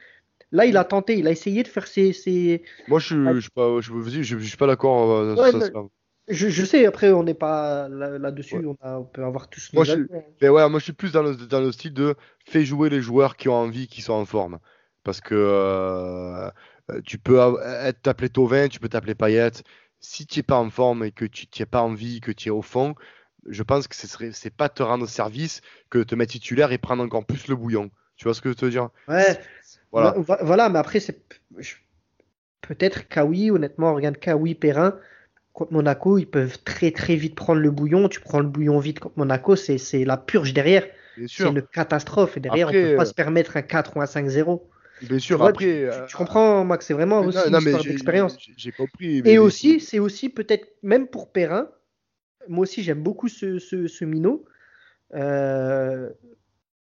Là, 0.52 0.65
il 0.65 0.76
a 0.76 0.84
tenté, 0.84 1.15
il 1.15 1.28
a 1.28 1.32
essayé 1.32 1.62
de 1.62 1.67
faire 1.67 1.86
ses. 1.86 2.63
Moi, 2.88 2.98
je 2.98 3.13
ne 3.13 3.39
suis, 3.39 3.52
pas, 3.52 3.80
je, 3.80 3.91
je, 4.24 4.38
suis 4.39 4.58
pas 4.58 4.65
d'accord. 4.65 5.12
Euh, 5.12 5.88
Je, 6.30 6.65
sais, 6.65 6.88
après, 6.88 7.12
on 7.12 7.22
n'est 7.22 7.36
pas 7.36 7.89
là-dessus, 7.89 8.65
on, 8.65 9.04
peut 9.04 9.24
avoir 9.24 9.50
tous 9.50 9.72
moi, 9.74 9.84
je, 9.84 9.93
mais 10.41 10.50
ouais, 10.50 10.67
moi, 10.67 10.80
je 10.80 10.86
suis 10.86 10.93
plus 10.93 11.12
dans 11.12 11.22
le, 11.22 11.36
dans 11.36 11.62
le 11.62 11.72
style 11.72 11.93
de 11.93 12.15
fais 12.43 12.65
jouer 12.65 12.89
les 12.89 13.02
joueurs 13.02 13.36
qui 13.36 13.50
ont 13.50 13.56
envie, 13.56 13.88
qui 13.88 14.02
sont 14.02 14.13
en 14.13 14.26
forme. 14.26 14.58
Parce 15.04 15.22
que 15.22 15.36
euh, 15.38 16.50
tu 17.06 17.20
peux 17.20 17.39
être 17.84 18.02
t'appeler 18.02 18.30
Tovin, 18.30 18.67
tu 18.67 18.80
peux 18.80 18.89
t'appeler 18.89 19.13
Payette. 19.13 19.63
Si 20.00 20.26
tu 20.26 20.40
n'es 20.40 20.44
pas 20.44 20.58
en 20.58 20.70
forme 20.70 21.04
et 21.04 21.12
que 21.12 21.26
tu 21.26 21.48
n'as 21.60 21.66
pas 21.66 21.82
envie, 21.82 22.22
que 22.22 22.32
tu 22.32 22.50
es 22.50 22.52
au 22.52 22.62
fond, 22.62 22.96
je 23.48 23.64
pense 23.64 23.88
que 23.88 23.96
ce 23.96 24.08
serait 24.08 24.32
c'est 24.32 24.50
pas 24.50 24.70
te 24.70 24.84
rendre 24.84 25.08
service 25.08 25.62
que 25.90 26.00
te 26.00 26.16
mettre 26.16 26.34
titulaire 26.34 26.72
et 26.72 26.78
prendre 26.78 27.04
encore 27.04 27.26
plus 27.26 27.48
le 27.48 27.56
bouillon. 27.56 27.90
Tu 28.16 28.26
vois 28.26 28.34
ce 28.34 28.42
que 28.42 28.52
je 28.52 28.66
veux 28.66 28.72
dire? 28.72 28.90
Ouais. 29.08 29.40
Voilà. 29.92 30.16
voilà, 30.42 30.70
mais 30.70 30.80
après, 30.80 31.00
c'est 31.00 31.20
peut-être 32.62 33.08
Kawi, 33.08 33.52
honnêtement, 33.52 33.94
regarde 33.94 34.18
Kawi, 34.18 34.56
Perrin, 34.56 35.00
contre 35.54 35.74
Monaco, 35.74 36.18
ils 36.18 36.28
peuvent 36.28 36.58
très 36.64 36.92
très 36.92 37.16
vite 37.16 37.36
prendre 37.36 37.62
le 37.62 37.72
bouillon. 37.72 38.10
Tu 38.10 38.20
prends 38.20 38.40
le 38.40 38.48
bouillon 38.48 38.80
vite 38.80 39.00
contre 39.00 39.18
Monaco, 39.18 39.56
c'est 39.56 40.06
la 40.06 40.18
purge 40.18 40.54
derrière. 40.54 40.86
C'est 41.28 41.46
une 41.46 41.62
catastrophe. 41.62 42.38
Et 42.38 42.40
derrière, 42.40 42.70
on 42.70 42.74
ne 42.74 42.90
peut 42.90 42.96
pas 42.96 43.04
euh, 43.04 43.06
se 43.06 43.14
permettre 43.14 43.58
un 43.58 43.64
4 43.64 43.98
ou 43.98 44.02
un 44.02 44.06
5-0. 44.06 44.62
Bien 45.02 45.20
sûr, 45.20 45.44
après. 45.44 45.66
Tu, 45.66 45.72
euh, 45.90 46.08
comprends, 46.16 46.66
Max, 46.66 46.86
c'est 46.86 46.94
vraiment 46.94 47.22
aussi 47.22 47.38
une 47.48 47.56
histoire 47.56 47.84
d'expérience. 47.84 48.38
J'ai 48.56 48.72
compris. 48.72 49.22
Et 49.26 49.38
aussi, 49.38 49.80
c'est 49.80 50.00
aussi 50.00 50.30
peut-être, 50.30 50.68
même 50.84 51.08
pour 51.08 51.32
Perrin, 51.32 51.70
moi 52.50 52.64
aussi 52.64 52.84
j'aime 52.84 53.02
beaucoup 53.02 53.28
ce, 53.28 53.60
ce, 53.60 54.06
minot. 54.06 54.46
Euh, 55.14 56.10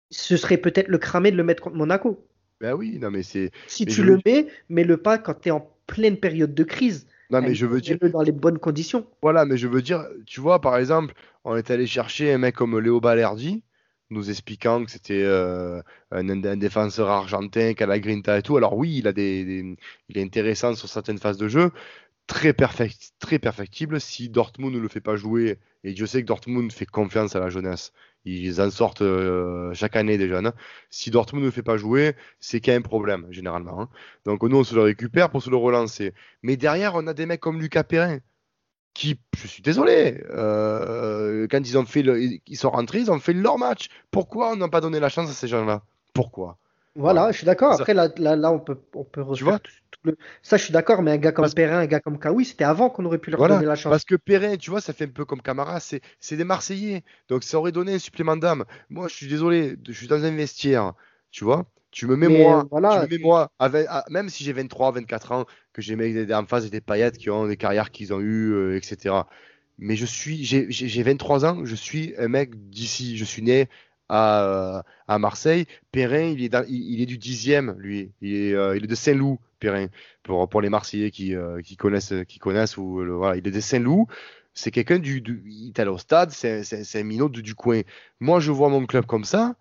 ce 0.10 0.38
serait 0.38 0.58
peut-être 0.58 0.88
le 0.88 0.98
cramé 0.98 1.32
de 1.32 1.38
le 1.38 1.44
mettre 1.44 1.64
contre 1.64 1.76
Monaco. 1.76 2.26
Ben 2.62 2.74
oui, 2.74 2.98
non 3.00 3.12
mais 3.12 3.24
c'est. 3.24 3.52
Si 3.68 3.86
tu 3.86 4.04
le 4.04 4.20
mets, 4.26 4.48
mets-le 4.70 4.98
pas 4.98 5.18
quand 5.18 5.42
tu 5.42 5.50
es 5.50 5.52
en 5.52 5.70
pleine 5.88 6.18
période 6.18 6.54
de 6.54 6.64
crise. 6.64 7.08
Non 7.32 7.42
mais 7.42 7.56
je 7.56 7.66
veux 7.66 7.82
dire. 7.82 7.98
Dans 8.02 8.22
les 8.22 8.32
bonnes 8.32 8.60
conditions. 8.60 9.06
Voilà, 9.22 9.46
mais 9.46 9.58
je 9.58 9.68
veux 9.68 9.82
dire, 9.82 10.06
tu 10.26 10.40
vois, 10.40 10.62
par 10.62 10.78
exemple, 10.78 11.14
on 11.44 11.56
est 11.56 11.70
allé 11.72 11.86
chercher 11.88 12.32
un 12.32 12.38
mec 12.38 12.56
comme 12.56 12.80
Léo 12.80 13.00
Balerdi, 13.00 13.64
nous 14.10 14.30
expliquant 14.30 14.86
que 14.86 14.92
c'était 14.92 15.24
euh, 15.24 15.82
un, 16.12 16.58
défenseur 16.58 17.10
argentin, 17.10 17.74
qui 17.74 17.86
la 17.86 18.00
grinta 18.00 18.38
et 18.38 18.42
tout. 18.42 18.58
Alors 18.58 18.78
oui, 18.78 18.98
il 18.98 19.08
a 19.08 19.14
des, 19.14 19.76
il 20.10 20.18
est 20.18 20.24
intéressant 20.24 20.76
sur 20.76 20.90
certaines 20.90 21.18
phases 21.18 21.38
de 21.38 21.48
jeu, 21.48 21.72
très, 22.28 22.54
perfect, 22.54 23.14
très 23.20 23.40
perfectible 23.40 24.00
si 24.00 24.30
Dortmund 24.30 24.74
ne 24.74 24.80
le 24.80 24.88
fait 24.88 25.02
pas 25.02 25.16
jouer. 25.16 25.60
Et 25.84 25.94
Dieu 25.94 26.08
sait 26.08 26.22
que 26.22 26.28
Dortmund 26.28 26.72
fait 26.72 26.86
confiance 26.86 27.36
à 27.36 27.40
la 27.40 27.50
jeunesse. 27.50 27.94
Ils 28.26 28.60
en 28.60 28.72
sortent 28.72 29.04
euh, 29.04 29.72
chaque 29.74 29.96
année 29.96 30.18
des 30.18 30.28
jeunes. 30.28 30.52
Si 30.90 31.12
Dortmund 31.12 31.44
ne 31.44 31.48
le 31.48 31.52
fait 31.52 31.62
pas 31.62 31.78
jouer, 31.78 32.16
c'est 32.40 32.60
qu'il 32.60 32.74
y 32.74 32.76
a 32.76 32.80
un 32.80 32.82
problème, 32.82 33.28
généralement. 33.30 33.82
Hein. 33.82 33.90
Donc 34.26 34.42
nous, 34.44 34.58
on 34.58 34.64
se 34.64 34.74
le 34.74 34.82
récupère 34.82 35.30
pour 35.30 35.44
se 35.44 35.50
le 35.52 35.58
relancer. 35.58 36.14
Mais 36.42 36.58
derrière, 36.58 36.96
on 36.96 37.06
a 37.06 37.14
des 37.14 37.28
mecs 37.28 37.40
comme 37.40 37.62
Lucas 37.62 37.84
Perrin, 37.84 38.20
qui, 38.96 39.20
je 39.38 39.46
suis 39.46 39.62
désolé, 39.62 40.24
euh, 40.32 41.46
quand 41.52 41.60
ils 41.60 41.78
ont 41.78 41.86
fait, 41.86 42.02
ils 42.48 42.58
sont 42.58 42.72
rentrés, 42.72 43.00
ils 43.00 43.12
ont 43.12 43.20
fait 43.20 43.34
leur 43.34 43.60
match. 43.60 43.90
Pourquoi 44.10 44.54
on 44.54 44.56
n'a 44.56 44.70
pas 44.70 44.82
donné 44.82 45.00
la 45.00 45.10
chance 45.10 45.30
à 45.30 45.34
ces 45.34 45.48
gens-là? 45.48 45.84
Pourquoi? 46.14 46.58
Voilà, 46.96 47.32
je 47.34 47.38
suis 47.38 47.46
d'accord. 47.46 47.74
Après, 47.74 47.94
là, 47.94 48.08
là, 48.18 48.52
on 48.52 48.60
peut, 48.60 48.80
on 48.94 49.04
peut 49.04 49.22
tout, 49.22 50.00
le... 50.06 50.16
Ça, 50.42 50.56
je 50.56 50.64
suis 50.64 50.72
d'accord, 50.72 51.02
mais 51.02 51.12
un 51.12 51.18
gars 51.18 51.34
comme 51.34 51.52
Perrin, 51.52 51.80
un 51.80 51.86
gars 51.88 52.00
comme 52.00 52.18
Kawi, 52.18 52.46
c'était 52.46 52.64
avant 52.64 52.90
qu'on 52.90 53.04
aurait 53.04 53.18
pu 53.18 53.32
leur 53.32 53.48
donner 53.48 53.66
la 53.66 53.76
chance. 53.76 53.92
Parce 53.92 54.06
que 54.06 54.16
Perrin, 54.16 54.56
tu 54.56 54.70
vois, 54.70 54.80
ça 54.80 54.94
fait 54.94 55.04
un 55.04 55.10
peu 55.10 55.26
comme 55.26 55.42
Camara, 55.42 55.80
c'est 55.82 56.02
des 56.32 56.44
Marseillais. 56.46 57.04
Donc, 57.28 57.44
ça 57.44 57.60
aurait 57.60 57.74
donné 57.74 57.96
un 57.96 58.00
supplément 58.00 58.38
d'âme. 58.38 58.64
Moi, 58.90 59.10
je 59.10 59.16
suis 59.16 59.28
désolé, 59.28 59.76
je 59.86 59.92
suis 59.92 60.08
dans 60.08 60.24
un 60.24 60.32
vestiaire, 60.32 60.94
tu 61.32 61.44
vois. 61.44 61.66
Tu 61.96 62.08
me 62.08 62.18
mets 62.18 62.28
moi, 62.28 62.68
tu 62.70 62.76
me 62.76 63.08
mets 63.08 63.18
moi 63.18 63.50
avec, 63.58 63.88
même 64.10 64.28
si 64.28 64.44
j'ai 64.44 64.52
23, 64.52 64.92
24 64.92 65.32
ans, 65.32 65.46
que 65.72 65.82
j'ai 65.82 65.96
des 65.96 66.34
en 66.34 66.46
face 66.46 66.70
des 66.70 66.82
paillettes 66.82 67.18
qui 67.18 67.30
ont 67.30 67.48
des 67.48 67.56
carrières 67.56 67.90
qu'ils 67.90 68.14
ont 68.14 68.20
eues, 68.20 68.52
euh, 68.52 68.76
etc. 68.76 69.16
Mais 69.80 69.96
je 69.96 70.06
suis, 70.06 70.44
j'ai 70.44 71.04
23 71.04 71.46
ans, 71.46 71.64
je 71.64 71.74
suis 71.74 72.14
un 72.18 72.28
mec 72.28 72.70
d'ici. 72.70 73.16
Je 73.16 73.24
suis 73.24 73.42
né 73.42 73.70
à, 74.10 74.84
à 75.08 75.20
Marseille. 75.20 75.68
Perrin, 75.94 76.34
il 76.38 76.44
est, 76.44 76.54
il, 76.68 77.02
est 77.02 77.06
du 77.06 77.18
dixième, 77.18 77.74
lui. 77.80 78.12
Il 78.20 78.36
est, 78.36 78.54
euh, 78.54 78.76
il 78.76 78.84
est 78.84 78.88
de 78.88 78.96
Saint-Loup, 78.96 79.40
Perrin, 79.60 79.88
pour, 80.22 80.50
pour 80.50 80.60
les 80.60 80.70
Marseillais 80.70 81.12
qui, 81.12 81.34
euh, 81.34 81.62
qui 81.62 81.78
connaissent, 81.78 82.14
qui 82.28 82.40
connaissent 82.40 82.76
ou, 82.76 83.06
voilà, 83.06 83.38
il 83.38 83.48
est 83.48 83.52
de 83.52 83.60
Saint-Loup. 83.62 84.08
C'est 84.54 84.72
quelqu'un 84.72 85.00
du, 85.00 85.22
du, 85.22 85.42
il 85.48 85.70
est 85.70 85.80
allé 85.80 85.92
au 85.92 85.98
stade, 85.98 86.32
c'est 86.32 87.00
un 87.00 87.04
minot 87.04 87.30
du, 87.30 87.56
coin. 87.56 87.84
Moi, 88.20 88.42
je 88.42 88.52
vois 88.52 88.68
mon 88.68 88.86
club 88.86 89.06
comme 89.06 89.24
ça, 89.24 89.56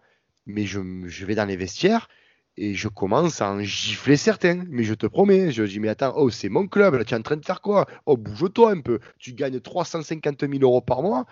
mais 0.46 0.66
je, 0.66 0.80
je 1.06 1.26
vais 1.26 1.36
dans 1.36 1.44
les 1.44 1.56
vestiaires 1.56 2.08
et 2.56 2.74
je 2.74 2.88
commence 2.88 3.40
à 3.42 3.50
en 3.50 3.60
gifler 3.60 4.16
certains. 4.16 4.64
Mais 4.68 4.84
je 4.84 4.94
te 4.94 5.06
promets, 5.06 5.50
je 5.50 5.62
dis, 5.64 5.80
mais 5.80 5.88
attends, 5.88 6.14
oh, 6.16 6.30
c'est 6.30 6.48
mon 6.48 6.66
club, 6.66 6.94
là, 6.94 7.04
tu 7.04 7.14
es 7.14 7.16
en 7.16 7.22
train 7.22 7.36
de 7.36 7.44
faire 7.44 7.60
quoi? 7.60 7.86
Oh, 8.06 8.16
bouge-toi 8.16 8.70
un 8.72 8.80
peu. 8.80 9.00
Tu 9.18 9.32
gagnes 9.32 9.60
350 9.60 10.40
000 10.40 10.52
euros 10.62 10.80
par 10.80 11.02
mois 11.02 11.26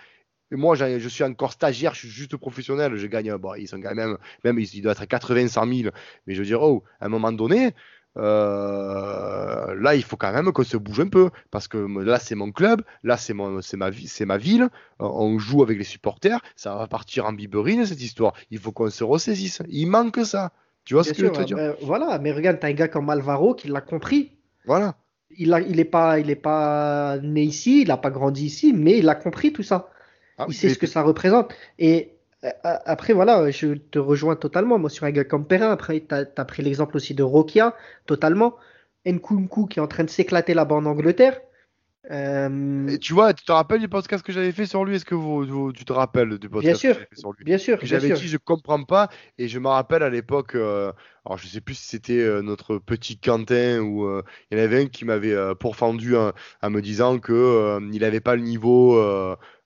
moi, 0.57 0.75
je 0.75 1.09
suis 1.09 1.25
encore 1.25 1.53
stagiaire, 1.53 1.95
je 1.95 2.01
suis 2.01 2.09
juste 2.09 2.37
professionnel. 2.37 2.97
Je 2.97 3.07
gagne, 3.07 3.35
bon, 3.37 3.55
ils 3.55 3.69
sont 3.69 3.81
quand 3.81 3.95
même, 3.95 4.19
même 4.45 4.59
ils 4.59 4.83
doivent 4.83 4.93
être 4.93 5.03
à 5.03 5.07
80, 5.07 5.49
100 5.49 5.67
000. 5.67 5.91
Mais 6.27 6.35
je 6.35 6.41
veux 6.41 6.47
dire, 6.47 6.63
oh, 6.63 6.85
à 7.01 7.07
un 7.07 7.09
moment 7.09 7.33
donné, 7.33 7.75
euh, 8.19 9.75
là, 9.75 9.95
il 9.95 10.03
faut 10.03 10.17
quand 10.17 10.33
même 10.33 10.53
qu'on 10.53 10.65
se 10.65 10.77
bouge 10.77 11.01
un 11.01 11.09
peu. 11.09 11.31
Parce 11.51 11.69
que 11.69 11.79
là, 11.79 12.19
c'est 12.19 12.35
mon 12.35 12.53
club, 12.53 12.83
là, 13.03 13.17
c'est 13.17 13.35
ma, 13.35 13.61
c'est 13.63 14.27
ma 14.27 14.39
ville. 14.39 14.69
On 14.99 15.39
joue 15.39 15.63
avec 15.63 15.79
les 15.79 15.85
supporters. 15.85 16.41
Ça 16.57 16.77
va 16.77 16.87
partir 16.87 17.27
en 17.27 17.33
biberine, 17.33 17.87
cette 17.87 18.03
histoire. 18.03 18.35
Il 18.51 18.59
faut 18.59 18.73
qu'on 18.73 18.91
se 18.91 19.05
ressaisisse. 19.05 19.63
Il 19.69 19.87
manque 19.87 20.25
ça. 20.25 20.53
Tu 20.85 20.95
vois 20.95 21.05
ce 21.05 21.12
que 21.12 21.18
je 21.18 21.27
veux 21.27 21.45
dire? 21.45 21.57
ben, 21.57 21.77
Voilà, 21.83 22.18
mais 22.18 22.33
regarde, 22.33 22.59
t'as 22.61 22.68
un 22.68 22.73
gars 22.73 22.88
comme 22.88 23.09
Alvaro 23.11 23.55
qui 23.55 23.68
l'a 23.68 23.81
compris. 23.81 24.33
Voilà. 24.66 24.97
Il 25.31 25.51
n'est 25.51 25.64
il 25.68 25.81
est 25.81 25.85
pas, 25.85 26.18
il 26.18 26.31
est 26.31 26.37
pas 26.37 27.18
né 27.23 27.42
ici, 27.42 27.83
il 27.83 27.88
n'a 27.88 27.97
pas 27.97 28.11
grandi 28.11 28.45
ici, 28.45 28.73
mais 28.73 28.99
il 28.99 29.09
a 29.09 29.14
compris 29.14 29.53
tout 29.53 29.62
ça. 29.62 29.90
Ah 30.38 30.47
il 30.49 30.55
sait 30.55 30.68
ce 30.68 30.79
que 30.79 30.87
ça 30.87 31.03
représente. 31.03 31.55
Et 31.79 32.12
euh, 32.45 32.49
euh, 32.64 32.77
après, 32.85 33.12
voilà, 33.12 33.51
je 33.51 33.75
te 33.75 33.99
rejoins 33.99 34.37
totalement. 34.37 34.79
Moi, 34.79 34.90
sur 34.90 35.05
un 35.05 35.11
gars 35.11 35.25
comme 35.25 35.47
Perrin, 35.47 35.71
après, 35.71 36.01
tu 36.01 36.14
as, 36.14 36.45
pris 36.45 36.62
l'exemple 36.62 36.97
aussi 36.97 37.14
de 37.14 37.23
Rokia, 37.23 37.75
totalement. 38.07 38.57
Nkunku 39.07 39.66
qui 39.66 39.79
est 39.79 39.83
en 39.83 39.88
train 39.88 40.05
de 40.05 40.11
s'éclater 40.11 40.55
là-bas 40.55 40.77
en 40.77 40.87
Angleterre. 40.87 41.40
Euh, 42.11 42.99
tu 42.99 43.12
vois, 43.12 43.33
tu 43.33 43.45
te 43.45 43.53
rappelles 43.53 43.81
du 43.81 43.88
podcast 43.88 44.25
que 44.25 44.33
j'avais 44.33 44.51
fait 44.53 44.67
sur 44.67 44.85
lui? 44.85 44.97
Est-ce 44.97 45.05
que 45.05 45.15
vous, 45.15 45.73
tu 45.73 45.85
te 45.85 45.93
rappelles 45.93 46.38
du 46.38 46.49
podcast 46.49 46.65
bien 46.65 46.75
sûr, 46.75 46.95
que 46.95 46.95
j'avais 46.95 47.09
fait 47.09 47.21
sur 47.21 47.33
lui? 47.33 47.45
Bien 47.45 47.59
sûr. 47.59 47.79
J'avais 47.83 48.11
dit 48.11 48.29
je 48.29 48.37
comprends 48.38 48.83
pas 48.83 49.09
et 49.38 49.47
je 49.47 49.59
me 49.59 49.69
rappelle 49.69 50.03
à 50.03 50.11
l'époque, 50.11 50.55
alors 50.55 51.38
je 51.38 51.47
sais 51.47 51.61
plus 51.61 51.75
si 51.75 51.87
c'était 51.87 52.43
notre 52.43 52.79
petit 52.79 53.19
Quentin 53.19 53.81
ou 53.81 54.09
il 54.51 54.59
y 54.59 54.61
en 54.61 54.65
avait 54.65 54.83
un 54.83 54.87
qui 54.87 55.05
m'avait 55.05 55.37
pourfendu 55.61 56.17
en, 56.17 56.33
me 56.71 56.81
disant 56.81 57.19
que 57.19 57.79
il 57.93 58.01
n'avait 58.01 58.21
pas 58.21 58.35
le 58.35 58.43
niveau 58.43 58.99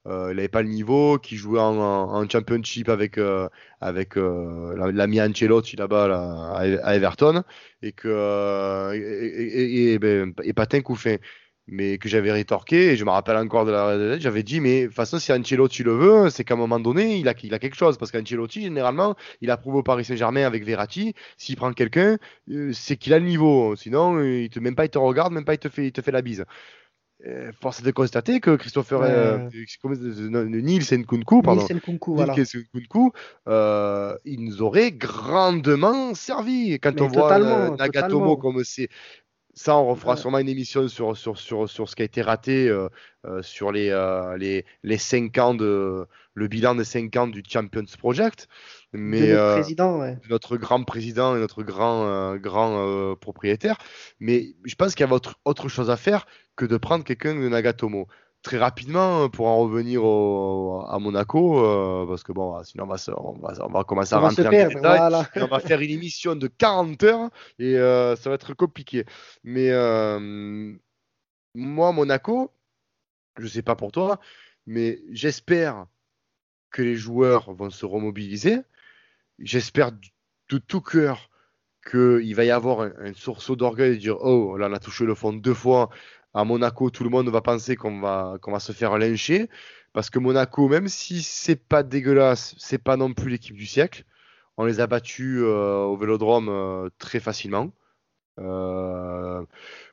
euh, 0.07 0.29
il 0.31 0.37
n'avait 0.37 0.47
pas 0.47 0.61
le 0.61 0.69
niveau, 0.69 1.17
qui 1.17 1.35
jouait 1.35 1.59
en, 1.59 2.27
championship 2.29 2.87
avec, 2.87 3.17
euh, 3.17 3.49
avec 3.81 4.17
euh, 4.17 4.91
l'ami 4.93 5.21
Ancelotti 5.21 5.75
là-bas 5.75 6.07
là, 6.07 6.77
à, 6.83 6.95
Everton, 6.95 7.43
et 7.81 7.91
que 7.91 8.93
et, 8.93 9.93
et, 9.93 9.99
ben, 9.99 10.33
et, 10.43 10.53
Patin 10.53 10.81
Couffin. 10.81 11.17
Mais 11.69 11.97
que 11.97 12.07
j'avais 12.07 12.31
rétorqué, 12.31 12.91
et 12.91 12.95
je 12.95 13.03
me 13.03 13.09
rappelle 13.09 13.35
encore 13.35 13.65
de 13.65 13.71
la 13.71 14.19
j'avais 14.19 14.43
dit, 14.43 14.61
mais 14.61 14.83
de 14.83 14.85
toute 14.87 14.95
façon, 14.95 15.19
si 15.19 15.33
Ancelotti 15.33 15.83
le 15.83 15.91
veut, 15.91 16.29
c'est 16.29 16.45
qu'à 16.45 16.53
un 16.53 16.57
moment 16.57 16.79
donné, 16.79 17.17
il 17.17 17.27
a, 17.27 17.33
il 17.43 17.53
a 17.53 17.59
quelque 17.59 17.75
chose. 17.75 17.97
Parce 17.97 18.11
qu'Ancelotti, 18.11 18.61
généralement, 18.61 19.15
il 19.41 19.51
approuve 19.51 19.75
au 19.75 19.83
Paris 19.83 20.05
Saint-Germain 20.05 20.45
avec 20.45 20.63
Verratti. 20.63 21.13
S'il 21.35 21.57
prend 21.57 21.73
quelqu'un, 21.73 22.17
c'est 22.71 22.95
qu'il 22.95 23.13
a 23.13 23.19
le 23.19 23.25
niveau. 23.25 23.75
Sinon, 23.75 24.21
il 24.23 24.49
te, 24.49 24.59
même 24.59 24.75
pas 24.75 24.85
il 24.85 24.89
te 24.89 24.97
regarde, 24.97 25.33
même 25.33 25.45
pas 25.45 25.55
il 25.55 25.59
te 25.59 25.67
fait, 25.67 25.87
il 25.87 25.91
te 25.91 26.01
fait 26.01 26.11
la 26.11 26.21
bise. 26.21 26.45
Euh, 27.25 27.51
force 27.59 27.79
est 27.79 27.83
de 27.83 27.89
constater 27.89 28.39
que 28.39 28.55
Christopher 28.55 29.01
euh, 29.01 29.49
Nielsen 29.51 31.03
Kunku, 31.03 31.41
pardon, 31.41 31.65
voilà. 32.13 32.35
euh, 33.47 34.15
il 34.23 34.43
nous 34.43 34.61
aurait 34.61 34.91
grandement 34.91 36.13
servi. 36.13 36.77
Quand 36.79 37.01
on 37.01 37.07
voit 37.07 37.33
euh, 37.33 37.75
Nagatomo 37.75 38.37
comme 38.37 38.63
c'est 38.63 38.89
ça, 39.57 39.75
on 39.75 39.87
refera 39.87 40.15
sûrement 40.15 40.37
une 40.37 40.49
émission 40.49 40.87
sur, 40.87 41.17
sur, 41.17 41.37
sur, 41.37 41.67
sur 41.67 41.89
ce 41.89 41.95
qui 41.95 42.03
a 42.03 42.05
été 42.05 42.21
raté 42.21 42.71
sur 43.41 43.71
les, 43.71 43.89
les, 44.37 44.65
les 44.83 44.97
5 44.97 45.37
ans 45.39 45.53
de 45.55 46.05
le 46.35 46.47
bilan 46.47 46.75
des 46.75 46.83
5 46.83 47.15
ans 47.15 47.27
du 47.27 47.41
Champions 47.47 47.83
Project. 47.97 48.47
Mais, 48.93 49.33
notre, 49.33 49.55
président, 49.55 49.99
ouais. 49.99 50.17
notre 50.29 50.57
grand 50.57 50.83
président 50.83 51.35
et 51.35 51.39
notre 51.39 51.63
grand, 51.63 52.37
grand 52.37 53.15
propriétaire. 53.19 53.77
Mais 54.19 54.53
je 54.63 54.75
pense 54.75 54.93
qu'il 54.93 55.05
y 55.05 55.09
a 55.09 55.11
autre, 55.11 55.39
autre 55.43 55.69
chose 55.69 55.89
à 55.89 55.97
faire 55.97 56.27
que 56.55 56.65
de 56.65 56.77
prendre 56.77 57.03
quelqu'un 57.03 57.35
de 57.35 57.49
Nagatomo. 57.49 58.07
Très 58.43 58.57
rapidement, 58.57 59.29
pour 59.29 59.47
en 59.47 59.57
revenir 59.57 60.01
à 60.89 60.99
Monaco, 60.99 61.59
euh, 61.59 62.05
parce 62.07 62.23
que 62.23 62.31
bon, 62.31 62.63
sinon 62.63 62.85
on 62.85 63.33
va, 63.33 63.53
on 63.65 63.69
va, 63.69 63.83
commencer 63.83 64.13
à 64.13 64.19
rentrer 64.19 64.47
en 64.47 64.67
détail. 64.69 65.25
On 65.35 65.47
va 65.47 65.59
faire 65.59 65.81
une 65.81 65.89
émission 65.89 66.35
de 66.35 66.47
40 66.47 67.03
heures 67.03 67.29
et 67.59 67.77
euh, 67.77 68.15
ça 68.15 68.29
va 68.29 68.35
être 68.35 68.53
compliqué. 68.53 69.05
Mais 69.43 69.71
euh, 69.71 70.73
moi, 71.55 71.91
Monaco, 71.91 72.53
je 73.37 73.47
sais 73.47 73.63
pas 73.63 73.75
pour 73.75 73.91
toi, 73.91 74.19
mais 74.65 75.01
j'espère 75.11 75.87
que 76.71 76.83
les 76.83 76.95
joueurs 76.95 77.53
vont 77.53 77.69
se 77.69 77.85
remobiliser. 77.85 78.59
J'espère 79.39 79.91
de 79.91 80.57
tout 80.59 80.81
cœur 80.81 81.29
qu'il 81.89 82.35
va 82.35 82.45
y 82.45 82.51
avoir 82.51 82.81
un, 82.81 82.91
un 82.99 83.13
sursaut 83.13 83.55
d'orgueil 83.55 83.95
et 83.95 83.97
dire 83.97 84.17
Oh, 84.21 84.57
là, 84.57 84.67
on 84.69 84.73
a 84.73 84.79
touché 84.79 85.05
le 85.05 85.15
fond 85.15 85.33
deux 85.33 85.53
fois, 85.53 85.89
À 86.33 86.43
Monaco, 86.43 86.89
tout 86.89 87.03
le 87.03 87.09
monde 87.09 87.29
va 87.29 87.41
penser 87.41 87.75
qu'on 87.75 87.99
va, 87.99 88.37
qu'on 88.41 88.51
va 88.51 88.59
se 88.59 88.71
faire 88.71 88.97
lyncher. 88.97 89.49
Parce 89.93 90.09
que 90.09 90.19
Monaco, 90.19 90.67
même 90.67 90.87
si 90.87 91.23
c'est 91.23 91.55
pas 91.55 91.83
dégueulasse, 91.83 92.55
c'est 92.57 92.77
pas 92.77 92.97
non 92.97 93.13
plus 93.13 93.29
l'équipe 93.31 93.55
du 93.55 93.65
siècle. 93.65 94.03
On 94.57 94.65
les 94.65 94.79
a 94.79 94.87
battus 94.87 95.39
euh, 95.41 95.83
au 95.83 95.97
vélodrome 95.97 96.49
euh, 96.49 96.89
très 96.99 97.19
facilement. 97.19 97.71
Euh, 98.39 99.43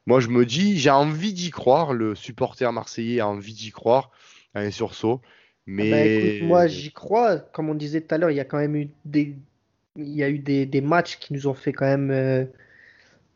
moi, 0.06 0.20
je 0.20 0.28
me 0.28 0.44
dis, 0.44 0.78
j'ai 0.78 0.90
envie 0.90 1.32
d'y 1.32 1.50
croire. 1.50 1.92
Le 1.92 2.14
supporter 2.14 2.70
marseillais 2.72 3.20
a 3.20 3.28
envie 3.28 3.54
d'y 3.54 3.70
croire 3.70 4.10
à 4.54 4.60
un 4.60 4.70
sursaut. 4.70 5.20
Mais 5.66 5.88
Ah 5.88 5.96
bah, 5.96 6.04
écoute, 6.04 6.48
moi, 6.48 6.66
j'y 6.66 6.92
crois. 6.92 7.38
Comme 7.38 7.70
on 7.70 7.74
disait 7.74 8.02
tout 8.02 8.14
à 8.14 8.18
l'heure, 8.18 8.30
il 8.30 8.36
y 8.36 8.40
a 8.40 8.44
quand 8.44 8.58
même 8.58 8.76
eu 8.76 8.90
des, 9.04 9.34
il 9.96 10.14
y 10.14 10.22
a 10.22 10.28
eu 10.28 10.38
des, 10.38 10.66
des 10.66 10.80
matchs 10.80 11.18
qui 11.18 11.32
nous 11.32 11.46
ont 11.46 11.54
fait 11.54 11.72
quand 11.72 11.86
même 11.86 12.10
euh, 12.10 12.44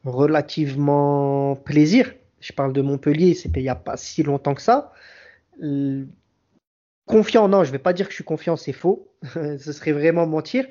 relativement 0.05 1.57
plaisir. 1.57 2.13
Je 2.41 2.53
parle 2.53 2.73
de 2.73 2.83
Montpellier, 2.83 3.35
c'était 3.35 3.61
il 3.61 3.65
n'y 3.65 3.69
a 3.69 3.75
pas 3.75 3.97
si 3.97 4.23
longtemps 4.23 4.55
que 4.55 4.63
ça. 4.63 4.93
Euh, 5.63 6.05
Confiant, 7.09 7.49
non, 7.49 7.65
je 7.65 7.73
vais 7.73 7.79
pas 7.79 7.95
dire 7.95 8.07
que 8.07 8.13
je 8.13 8.17
suis 8.17 8.25
confiant, 8.25 8.57
c'est 8.57 8.75
faux. 8.75 9.11
Ce 9.35 9.73
serait 9.73 9.93
vraiment 9.93 10.27
mentir. 10.27 10.67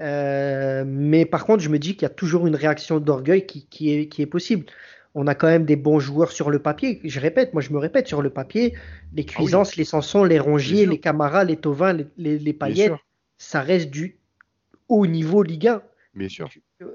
Euh, 0.00 0.84
mais 0.86 1.24
par 1.24 1.46
contre, 1.46 1.62
je 1.62 1.68
me 1.68 1.78
dis 1.78 1.94
qu'il 1.94 2.02
y 2.02 2.06
a 2.06 2.10
toujours 2.10 2.46
une 2.46 2.56
réaction 2.56 2.98
d'orgueil 2.98 3.46
qui, 3.46 3.66
qui 3.66 3.94
est, 3.94 4.08
qui 4.08 4.20
est 4.20 4.26
possible. 4.26 4.66
On 5.14 5.26
a 5.26 5.34
quand 5.34 5.46
même 5.46 5.64
des 5.64 5.76
bons 5.76 6.00
joueurs 6.00 6.32
sur 6.32 6.50
le 6.50 6.58
papier. 6.58 7.00
Je 7.04 7.20
répète, 7.20 7.52
moi 7.52 7.62
je 7.62 7.72
me 7.72 7.78
répète, 7.78 8.08
sur 8.08 8.22
le 8.22 8.30
papier, 8.30 8.74
les 9.14 9.24
Cuisances, 9.24 9.76
les 9.76 9.84
Sanson, 9.84 10.24
les 10.24 10.38
Rongier, 10.38 10.82
sûr. 10.82 10.90
les 10.90 10.98
Camara, 10.98 11.44
les 11.44 11.56
Tovin, 11.56 11.92
les, 12.16 12.38
les, 12.38 12.74
sûr, 12.74 12.98
ça 13.38 13.60
reste 13.60 13.90
du 13.90 14.18
haut 14.88 15.06
niveau 15.06 15.42
Ligue 15.42 15.68
1. 15.68 15.82
bien 16.14 16.28
sûr. 16.28 16.48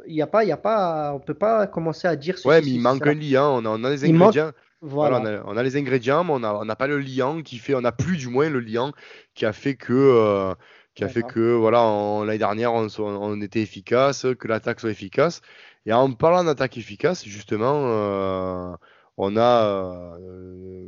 Il 0.08 0.16
y 0.16 0.22
a 0.22 0.28
pas, 0.28 0.44
il 0.46 0.48
y 0.48 0.52
a 0.54 0.58
pas, 0.58 1.14
on 1.14 1.20
peut 1.20 1.34
pas 1.34 1.68
commencer 1.68 2.08
à 2.08 2.16
dire 2.16 2.38
Ouais, 2.46 2.62
mais 2.62 2.68
il 2.68 2.80
manque 2.82 3.00
cela. 3.04 3.12
un 3.12 3.16
lien. 3.16 3.48
On 3.50 3.66
a, 3.66 3.70
on 3.70 3.84
a 3.84 3.90
les 3.90 4.06
Il 4.06 4.14
manque- 4.14 4.30
ingrédients. 4.38 4.52
Voilà, 4.86 5.20
Voilà. 5.20 5.42
on, 5.46 5.50
a, 5.50 5.54
on 5.54 5.58
a 5.58 5.64
les 5.64 5.78
ingrédients, 5.78 6.24
mais 6.26 6.32
on 6.34 6.40
n'a 6.40 6.56
on 6.56 6.66
n'a 6.66 6.76
pas 6.76 6.88
le 6.88 7.00
liant 7.00 7.42
qui 7.42 7.58
fait, 7.58 7.74
on 7.74 7.82
n'a 7.82 7.92
plus 7.94 8.18
du 8.18 8.28
moins 8.28 8.50
le 8.50 8.60
liant 8.60 8.92
qui 9.34 9.46
a 9.46 9.54
fait 9.54 9.76
que, 9.76 9.94
euh, 9.94 10.54
qui 10.94 11.04
a 11.06 11.08
fait 11.10 11.22
D'accord. 11.22 11.34
que, 11.36 11.54
voilà, 11.54 11.80
l'année 12.26 12.38
dernière 12.38 12.74
on, 12.74 13.42
était 13.42 13.62
efficace, 13.62 14.26
que 14.40 14.48
l'attaque 14.48 14.80
soit 14.82 14.90
efficace. 14.92 15.42
Et 15.86 15.94
en 15.94 16.12
parlant 16.14 16.44
d'attaque 16.44 16.78
efficace, 16.78 17.26
justement, 17.26 17.82
euh, 17.88 18.74
on 19.18 19.36
a, 19.38 19.66
euh, 19.66 20.88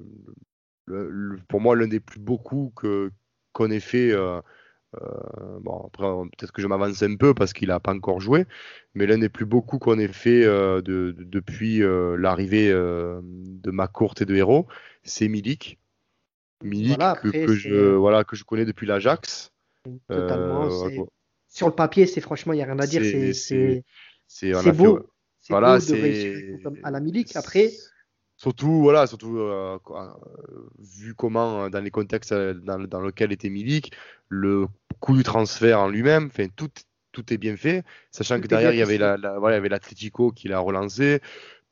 le- 0.86 1.10
le- 1.10 1.38
pour 1.48 1.60
moi, 1.62 1.76
l'un 1.76 1.88
des 1.88 2.00
plus 2.00 2.20
beaux 2.20 2.38
coups 2.38 2.74
que 2.82 3.12
qu'on 3.54 3.72
ait 3.72 3.80
fait. 3.80 4.14
Euh, 5.02 5.60
bon, 5.62 5.86
après, 5.88 6.06
peut-être 6.38 6.52
que 6.52 6.62
je 6.62 6.68
m'avance 6.68 7.02
un 7.04 7.16
peu 7.16 7.34
parce 7.34 7.54
qu'il 7.54 7.70
n'a 7.70 7.80
pas 7.80 7.94
encore 7.94 8.20
joué, 8.20 8.46
mais 8.94 9.06
l'un 9.06 9.18
des 9.18 9.30
plus 9.30 9.46
beaux 9.46 9.62
coups 9.62 9.84
qu'on 9.84 10.00
ait 10.00 10.08
fait 10.08 10.44
euh, 10.46 10.82
de- 10.82 11.12
de- 11.12 11.24
depuis 11.24 11.82
euh, 11.84 12.16
l'arrivée 12.18 12.70
de 12.72 13.72
Macourt 13.72 14.16
et 14.22 14.26
de 14.26 14.36
Héros, 14.36 14.68
c'est 15.04 15.28
Milik. 15.28 15.78
Milik 16.64 16.98
Voilà, 16.98 17.14
que, 17.16 17.28
après, 17.28 17.46
que 17.46 17.54
c'est- 17.54 17.70
je, 17.70 17.96
voilà, 17.96 18.24
que 18.24 18.36
je 18.36 18.44
connais 18.44 18.66
depuis 18.66 18.88
l'Ajax. 18.88 19.52
Totalement. 20.08 20.70
Sur 21.48 21.68
le 21.68 21.76
papier, 21.76 22.06
c'est 22.06 22.22
franchement, 22.22 22.54
il 22.54 22.58
n'y 22.58 22.64
a 22.64 22.66
rien 22.66 22.80
à 22.80 22.88
dire. 22.88 23.02
c'est- 23.04 23.84
fait- 24.72 24.74
beau. 24.74 25.00
Voilà, 25.50 25.78
beau 25.78 25.86
de 25.86 26.02
réussir 26.02 26.60
à 26.84 26.92
la 26.92 27.00
Milik. 27.00 27.36
Après, 27.36 27.72
Surtout, 28.46 28.82
voilà, 28.82 29.08
surtout 29.08 29.38
euh, 29.40 29.80
euh, 29.90 30.10
vu 30.80 31.16
comment, 31.16 31.64
euh, 31.66 31.70
dans 31.70 31.80
les 31.82 31.90
contextes 31.90 32.32
dans, 32.34 32.78
dans 32.80 33.02
lesquels 33.02 33.32
était 33.32 33.50
Milik, 33.50 33.92
le 34.30 34.68
coût 35.00 35.16
du 35.18 35.24
transfert 35.24 35.80
en 35.80 35.90
lui-même, 35.90 36.28
enfin, 36.28 36.48
tout, 36.56 36.70
tout 37.12 37.34
est 37.34 37.38
bien 37.40 37.58
fait, 37.58 37.84
sachant 38.12 38.36
Tout 38.36 38.44
que 38.44 38.48
derrière, 38.48 38.72
il 38.72 38.78
y 38.78 38.82
avait 38.84 39.00
la, 39.00 39.18
la- 39.18 39.40
voilà, 39.40 39.56
il 39.56 39.58
y 39.58 39.62
avait 39.62 39.70
l'Atlético 39.70 40.32
qui 40.32 40.48
l'a 40.48 40.60
relancé. 40.60 41.22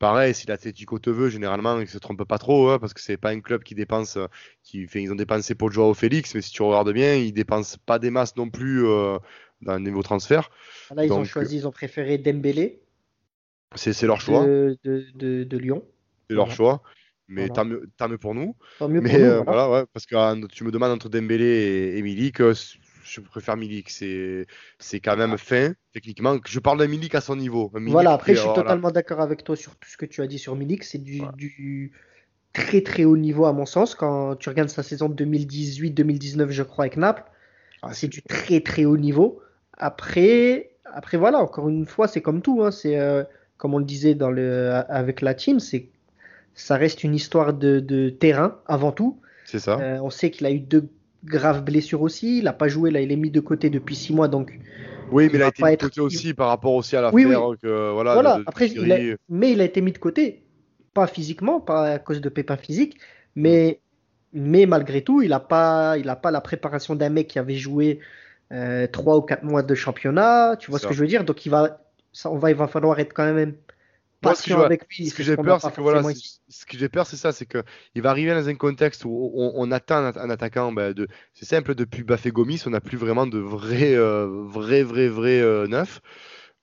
Pareil, 0.00 0.34
si 0.34 0.46
l'Atlético 0.48 0.98
te 0.98 1.10
veut, 1.10 1.28
généralement, 1.28 1.78
ils 1.80 1.86
se 1.88 1.98
trompent 1.98 2.24
pas 2.24 2.38
trop, 2.38 2.70
hein, 2.70 2.78
parce 2.80 2.92
que 2.92 3.00
c'est 3.00 3.16
pas 3.16 3.30
un 3.30 3.40
club 3.40 3.62
qui 3.62 3.74
dépense, 3.76 4.18
qui, 4.64 4.82
ils 4.94 5.12
ont 5.12 5.14
dépensé 5.14 5.54
pour 5.54 5.70
Joao 5.70 5.94
Félix, 5.94 6.34
mais 6.34 6.42
si 6.42 6.50
tu 6.50 6.62
regardes 6.62 6.92
bien, 6.92 7.14
ils 7.14 7.32
dépensent 7.32 7.78
pas 7.86 8.00
des 8.00 8.10
masses 8.10 8.36
non 8.36 8.50
plus 8.50 8.84
euh, 8.86 9.18
dans 9.62 9.74
le 9.74 9.80
niveau 9.80 10.02
transfert. 10.02 10.50
là, 10.94 11.04
ils 11.04 11.18
ont 11.18 11.24
choisi, 11.24 11.56
ils 11.56 11.66
ont 11.66 11.72
préféré 11.72 12.16
Dembélé 12.18 12.80
C'est 13.76 13.92
c'est 13.92 14.06
leur 14.06 14.20
choix, 14.20 14.44
de, 14.46 14.78
de, 14.84 15.06
de, 15.14 15.44
de 15.44 15.58
Lyon. 15.58 15.84
C'est 16.28 16.34
leur 16.34 16.46
voilà. 16.46 16.56
choix, 16.56 16.82
mais 17.28 17.48
Voilà. 17.48 17.54
tant 17.54 17.64
mieux, 17.64 17.90
tant 17.96 18.08
mieux 18.08 18.18
pour 18.18 18.34
nous. 18.34 18.56
Tant 18.78 18.88
mieux 18.88 19.02
pour 19.02 19.12
Mais 19.12 19.18
nous, 19.18 19.24
euh, 19.24 19.42
voilà. 19.42 19.70
ouais, 19.70 19.84
parce 19.92 20.06
que 20.06 20.14
euh, 20.16 20.46
tu 20.52 20.64
me 20.64 20.70
demandes 20.70 20.92
entre 20.92 21.08
Dembélé 21.08 21.44
et, 21.46 21.98
et 21.98 22.02
Milik, 22.02 22.40
euh, 22.40 22.54
je 23.04 23.20
préfère 23.20 23.56
Milik. 23.56 23.90
C'est, 23.90 24.46
c'est 24.78 25.00
quand 25.00 25.16
même 25.16 25.36
fin, 25.38 25.72
techniquement. 25.92 26.38
Je 26.46 26.60
parle 26.60 26.78
d'un 26.78 26.86
Milik 26.88 27.14
à 27.14 27.20
son 27.20 27.36
niveau. 27.36 27.70
Milik 27.74 27.92
Voilà, 27.92 28.12
après, 28.12 28.34
je 28.34 28.40
suis 28.40 28.52
totalement 28.54 28.90
d'accord 28.90 29.20
avec 29.20 29.44
toi 29.44 29.56
sur 29.56 29.76
tout 29.76 29.88
ce 29.88 29.96
que 29.96 30.06
tu 30.06 30.22
as 30.22 30.26
dit 30.26 30.38
sur 30.38 30.56
Milik. 30.56 30.84
C'est 30.84 30.98
du, 31.02 31.92
très 32.52 32.82
très 32.82 33.04
haut 33.04 33.16
niveau 33.16 33.46
à 33.46 33.52
mon 33.52 33.66
sens. 33.66 33.94
Quand 33.94 34.36
tu 34.36 34.48
regardes 34.48 34.68
sa 34.68 34.82
saison 34.82 35.08
2018-2019, 35.08 36.50
je 36.50 36.62
crois, 36.62 36.84
avec 36.84 36.96
Naples, 36.96 37.24
Ah, 37.82 37.92
c'est 37.92 38.08
du 38.08 38.22
très 38.22 38.60
très 38.60 38.84
haut 38.84 38.96
niveau. 38.96 39.42
Après, 39.76 40.70
après 40.84 41.16
voilà, 41.16 41.38
encore 41.40 41.68
une 41.68 41.86
fois, 41.86 42.08
c'est 42.08 42.22
comme 42.22 42.42
tout. 42.42 42.62
hein, 42.62 42.70
c'est 42.70 42.98
euh, 42.98 43.24
comme 43.56 43.74
on 43.74 43.78
le 43.78 43.84
disait 43.84 44.14
dans 44.14 44.30
le, 44.30 44.70
avec 44.88 45.20
la 45.20 45.34
team, 45.34 45.60
c'est 45.60 45.90
ça 46.54 46.76
reste 46.76 47.04
une 47.04 47.14
histoire 47.14 47.52
de, 47.54 47.80
de 47.80 48.10
terrain 48.10 48.58
avant 48.66 48.92
tout. 48.92 49.20
C'est 49.44 49.58
ça. 49.58 49.78
Euh, 49.80 49.98
on 50.02 50.10
sait 50.10 50.30
qu'il 50.30 50.46
a 50.46 50.50
eu 50.50 50.60
deux 50.60 50.88
graves 51.24 51.62
blessures 51.64 52.02
aussi. 52.02 52.38
Il 52.38 52.44
n'a 52.44 52.52
pas 52.52 52.68
joué, 52.68 52.90
là, 52.90 53.00
il 53.00 53.10
est 53.12 53.16
mis 53.16 53.30
de 53.30 53.40
côté 53.40 53.70
depuis 53.70 53.94
six 53.96 54.12
mois, 54.12 54.28
donc 54.28 54.58
oui, 55.10 55.26
il 55.26 55.32
mais 55.32 55.38
il 55.38 55.42
a 55.42 55.48
été 55.48 55.62
mis 55.62 55.68
de 55.68 55.74
être- 55.74 55.80
côté 55.82 56.00
aussi 56.00 56.34
par 56.34 56.48
rapport 56.48 56.74
aussi 56.74 56.96
à 56.96 57.12
Oui, 57.12 57.24
l'affaire 57.24 57.42
que 57.62 57.92
voilà. 57.92 58.14
voilà. 58.14 58.34
de- 58.36 58.38
de 58.40 58.44
Après, 58.48 58.66
il 58.68 58.92
a- 58.92 58.96
Thierry. 58.96 59.16
mais 59.28 59.52
il 59.52 59.60
a 59.60 59.64
été 59.64 59.80
mis 59.80 59.92
de 59.92 59.98
côté, 59.98 60.44
pas 60.94 61.06
physiquement, 61.06 61.60
pas 61.60 61.92
à 61.94 61.98
cause 61.98 62.20
de 62.20 62.28
pépins 62.28 62.56
physiques, 62.56 62.98
mais, 63.36 63.80
mais 64.32 64.66
malgré 64.66 65.02
tout, 65.02 65.22
il 65.22 65.30
n'a 65.30 65.40
pas, 65.40 65.98
il 65.98 66.08
a 66.08 66.16
pas 66.16 66.30
la 66.30 66.40
préparation 66.40 66.94
d'un 66.94 67.10
mec 67.10 67.28
qui 67.28 67.38
avait 67.38 67.56
joué 67.56 68.00
euh, 68.52 68.86
trois 68.86 69.16
ou 69.16 69.22
quatre 69.22 69.42
mois 69.44 69.62
de 69.62 69.74
championnat. 69.74 70.56
Tu 70.58 70.70
vois 70.70 70.78
ce 70.78 70.84
Ça. 70.84 70.88
que 70.90 70.94
je 70.94 71.00
veux 71.00 71.06
dire? 71.06 71.24
Donc 71.24 71.44
il 71.46 71.48
va, 71.50 71.80
ça, 72.12 72.30
on 72.30 72.36
va, 72.38 72.50
il 72.50 72.56
va 72.56 72.68
falloir 72.68 72.98
être 73.00 73.12
quand 73.12 73.32
même 73.32 73.54
Ce 74.32 74.42
que 74.42 74.50
patient 74.50 74.58
je- 74.58 74.64
avec 74.64 74.86
lui. 74.88 75.06
Ce 75.06 75.14
que 75.14 75.22
c'est 75.22 75.24
j'ai 75.24 75.36
peur, 75.36 75.60
c'est 75.60 75.72
que 75.72 75.80
voilà, 75.80 76.02
ce 76.48 76.64
que 76.66 76.78
j'ai 76.78 76.88
peur, 76.88 77.06
c'est 77.06 77.16
ça, 77.16 77.32
c'est 77.32 77.46
que 77.46 77.62
il 77.94 78.02
va 78.02 78.10
arriver 78.10 78.30
dans 78.32 78.48
un 78.48 78.54
contexte 78.54 79.04
où 79.04 79.32
on, 79.34 79.52
on 79.56 79.70
attend 79.72 79.96
un, 79.96 80.16
un 80.16 80.30
attaquant. 80.30 80.72
ben, 80.72 80.92
de, 80.94 81.08
c'est 81.34 81.44
simple, 81.46 81.74
depuis 81.74 82.02
Bafé 82.04 82.30
Gomis, 82.30 82.62
on 82.66 82.70
n'a 82.70 82.80
plus 82.80 82.96
vraiment 82.96 83.26
de 83.26 83.38
vrai, 83.38 83.94
euh, 83.94 84.26
vrai, 84.46 84.82
vrai, 84.82 85.08
vrai 85.08 85.40
euh, 85.40 85.66
neuf. 85.66 86.00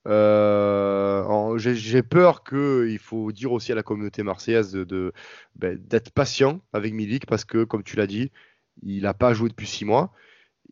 Euh, 0.08 1.58
j'ai, 1.58 2.02
peur 2.02 2.42
que, 2.42 2.88
il 2.90 2.98
faut 2.98 3.30
dire 3.32 3.52
aussi 3.52 3.72
à 3.72 3.74
la 3.76 3.82
communauté 3.84 4.22
marseillaise 4.22 4.72
de, 4.72 4.84
de- 4.84 5.12
ben, 5.56 5.76
d'être 5.78 6.10
patient 6.10 6.60
avec 6.72 6.92
Milik 6.92 7.26
parce 7.26 7.44
que, 7.44 7.64
comme 7.64 7.84
tu 7.84 7.96
l'as 7.96 8.06
dit, 8.08 8.32
il 8.82 9.02
n'a 9.02 9.14
pas 9.14 9.34
joué 9.34 9.48
depuis 9.48 9.66
six 9.66 9.84
mois. 9.84 10.12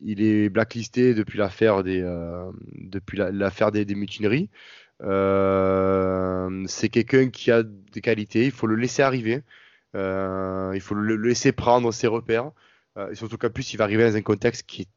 Il 0.03 0.22
est 0.22 0.49
blacklisté 0.49 1.14
depuis 1.14 1.38
l'affaire 1.38 1.82
des, 1.84 2.01
euh, 2.03 2.51
depuis 2.74 3.18
la- 3.18 3.30
l'affaire 3.32 3.72
des, 3.72 3.84
des 3.84 3.95
mutineries. 3.95 4.51
Euh, 5.03 6.64
c'est 6.66 6.88
quelqu'un 6.90 7.30
qui 7.30 7.51
a 7.51 7.62
des 7.62 8.01
qualités, 8.01 8.44
il 8.44 8.51
faut 8.53 8.66
le 8.66 8.76
laisser 8.76 9.03
arriver, 9.03 9.42
Euh, 9.96 10.70
il 10.74 10.80
faut 10.80 10.94
le 10.94 11.16
laisser 11.16 11.53
prendre 11.53 11.92
ses 11.92 12.07
repères, 12.07 12.53
Euh, 12.96 13.11
et 13.11 13.14
surtout 13.14 13.38
qu'en 13.38 13.51
plus 13.51 13.72
il 13.72 13.76
va 13.76 13.84
arriver 13.84 14.05
dans 14.09 14.16
un 14.16 14.22
contexte 14.22 14.64
qui 14.66 14.82
est, 14.82 14.88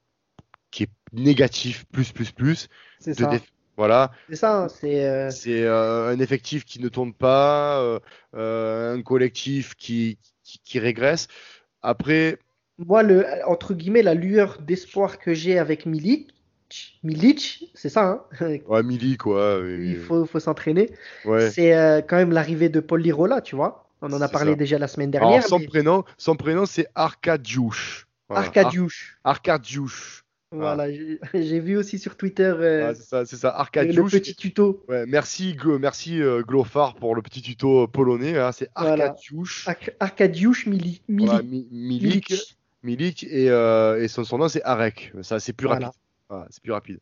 qui 0.71 0.83
est 0.83 0.89
négatif, 1.13 1.85
plus, 1.91 2.11
plus, 2.11 2.31
plus. 2.31 2.67
C'est 2.99 3.13
ça. 3.13 3.31
Voilà, 3.77 4.11
C'est 4.29 4.35
ça. 4.35 4.67
C'est 4.69 5.31
c'est 5.31 5.67
un 5.67 6.19
effectif 6.19 6.63
qui 6.65 6.79
ne 6.79 6.89
tourne 6.89 7.13
pas, 7.13 7.99
un 8.33 9.01
collectif 9.03 9.75
qui, 9.75 10.19
qui, 10.43 10.59
qui 10.59 10.79
régresse. 10.79 11.27
Après, 11.81 12.37
moi 12.77 13.03
le 13.03 13.25
entre 13.47 13.73
guillemets 13.73 14.03
la 14.03 14.13
lueur 14.13 14.61
d'espoir 14.61 15.17
que 15.19 15.33
j'ai 15.33 15.57
avec 15.59 15.85
Milic, 15.85 16.32
Milic, 17.03 17.69
c'est 17.73 17.89
ça. 17.89 18.25
hein, 18.39 18.47
ouais, 18.67 18.83
Milik, 18.83 19.19
quoi. 19.19 19.59
Il 19.65 19.97
faut, 19.99 20.25
faut 20.25 20.39
s'entraîner. 20.39 20.89
ouais. 21.25 21.49
C'est 21.51 21.75
euh, 21.75 22.01
quand 22.01 22.15
même 22.15 22.31
l'arrivée 22.31 22.69
de 22.69 22.79
Paul 22.79 23.01
Lirola, 23.01 23.41
tu 23.41 23.55
vois. 23.55 23.87
On 24.01 24.11
en 24.11 24.21
a 24.21 24.27
parlé 24.27 24.51
ça. 24.51 24.55
déjà 24.57 24.77
la 24.79 24.87
semaine 24.87 25.15
Alors, 25.15 25.29
dernière. 25.29 25.47
son 25.47 25.59
mais- 25.59 25.67
prénom, 25.67 26.03
son 26.17 26.35
prénom 26.35 26.65
c'est 26.65 26.87
Arkadiusz. 26.93 28.05
Voilà, 28.27 28.45
Arkadiusz. 28.47 29.13
Ar-. 29.23 29.39
Voilà, 30.51 30.91
j'ai 30.91 31.19
j'ai 31.33 31.59
vu 31.59 31.77
aussi 31.77 31.97
sur 31.99 32.15
Twitter 32.17 32.43
euh, 32.55 32.89
Ouais, 32.89 32.95
c'est 32.95 33.03
ça, 33.03 33.25
c'est 33.25 33.37
ça, 33.37 33.55
le 33.75 34.03
petit 34.03 34.35
tuto. 34.35 34.83
Ouais, 34.87 35.05
merci, 35.07 35.55
merci 35.79 36.21
euh, 36.21 36.41
Glofar 36.43 36.95
pour 36.95 37.15
le 37.15 37.21
petit 37.21 37.41
tuto 37.41 37.87
polonais. 37.87 38.37
hein, 38.37 38.51
c'est 38.51 38.69
Voilà. 38.75 39.05
Arkadiusz. 39.05 39.63
Ar- 39.67 39.75
Arkadiusz 39.99 40.65
Mili, 40.67 41.01
Voilà, 41.09 41.41
Mi- 41.41 41.67
Milik, 41.71 42.29
Milic. 42.29 42.57
Milik 42.83 43.23
et, 43.23 43.49
euh, 43.49 44.03
et 44.03 44.07
son 44.09 44.23
surnom 44.25 44.49
c'est 44.49 44.63
Arek. 44.63 45.13
Ça, 45.21 45.39
c'est 45.39 45.53
plus 45.53 45.67
Voilà. 45.67 45.87
rapide. 45.87 45.99
C'est 46.49 46.61
plus 46.61 46.71
rapide. 46.71 46.99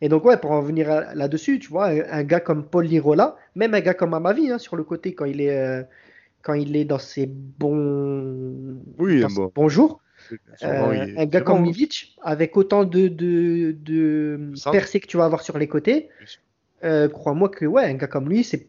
Et 0.00 0.08
donc, 0.08 0.24
ouais, 0.24 0.36
pour 0.36 0.50
en 0.52 0.60
venir 0.60 0.88
là-dessus, 1.14 1.58
tu 1.58 1.68
vois, 1.68 1.88
un, 1.88 2.22
gars 2.22 2.40
comme 2.40 2.64
Paul 2.64 2.86
Lirola, 2.86 3.36
même 3.54 3.74
un 3.74 3.80
gars 3.80 3.94
comme 3.94 4.14
Amavi, 4.14 4.50
hein, 4.50 4.58
sur 4.58 4.76
le 4.76 4.84
côté, 4.84 5.14
quand 5.14 5.24
il 5.24 5.40
est, 5.40 5.56
euh, 5.56 5.82
quand 6.42 6.54
il 6.54 6.76
est 6.76 6.84
dans 6.84 6.98
ses 6.98 7.26
bons, 7.26 8.80
Oui, 8.98 9.20
dans 9.20 9.28
bon. 9.28 9.46
ses 9.46 9.52
bons 9.54 9.68
jours, 9.68 10.00
Sûrement, 10.56 10.90
euh, 10.90 11.06
est- 11.06 11.18
un 11.18 11.26
gars 11.26 11.40
comme 11.40 11.58
bon. 11.58 11.70
Milic, 11.70 12.16
avec 12.22 12.56
autant 12.56 12.84
de, 12.84 13.08
de, 13.08 14.52
percées 14.70 15.00
que 15.00 15.06
tu 15.06 15.16
vas 15.16 15.24
avoir 15.24 15.42
sur 15.42 15.58
les 15.58 15.68
côtés, 15.68 16.08
euh, 16.84 17.08
crois-moi 17.08 17.48
que, 17.48 17.64
ouais, 17.64 17.84
un 17.84 17.94
gars 17.94 18.06
comme 18.06 18.28
lui, 18.28 18.44
c'est, 18.44 18.68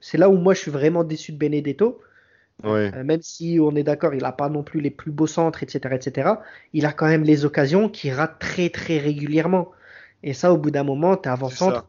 c'est 0.00 0.18
là 0.18 0.30
où 0.30 0.36
moi 0.36 0.54
je 0.54 0.60
suis 0.60 0.70
vraiment 0.70 1.04
déçu 1.04 1.32
de 1.32 1.38
Benedetto. 1.38 2.00
Ouais. 2.64 2.92
Euh, 2.94 3.04
même 3.04 3.22
si 3.22 3.58
on 3.60 3.74
est 3.76 3.82
d'accord, 3.82 4.14
il 4.14 4.22
n'a 4.22 4.32
pas 4.32 4.48
non 4.48 4.62
plus 4.62 4.80
les 4.80 4.90
plus 4.90 5.10
beaux 5.10 5.26
centres, 5.26 5.62
etc., 5.62 5.94
etc., 5.94 6.30
il 6.72 6.86
a 6.86 6.92
quand 6.92 7.06
même 7.06 7.24
les 7.24 7.44
occasions 7.44 7.88
qu'il 7.88 8.12
rate 8.12 8.38
très, 8.38 8.70
très 8.70 8.98
régulièrement. 8.98 9.70
Et 10.22 10.34
ça, 10.34 10.52
au 10.52 10.58
bout 10.58 10.70
d'un 10.70 10.84
moment, 10.84 11.16
tu 11.16 11.28
es 11.28 11.32
avant-centre. 11.32 11.76
ça. 11.76 11.86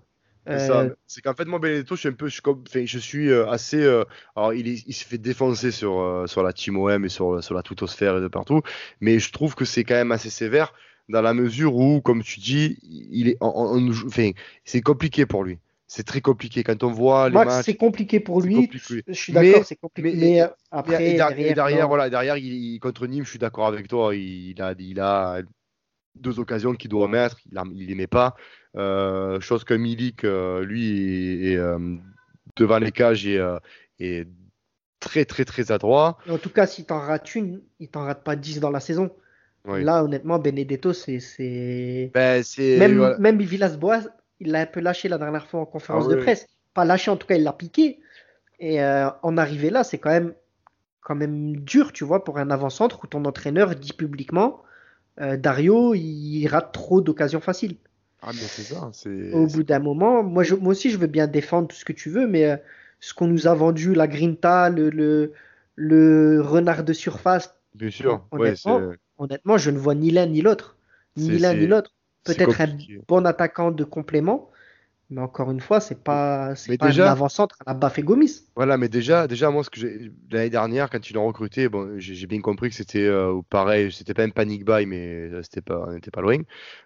C'est 0.47 0.67
ça. 0.67 0.81
euh, 0.81 0.95
C'est 1.05 1.21
qu'en 1.21 1.33
fait, 1.33 1.45
moi, 1.45 1.59
Benedetto, 1.59 1.95
je 1.95 1.99
suis 1.99 2.09
un 2.09 2.13
peu, 2.13 2.27
je 2.27 2.33
suis 2.33 2.41
comme, 2.41 2.63
je 2.73 2.99
suis 2.99 3.29
euh, 3.29 3.47
assez. 3.49 3.81
euh, 3.81 4.05
alors, 4.35 4.53
il, 4.53 4.93
se 4.93 5.05
fait 5.05 5.17
défoncer 5.17 5.71
sur, 5.71 6.23
sur 6.27 6.43
la 6.43 6.53
Team 6.53 6.77
OM 6.77 7.05
et 7.05 7.09
sur, 7.09 7.43
sur 7.43 7.53
la 7.53 7.61
Toutosphère 7.61 8.17
et 8.17 8.21
de 8.21 8.27
partout, 8.27 8.61
mais 9.01 9.19
je 9.19 9.31
trouve 9.31 9.55
que 9.55 9.65
c'est 9.65 9.83
quand 9.83 9.95
même 9.95 10.11
assez 10.11 10.29
sévère 10.29 10.73
dans 11.09 11.21
la 11.21 11.33
mesure 11.33 11.75
où, 11.75 12.01
comme 12.01 12.23
tu 12.23 12.39
dis, 12.39 12.79
il 12.83 13.27
est, 13.29 13.37
enfin, 13.39 14.31
c'est 14.65 14.81
compliqué 14.81 15.25
pour 15.25 15.43
lui. 15.43 15.59
C'est 15.93 16.05
très 16.05 16.21
compliqué 16.21 16.63
quand 16.63 16.83
on 16.83 16.91
voit 16.91 17.27
les 17.27 17.35
matchs. 17.35 17.65
c'est 17.65 17.75
compliqué 17.75 18.21
pour 18.21 18.41
lui. 18.41 18.55
compliqué. 18.55 19.03
Je 19.05 19.11
suis 19.13 19.33
d'accord, 19.33 19.65
c'est 19.65 19.75
compliqué. 19.75 20.15
mais- 20.17 20.41
après, 20.71 21.05
et 21.05 21.15
der- 21.17 21.31
et 21.31 21.35
derrière, 21.35 21.53
derrière, 21.55 21.87
voilà, 21.89 22.09
derrière, 22.09 22.37
il, 22.37 22.79
contre 22.79 23.07
Nîmes, 23.07 23.25
je 23.25 23.29
suis 23.31 23.39
d'accord 23.39 23.67
avec 23.67 23.89
toi. 23.89 24.15
Il, 24.15 24.55
a, 24.61 24.73
il 24.79 25.01
a 25.01 25.41
deux 26.15 26.39
occasions 26.39 26.75
qu'il 26.75 26.89
doit 26.89 27.09
mettre. 27.09 27.39
Il, 27.51 27.87
les 27.87 27.95
met 27.95 28.07
pas. 28.07 28.35
Euh, 28.77 29.41
chose 29.41 29.65
que 29.65 29.73
Milik, 29.73 30.23
euh, 30.23 30.63
lui, 30.63 31.43
est, 31.49 31.51
est, 31.51 31.57
euh, 31.57 31.97
devant 32.55 32.79
les 32.79 32.93
cages 32.93 33.27
et 33.27 33.41
est 33.99 34.29
très, 35.01 35.25
très, 35.25 35.43
très 35.43 35.73
adroit. 35.73 36.17
En 36.29 36.37
tout 36.37 36.51
cas, 36.51 36.67
si 36.67 36.85
t'en 36.85 36.99
rates 36.99 37.35
une, 37.35 37.63
il 37.81 37.89
t'en 37.89 38.05
rate 38.05 38.23
pas 38.23 38.37
10 38.37 38.61
dans 38.61 38.71
la 38.71 38.79
saison. 38.79 39.11
Oui. 39.65 39.83
Là, 39.83 40.05
honnêtement, 40.05 40.39
Benedetto, 40.39 40.93
c'est. 40.93 42.11
Ben, 42.13 42.41
c'est 42.43 42.77
Même, 42.77 42.95
voilà. 42.97 43.17
même 43.19 43.41
Villas-Boas, 43.41 44.03
il 44.41 44.51
l'a 44.51 44.61
un 44.61 44.65
peu 44.65 44.79
lâché 44.81 45.07
la 45.07 45.17
dernière 45.17 45.47
fois 45.47 45.61
en 45.61 45.65
conférence 45.65 46.05
Ah 46.05 46.09
oui, 46.09 46.15
de 46.15 46.19
presse. 46.19 46.47
Pas 46.73 46.85
lâché, 46.85 47.11
en 47.11 47.17
tout 47.17 47.27
cas, 47.27 47.35
il 47.35 47.43
l'a 47.43 47.53
piqué. 47.53 47.99
Et 48.59 48.81
euh, 48.83 49.09
en 49.23 49.37
arriver 49.37 49.69
là, 49.69 49.83
c'est 49.83 49.97
quand 49.97 50.09
même, 50.09 50.33
quand 51.01 51.15
même 51.15 51.55
dur, 51.57 51.93
tu 51.93 52.03
vois, 52.03 52.23
pour 52.23 52.37
un 52.37 52.49
avant-centre 52.51 52.99
où 53.03 53.07
ton 53.07 53.25
entraîneur 53.25 53.75
dit 53.75 53.93
publiquement 53.93 54.61
euh, 55.19 55.37
Dario, 55.37 55.93
il 55.93 56.47
rate 56.47 56.71
trop 56.73 57.01
d'occasions 57.01 57.41
faciles. 57.41 57.75
Ah, 58.21 58.31
mais 58.33 58.39
c'est 58.39 58.61
ça. 58.63 58.89
C'est 58.93 59.33
Au 59.33 59.47
bout 59.47 59.63
d'un 59.63 59.79
moment, 59.79 60.23
moi, 60.23 60.43
je, 60.43 60.55
moi 60.55 60.71
aussi, 60.71 60.89
je 60.89 60.97
veux 60.97 61.07
bien 61.07 61.27
défendre 61.27 61.67
tout 61.67 61.75
ce 61.75 61.85
que 61.85 61.93
tu 61.93 62.09
veux, 62.09 62.27
mais 62.27 62.45
euh, 62.45 62.57
ce 62.99 63.13
qu'on 63.13 63.27
nous 63.27 63.47
a 63.47 63.53
vendu, 63.53 63.93
la 63.93 64.07
Grinta, 64.07 64.69
le, 64.69 64.89
le, 64.89 65.33
le 65.75 66.41
renard 66.41 66.83
de 66.83 66.93
surface, 66.93 67.55
bien 67.73 67.89
sûr. 67.89 68.25
Honnêtement, 68.31 68.79
honnêtement, 69.17 69.57
je 69.57 69.71
ne 69.71 69.77
vois 69.77 69.95
ni 69.95 70.11
l'un 70.11 70.27
ni 70.27 70.41
l'autre. 70.41 70.77
Ni 71.17 71.37
l'un 71.39 71.53
ni 71.53 71.67
l'autre. 71.67 71.93
Peut-être 72.23 72.61
un 72.61 72.67
compliqué. 72.67 73.01
bon 73.07 73.25
attaquant 73.25 73.71
de 73.71 73.83
complément, 73.83 74.49
mais 75.09 75.21
encore 75.21 75.51
une 75.51 75.59
fois, 75.59 75.79
c'est 75.81 76.01
pas, 76.03 76.55
c'est 76.55 76.77
pas 76.77 76.87
déjà- 76.87 77.09
un 77.09 77.11
avant-centre 77.11 77.55
à 77.65 77.71
la 77.71 77.73
Bafé 77.73 78.01
Gomis. 78.03 78.43
Voilà, 78.55 78.77
mais 78.77 78.89
déjà, 78.89 79.27
déjà 79.27 79.49
moi, 79.49 79.63
ce 79.63 79.69
que 79.69 79.79
j'ai 79.79 80.11
l'année 80.31 80.49
dernière, 80.49 80.89
quand 80.89 81.09
ils 81.09 81.13
l'ont 81.13 81.25
recruté, 81.27 81.67
bon, 81.67 81.99
j'ai 81.99 82.15
j'ai 82.15 82.27
bien 82.27 82.41
compris 82.41 82.69
que 82.69 82.75
c'était 82.75 83.05
euh, 83.05 83.41
pareil, 83.49 83.91
c'était 83.91 84.13
pas 84.13 84.23
un 84.23 84.29
panic 84.29 84.63
buy, 84.65 84.85
mais 84.85 85.29
euh, 85.31 85.41
c'était 85.43 85.61
pas, 85.61 85.85
on 85.87 85.93
n'était 85.93 86.11
pas 86.11 86.21
loin. 86.21 86.37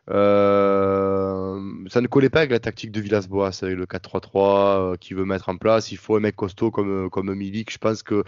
Euh, 0.09 1.59
ça 1.89 2.01
ne 2.01 2.07
collait 2.07 2.29
pas 2.29 2.39
avec 2.39 2.51
la 2.51 2.59
tactique 2.59 2.91
de 2.91 3.01
Villas-Boas, 3.01 3.51
avec 3.61 3.75
le 3.77 3.85
4-3-3 3.85 4.93
euh, 4.93 4.95
qu'il 4.97 5.15
veut 5.17 5.25
mettre 5.25 5.49
en 5.49 5.57
place. 5.57 5.91
Il 5.91 5.97
faut 5.97 6.15
un 6.15 6.19
mec 6.19 6.35
costaud 6.35 6.71
comme, 6.71 7.09
comme 7.09 7.33
Milik. 7.33 7.71
Je 7.71 7.77
pense 7.77 8.03
que 8.03 8.23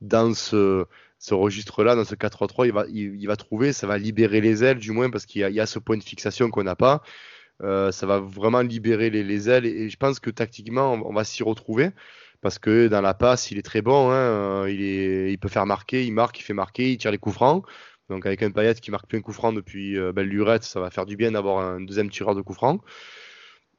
dans 0.00 0.34
ce, 0.34 0.86
ce 1.22 1.34
registre-là, 1.34 1.94
dans 1.94 2.04
ce 2.04 2.16
4-3-3, 2.16 2.66
il 2.66 2.72
va, 2.72 2.84
il, 2.88 3.26
va 3.28 3.36
trouver, 3.36 3.72
ça 3.72 3.86
va 3.86 3.96
libérer 3.96 4.40
les 4.40 4.64
ailes, 4.64 4.78
du 4.78 4.90
moins, 4.90 5.08
parce 5.08 5.24
qu'il 5.24 5.40
y 5.40 5.60
a, 5.60 5.66
ce 5.66 5.78
point 5.78 5.96
de 5.96 6.02
fixation 6.02 6.50
qu'on 6.50 6.64
n'a 6.64 6.74
pas. 6.74 7.00
Euh, 7.62 7.92
ça 7.92 8.06
va 8.06 8.18
vraiment 8.18 8.60
libérer 8.62 9.08
les, 9.08 9.22
les 9.22 9.48
ailes 9.48 9.64
et, 9.66 9.88
je 9.88 9.96
pense 9.96 10.18
que 10.18 10.30
tactiquement, 10.30 10.94
on, 10.94 11.12
va 11.14 11.22
s'y 11.22 11.44
retrouver 11.44 11.90
parce 12.40 12.58
que 12.58 12.88
dans 12.88 13.00
la 13.00 13.14
passe, 13.14 13.52
il 13.52 13.58
est 13.58 13.62
très 13.62 13.82
bon. 13.82 14.10
hein, 14.10 14.14
euh, 14.14 14.70
il, 14.70 14.82
est, 14.82 15.32
il 15.32 15.38
peut 15.38 15.48
faire 15.48 15.64
marquer, 15.64 16.04
il 16.04 16.12
marque, 16.12 16.40
il 16.40 16.42
fait 16.42 16.54
marquer, 16.54 16.90
il 16.90 16.98
tire 16.98 17.12
les 17.12 17.18
coups 17.18 17.36
francs. 17.36 17.64
Donc 18.08 18.26
avec 18.26 18.42
un 18.42 18.50
Payet 18.50 18.74
qui 18.74 18.90
marque 18.90 19.06
plein 19.06 19.20
de 19.20 19.24
coups 19.24 19.36
francs 19.36 19.54
depuis 19.54 19.96
euh, 19.96 20.12
ben, 20.12 20.26
Lurette, 20.26 20.64
ça 20.64 20.80
va 20.80 20.90
faire 20.90 21.06
du 21.06 21.16
bien 21.16 21.30
d'avoir 21.32 21.64
un 21.64 21.80
deuxième 21.80 22.10
tireur 22.10 22.34
de 22.34 22.42
coups 22.42 22.56
francs. 22.56 22.82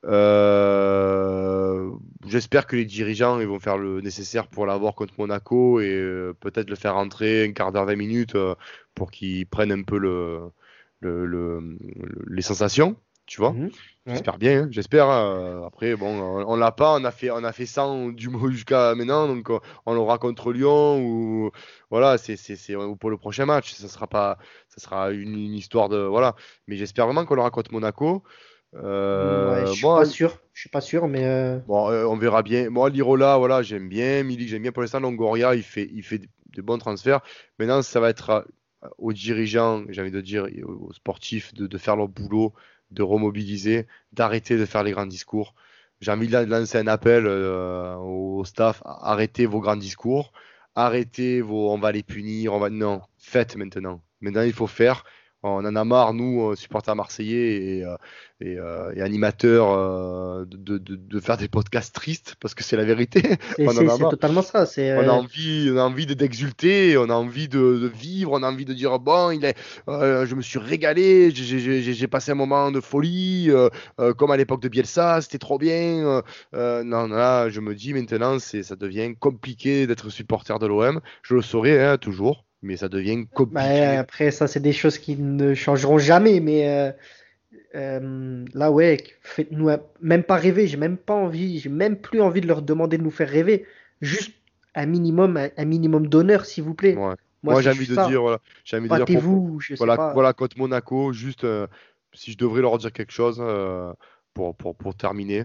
Euh, 0.06 1.92
J'espère 2.26 2.68
que 2.68 2.76
les 2.76 2.86
dirigeants 2.86 3.40
ils 3.42 3.48
vont 3.48 3.60
faire 3.60 3.78
le 3.78 4.00
nécessaire 4.02 4.48
pour 4.48 4.66
l'avoir 4.66 4.96
contre 4.96 5.14
Monaco 5.18 5.80
et 5.82 5.90
euh, 5.92 6.34
peut-être 6.40 6.70
le 6.70 6.76
faire 6.76 6.94
rentrer 6.96 7.46
un 7.46 7.52
quart 7.52 7.72
d'heure, 7.72 7.86
20 7.86 7.96
minutes 7.98 8.36
euh, 8.36 8.56
pour 8.96 9.12
qu'il 9.12 9.46
prenne 9.46 9.72
un 9.72 9.84
peu 9.84 9.98
le, 9.98 10.40
le- 11.02 11.26
le- 11.26 11.60
le- 11.62 12.26
les 12.30 12.42
sensations, 12.42 12.96
tu 13.26 13.40
vois. 13.42 13.52
Mhm. 13.54 13.66
Ouais. 13.66 14.14
J'espère 14.14 14.38
bien, 14.38 14.64
hein, 14.64 14.68
j'espère. 14.72 15.10
après, 15.10 15.96
bon, 15.96 16.08
on, 16.20 16.46
on 16.54 16.56
l'a 16.56 16.72
pas, 16.72 16.96
on 17.00 17.04
a 17.06 17.12
fait, 17.12 17.30
on 17.32 17.44
a 17.44 17.52
fait 17.54 17.66
100 17.66 18.10
du 18.10 18.30
mot 18.30 18.50
jusqu'à 18.52 18.96
maintenant, 18.96 19.28
donc 19.28 19.50
on, 19.50 19.60
on 19.86 19.94
l'aura 19.94 20.18
contre 20.18 20.52
Lyon 20.54 21.02
ou 21.06 21.52
voilà, 21.90 22.18
c'est 22.18 22.36
c'est 22.38 22.56
c'est 22.56 22.76
pour 23.00 23.10
le 23.10 23.18
prochain 23.18 23.46
match. 23.46 23.74
Ça 23.74 23.88
sera 23.90 24.08
pas, 24.08 24.38
ça 24.70 24.82
sera 24.82 25.12
une, 25.12 25.36
une 25.36 25.54
histoire 25.54 25.90
de 25.90 25.98
voilà. 25.98 26.36
Mais 26.68 26.78
j'espère 26.78 27.06
vraiment 27.06 27.26
qu'on 27.26 27.36
l'aura 27.36 27.52
contre 27.52 27.72
Monaco. 27.74 28.24
Euh, 28.76 29.52
Ouais, 29.54 29.66
je 29.68 29.72
suis 29.72 29.86
moi, 29.86 30.00
pas 30.00 30.06
sûr. 30.06 30.40
Je 30.54 30.62
suis 30.62 30.70
pas 30.70 30.82
sûr, 30.82 31.08
mais 31.08 31.26
euh, 31.26 31.60
Bon, 31.68 31.90
euh, 31.90 32.06
on 32.06 32.18
verra 32.18 32.44
bien. 32.44 32.70
Moi, 32.70 32.90
Lirola, 32.90 33.38
voilà, 33.38 33.62
j'aime 33.62 33.90
bien. 33.90 34.24
Milik, 34.24 34.50
j'aime 34.50 34.62
bien. 34.64 34.72
Pour 34.72 34.82
l'instant, 34.82 35.00
Longoria, 35.00 35.56
il 35.56 35.64
fait, 35.64 35.90
il 35.94 36.04
fait 36.04 36.20
de, 36.20 36.62
bons 36.62 36.78
transferts. 36.78 37.22
Maintenant, 37.60 37.82
ça 37.82 38.00
va 38.00 38.10
être 38.10 38.30
à- 38.30 38.46
aux 38.98 39.14
dirigeants, 39.14 39.84
j'ai 39.90 40.02
envie 40.02 40.12
de 40.12 40.22
dire, 40.22 40.48
aux 40.66 40.92
sportifs 40.94 41.54
de, 41.54 41.68
de 41.68 41.78
faire 41.78 41.96
leur 41.96 42.08
boulot, 42.10 42.54
de 42.92 43.02
remobiliser, 43.04 43.88
d'arrêter 44.12 44.58
de 44.58 44.66
faire 44.66 44.84
les 44.84 44.92
grands 44.92 45.06
discours. 45.06 45.56
J'ai 46.02 46.12
envie 46.12 46.28
de 46.28 46.38
lancer 46.38 46.78
un 46.80 46.88
appel 46.88 47.26
au 47.28 48.44
staff. 48.46 48.82
Arrêtez 48.86 49.46
vos 49.46 49.60
grands 49.62 49.78
discours. 49.78 50.34
Arrêtez 50.76 51.42
vos 51.42 51.72
on 51.72 51.78
va 51.80 51.92
les 51.92 52.04
punir. 52.04 52.54
On 52.54 52.60
va... 52.60 52.70
Non, 52.70 53.02
faites 53.18 53.56
maintenant. 53.56 54.02
Maintenant, 54.22 54.42
il 54.42 54.54
faut 54.54 54.68
faire. 54.68 55.06
On 55.44 55.66
en 55.66 55.76
a 55.76 55.84
marre, 55.84 56.14
nous, 56.14 56.52
euh, 56.52 56.56
supporters 56.56 56.96
marseillais 56.96 57.78
et, 57.80 57.84
euh, 57.86 57.96
et, 58.40 58.58
euh, 58.58 58.94
et 58.96 59.02
animateurs, 59.02 60.46
de, 60.46 60.78
de- 60.78 60.96
de 60.96 61.20
faire 61.20 61.38
des 61.38 61.48
podcasts 61.48 61.94
tristes, 61.96 62.36
parce 62.40 62.54
que 62.56 62.64
c'est 62.64 62.78
la 62.78 62.86
vérité. 62.86 63.22
c'est 63.58 64.08
totalement 64.08 64.42
ça. 64.42 64.68
On 64.96 65.08
a 65.08 65.12
envie, 65.12 65.70
on 65.74 65.78
a 65.78 65.84
envie 65.84 66.06
de- 66.06 66.14
d'exulter, 66.14 66.98
on 66.98 67.10
a 67.10 67.14
envie 67.14 67.48
de, 67.50 67.60
de 67.80 67.88
vivre, 67.88 68.32
on 68.34 68.44
a 68.44 68.50
envie 68.52 68.66
de 68.66 68.74
dire 68.74 69.00
bon, 69.00 69.32
il 69.32 69.44
est, 69.46 69.58
euh, 69.90 70.26
je 70.26 70.36
me 70.36 70.42
suis 70.42 70.60
régalé, 70.60 71.32
j'ai- 71.32 72.08
passé 72.08 72.32
un 72.32 72.36
moment 72.36 72.72
de 72.72 72.80
folie, 72.80 73.48
euh, 73.50 73.70
euh, 74.00 74.14
comme 74.14 74.32
à 74.32 74.38
l'époque 74.38 74.62
de 74.62 74.70
Bielsa, 74.70 75.22
c'était 75.22 75.40
trop 75.40 75.58
bien. 75.58 76.22
non, 76.54 76.84
non, 76.84 77.08
là, 77.08 77.50
je 77.50 77.60
me 77.60 77.74
dis 77.76 77.94
maintenant, 77.94 78.40
c'est, 78.40 78.64
ça 78.64 78.76
devient 78.76 79.16
compliqué 79.20 79.88
d'être 79.88 80.10
supporter 80.10 80.60
de 80.60 80.68
l'OM. 80.68 81.02
Je 81.24 81.34
le 81.36 81.42
saurai 81.42 81.82
hein, 81.84 81.98
toujours, 81.98 82.46
mais 82.64 82.78
ça 82.78 82.90
devient 82.90 83.26
bah, 83.26 83.30
compliqué. 83.34 83.86
après, 83.98 84.32
ça, 84.32 84.48
c'est 84.48 84.60
des 84.62 84.74
choses 84.74 84.98
qui 84.98 85.16
ne 85.18 85.54
changeront 85.54 85.98
jamais, 86.00 86.40
mais 86.40 86.70
euh, 86.70 86.92
euh, 87.76 88.46
là, 88.54 88.72
ouais, 88.72 88.98
faites-nous 89.22 89.70
même 90.02 90.24
pas 90.24 90.36
rêver. 90.38 90.68
J'ai 90.68 90.78
même 90.78 90.98
pas 90.98 91.14
envie, 91.14 91.60
j'ai 91.60 91.70
même 91.70 91.98
plus 91.98 92.22
envie 92.22 92.42
de 92.42 92.48
leur 92.48 92.62
demander 92.62 92.98
de 92.98 93.04
nous 93.04 93.12
faire 93.12 93.30
rêver. 93.30 93.66
Juste 94.02 94.34
un 94.76 94.86
minimum, 94.86 95.38
un, 95.38 95.50
un 95.56 95.66
minimum 95.66 96.08
d'honneur, 96.08 96.46
s'il 96.46 96.64
vous 96.64 96.74
plaît. 96.74 96.96
Ouais. 96.96 97.16
Moi, 97.44 97.56
Moi, 97.56 97.62
j'ai 97.62 97.70
envie 97.72 97.88
de 97.88 97.96
ça. 97.96 98.08
dire, 98.08 98.22
voilà, 98.22 98.40
j'ai 98.64 98.78
envie 98.78 98.88
de 98.90 98.96
dire 98.96 99.06
sais 99.60 99.76
Voilà, 99.76 99.98
pas. 99.98 100.14
voilà, 100.14 100.34
contre 100.34 100.58
Monaco, 100.58 101.12
juste 101.12 101.44
euh, 101.44 101.68
si 102.14 102.32
je 102.32 102.38
devrais 102.38 102.62
leur 102.62 102.78
dire 102.78 102.94
quelque 102.94 103.12
chose 103.12 103.44
pour, 104.34 104.56
pour, 104.56 104.76
pour 104.76 104.96
terminer, 104.96 105.44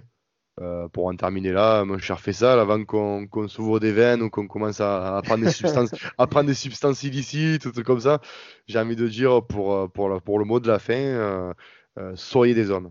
euh, 0.61 0.88
pour 0.88 1.06
en 1.06 1.14
terminer 1.16 1.52
là, 1.52 1.84
mon 1.84 1.98
cher 1.98 2.20
Fessal, 2.20 2.59
avant 2.59 2.84
qu'on 2.84 3.26
qu'on 3.26 3.48
s'ouvre 3.48 3.78
des 3.80 3.92
veines 3.92 4.22
ou 4.22 4.30
qu'on 4.30 4.46
commence 4.48 4.80
à, 4.80 5.16
à 5.16 5.22
prendre 5.22 5.44
des 5.44 5.50
substances, 5.52 5.90
à 6.18 6.26
prendre 6.26 6.48
des 6.48 6.54
substances 6.54 7.02
illicites, 7.04 7.64
ou 7.66 7.72
trucs 7.72 7.86
comme 7.86 8.00
ça, 8.00 8.20
j'ai 8.66 8.78
envie 8.78 8.96
de 8.96 9.06
dire 9.09 9.42
pour, 9.46 9.74
euh, 9.74 9.86
pour, 9.88 10.09
la- 10.09 10.20
pour 10.20 10.38
le 10.38 10.44
mot 10.44 10.61
de 10.61 10.68
la 10.68 10.78
fin, 10.78 10.94
euh, 10.94 11.52
euh, 11.98 12.12
soyez 12.16 12.54
des 12.54 12.70
hommes. 12.70 12.90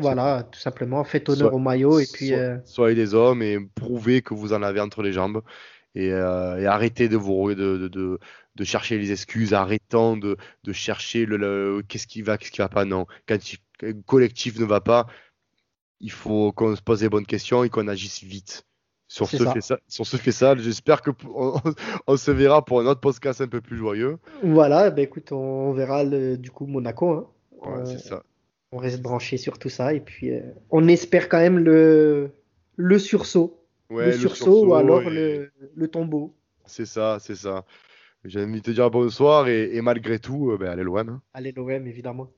Voilà, 0.00 0.42
tout 0.44 0.60
simplement, 0.60 1.02
faites 1.04 1.28
honneur 1.28 1.54
au 1.54 1.58
maillot 1.58 1.98
et 1.98 2.06
puis 2.12 2.28
So- 2.28 2.34
Soyez 2.64 2.94
des 2.94 3.14
hommes 3.14 3.42
et 3.42 3.58
prouvez 3.74 4.22
que 4.22 4.34
vous 4.34 4.52
en 4.52 4.62
avez 4.62 4.80
entre 4.80 5.02
les 5.02 5.12
jambes. 5.12 5.42
Et, 5.96 6.12
euh, 6.12 6.60
et 6.60 6.66
arrêtez 6.66 7.08
de 7.08 7.16
vous 7.16 7.54
de, 7.54 7.78
de, 7.78 7.88
de, 7.88 8.18
de 8.56 8.64
chercher 8.64 8.98
les 8.98 9.12
excuses, 9.12 9.54
arrêtons 9.54 10.16
de, 10.16 10.36
de 10.64 10.72
chercher 10.72 11.24
le, 11.24 11.36
le- 11.36 11.82
qu'est-ce 11.88 12.08
qui 12.08 12.20
va, 12.20 12.36
qu'est-ce 12.36 12.50
qui 12.50 12.58
va 12.60 12.68
pas. 12.68 12.84
Non, 12.84 13.06
quand 13.28 13.38
un 13.84 13.92
collectif 14.04 14.58
ne 14.58 14.64
va 14.64 14.80
pas, 14.80 15.06
il 16.00 16.10
faut 16.10 16.52
qu'on 16.52 16.74
se 16.76 16.82
pose 16.82 17.02
les 17.02 17.08
bonnes 17.08 17.26
questions 17.26 17.64
et 17.64 17.68
qu'on 17.70 17.88
agisse 17.88 18.22
vite. 18.22 18.64
Sur 19.06 19.28
ce, 19.28 19.36
ça. 19.36 19.52
fait 19.52 19.60
ça, 19.60 19.78
sur 19.86 20.06
ce 20.06 20.16
fait 20.16 20.32
ça, 20.32 20.56
j'espère 20.56 21.02
que 21.02 21.10
on, 21.34 21.60
on 22.06 22.16
se 22.16 22.30
verra 22.30 22.64
pour 22.64 22.80
un 22.80 22.86
autre 22.86 23.00
podcast 23.00 23.40
un 23.42 23.46
peu 23.48 23.60
plus 23.60 23.76
joyeux. 23.76 24.18
voilà, 24.42 24.90
ben 24.90 25.02
écoute, 25.02 25.30
on 25.30 25.72
verra 25.72 26.02
le, 26.04 26.36
du 26.36 26.50
coup 26.50 26.66
Monaco. 26.66 27.10
hein. 27.12 27.26
Ouais, 27.62 27.98
ça. 27.98 28.22
On 28.72 28.78
reste 28.78 29.02
branché 29.02 29.36
sur 29.36 29.58
tout 29.58 29.68
ça 29.68 29.94
et 29.94 30.00
puis 30.00 30.30
euh, 30.32 30.40
on 30.70 30.88
espère 30.88 31.28
quand 31.28 31.38
même 31.38 31.58
le, 31.58 32.30
le 32.76 32.98
sursaut. 32.98 33.60
Ouais, 33.90 34.06
le 34.06 34.10
le 34.12 34.18
sursaut 34.18 34.66
ou 34.66 34.74
alors 34.74 35.02
et- 35.02 35.10
le, 35.10 35.50
le 35.76 35.88
tombeau. 35.88 36.34
C'est 36.66 36.86
ça, 36.86 37.18
c'est 37.20 37.36
ça. 37.36 37.64
J'ai 38.24 38.42
envie 38.42 38.60
de 38.60 38.64
te 38.64 38.70
dire 38.70 38.90
bonsoir 38.90 39.48
et, 39.48 39.76
et 39.76 39.82
malgré 39.82 40.18
tout, 40.18 40.50
euh, 40.50 40.56
ben, 40.56 40.70
allez 40.70 40.82
loin. 40.82 41.06
hein. 41.06 41.20
Allez, 41.34 41.52
l'OM, 41.52 41.86
évidemment. 41.86 42.30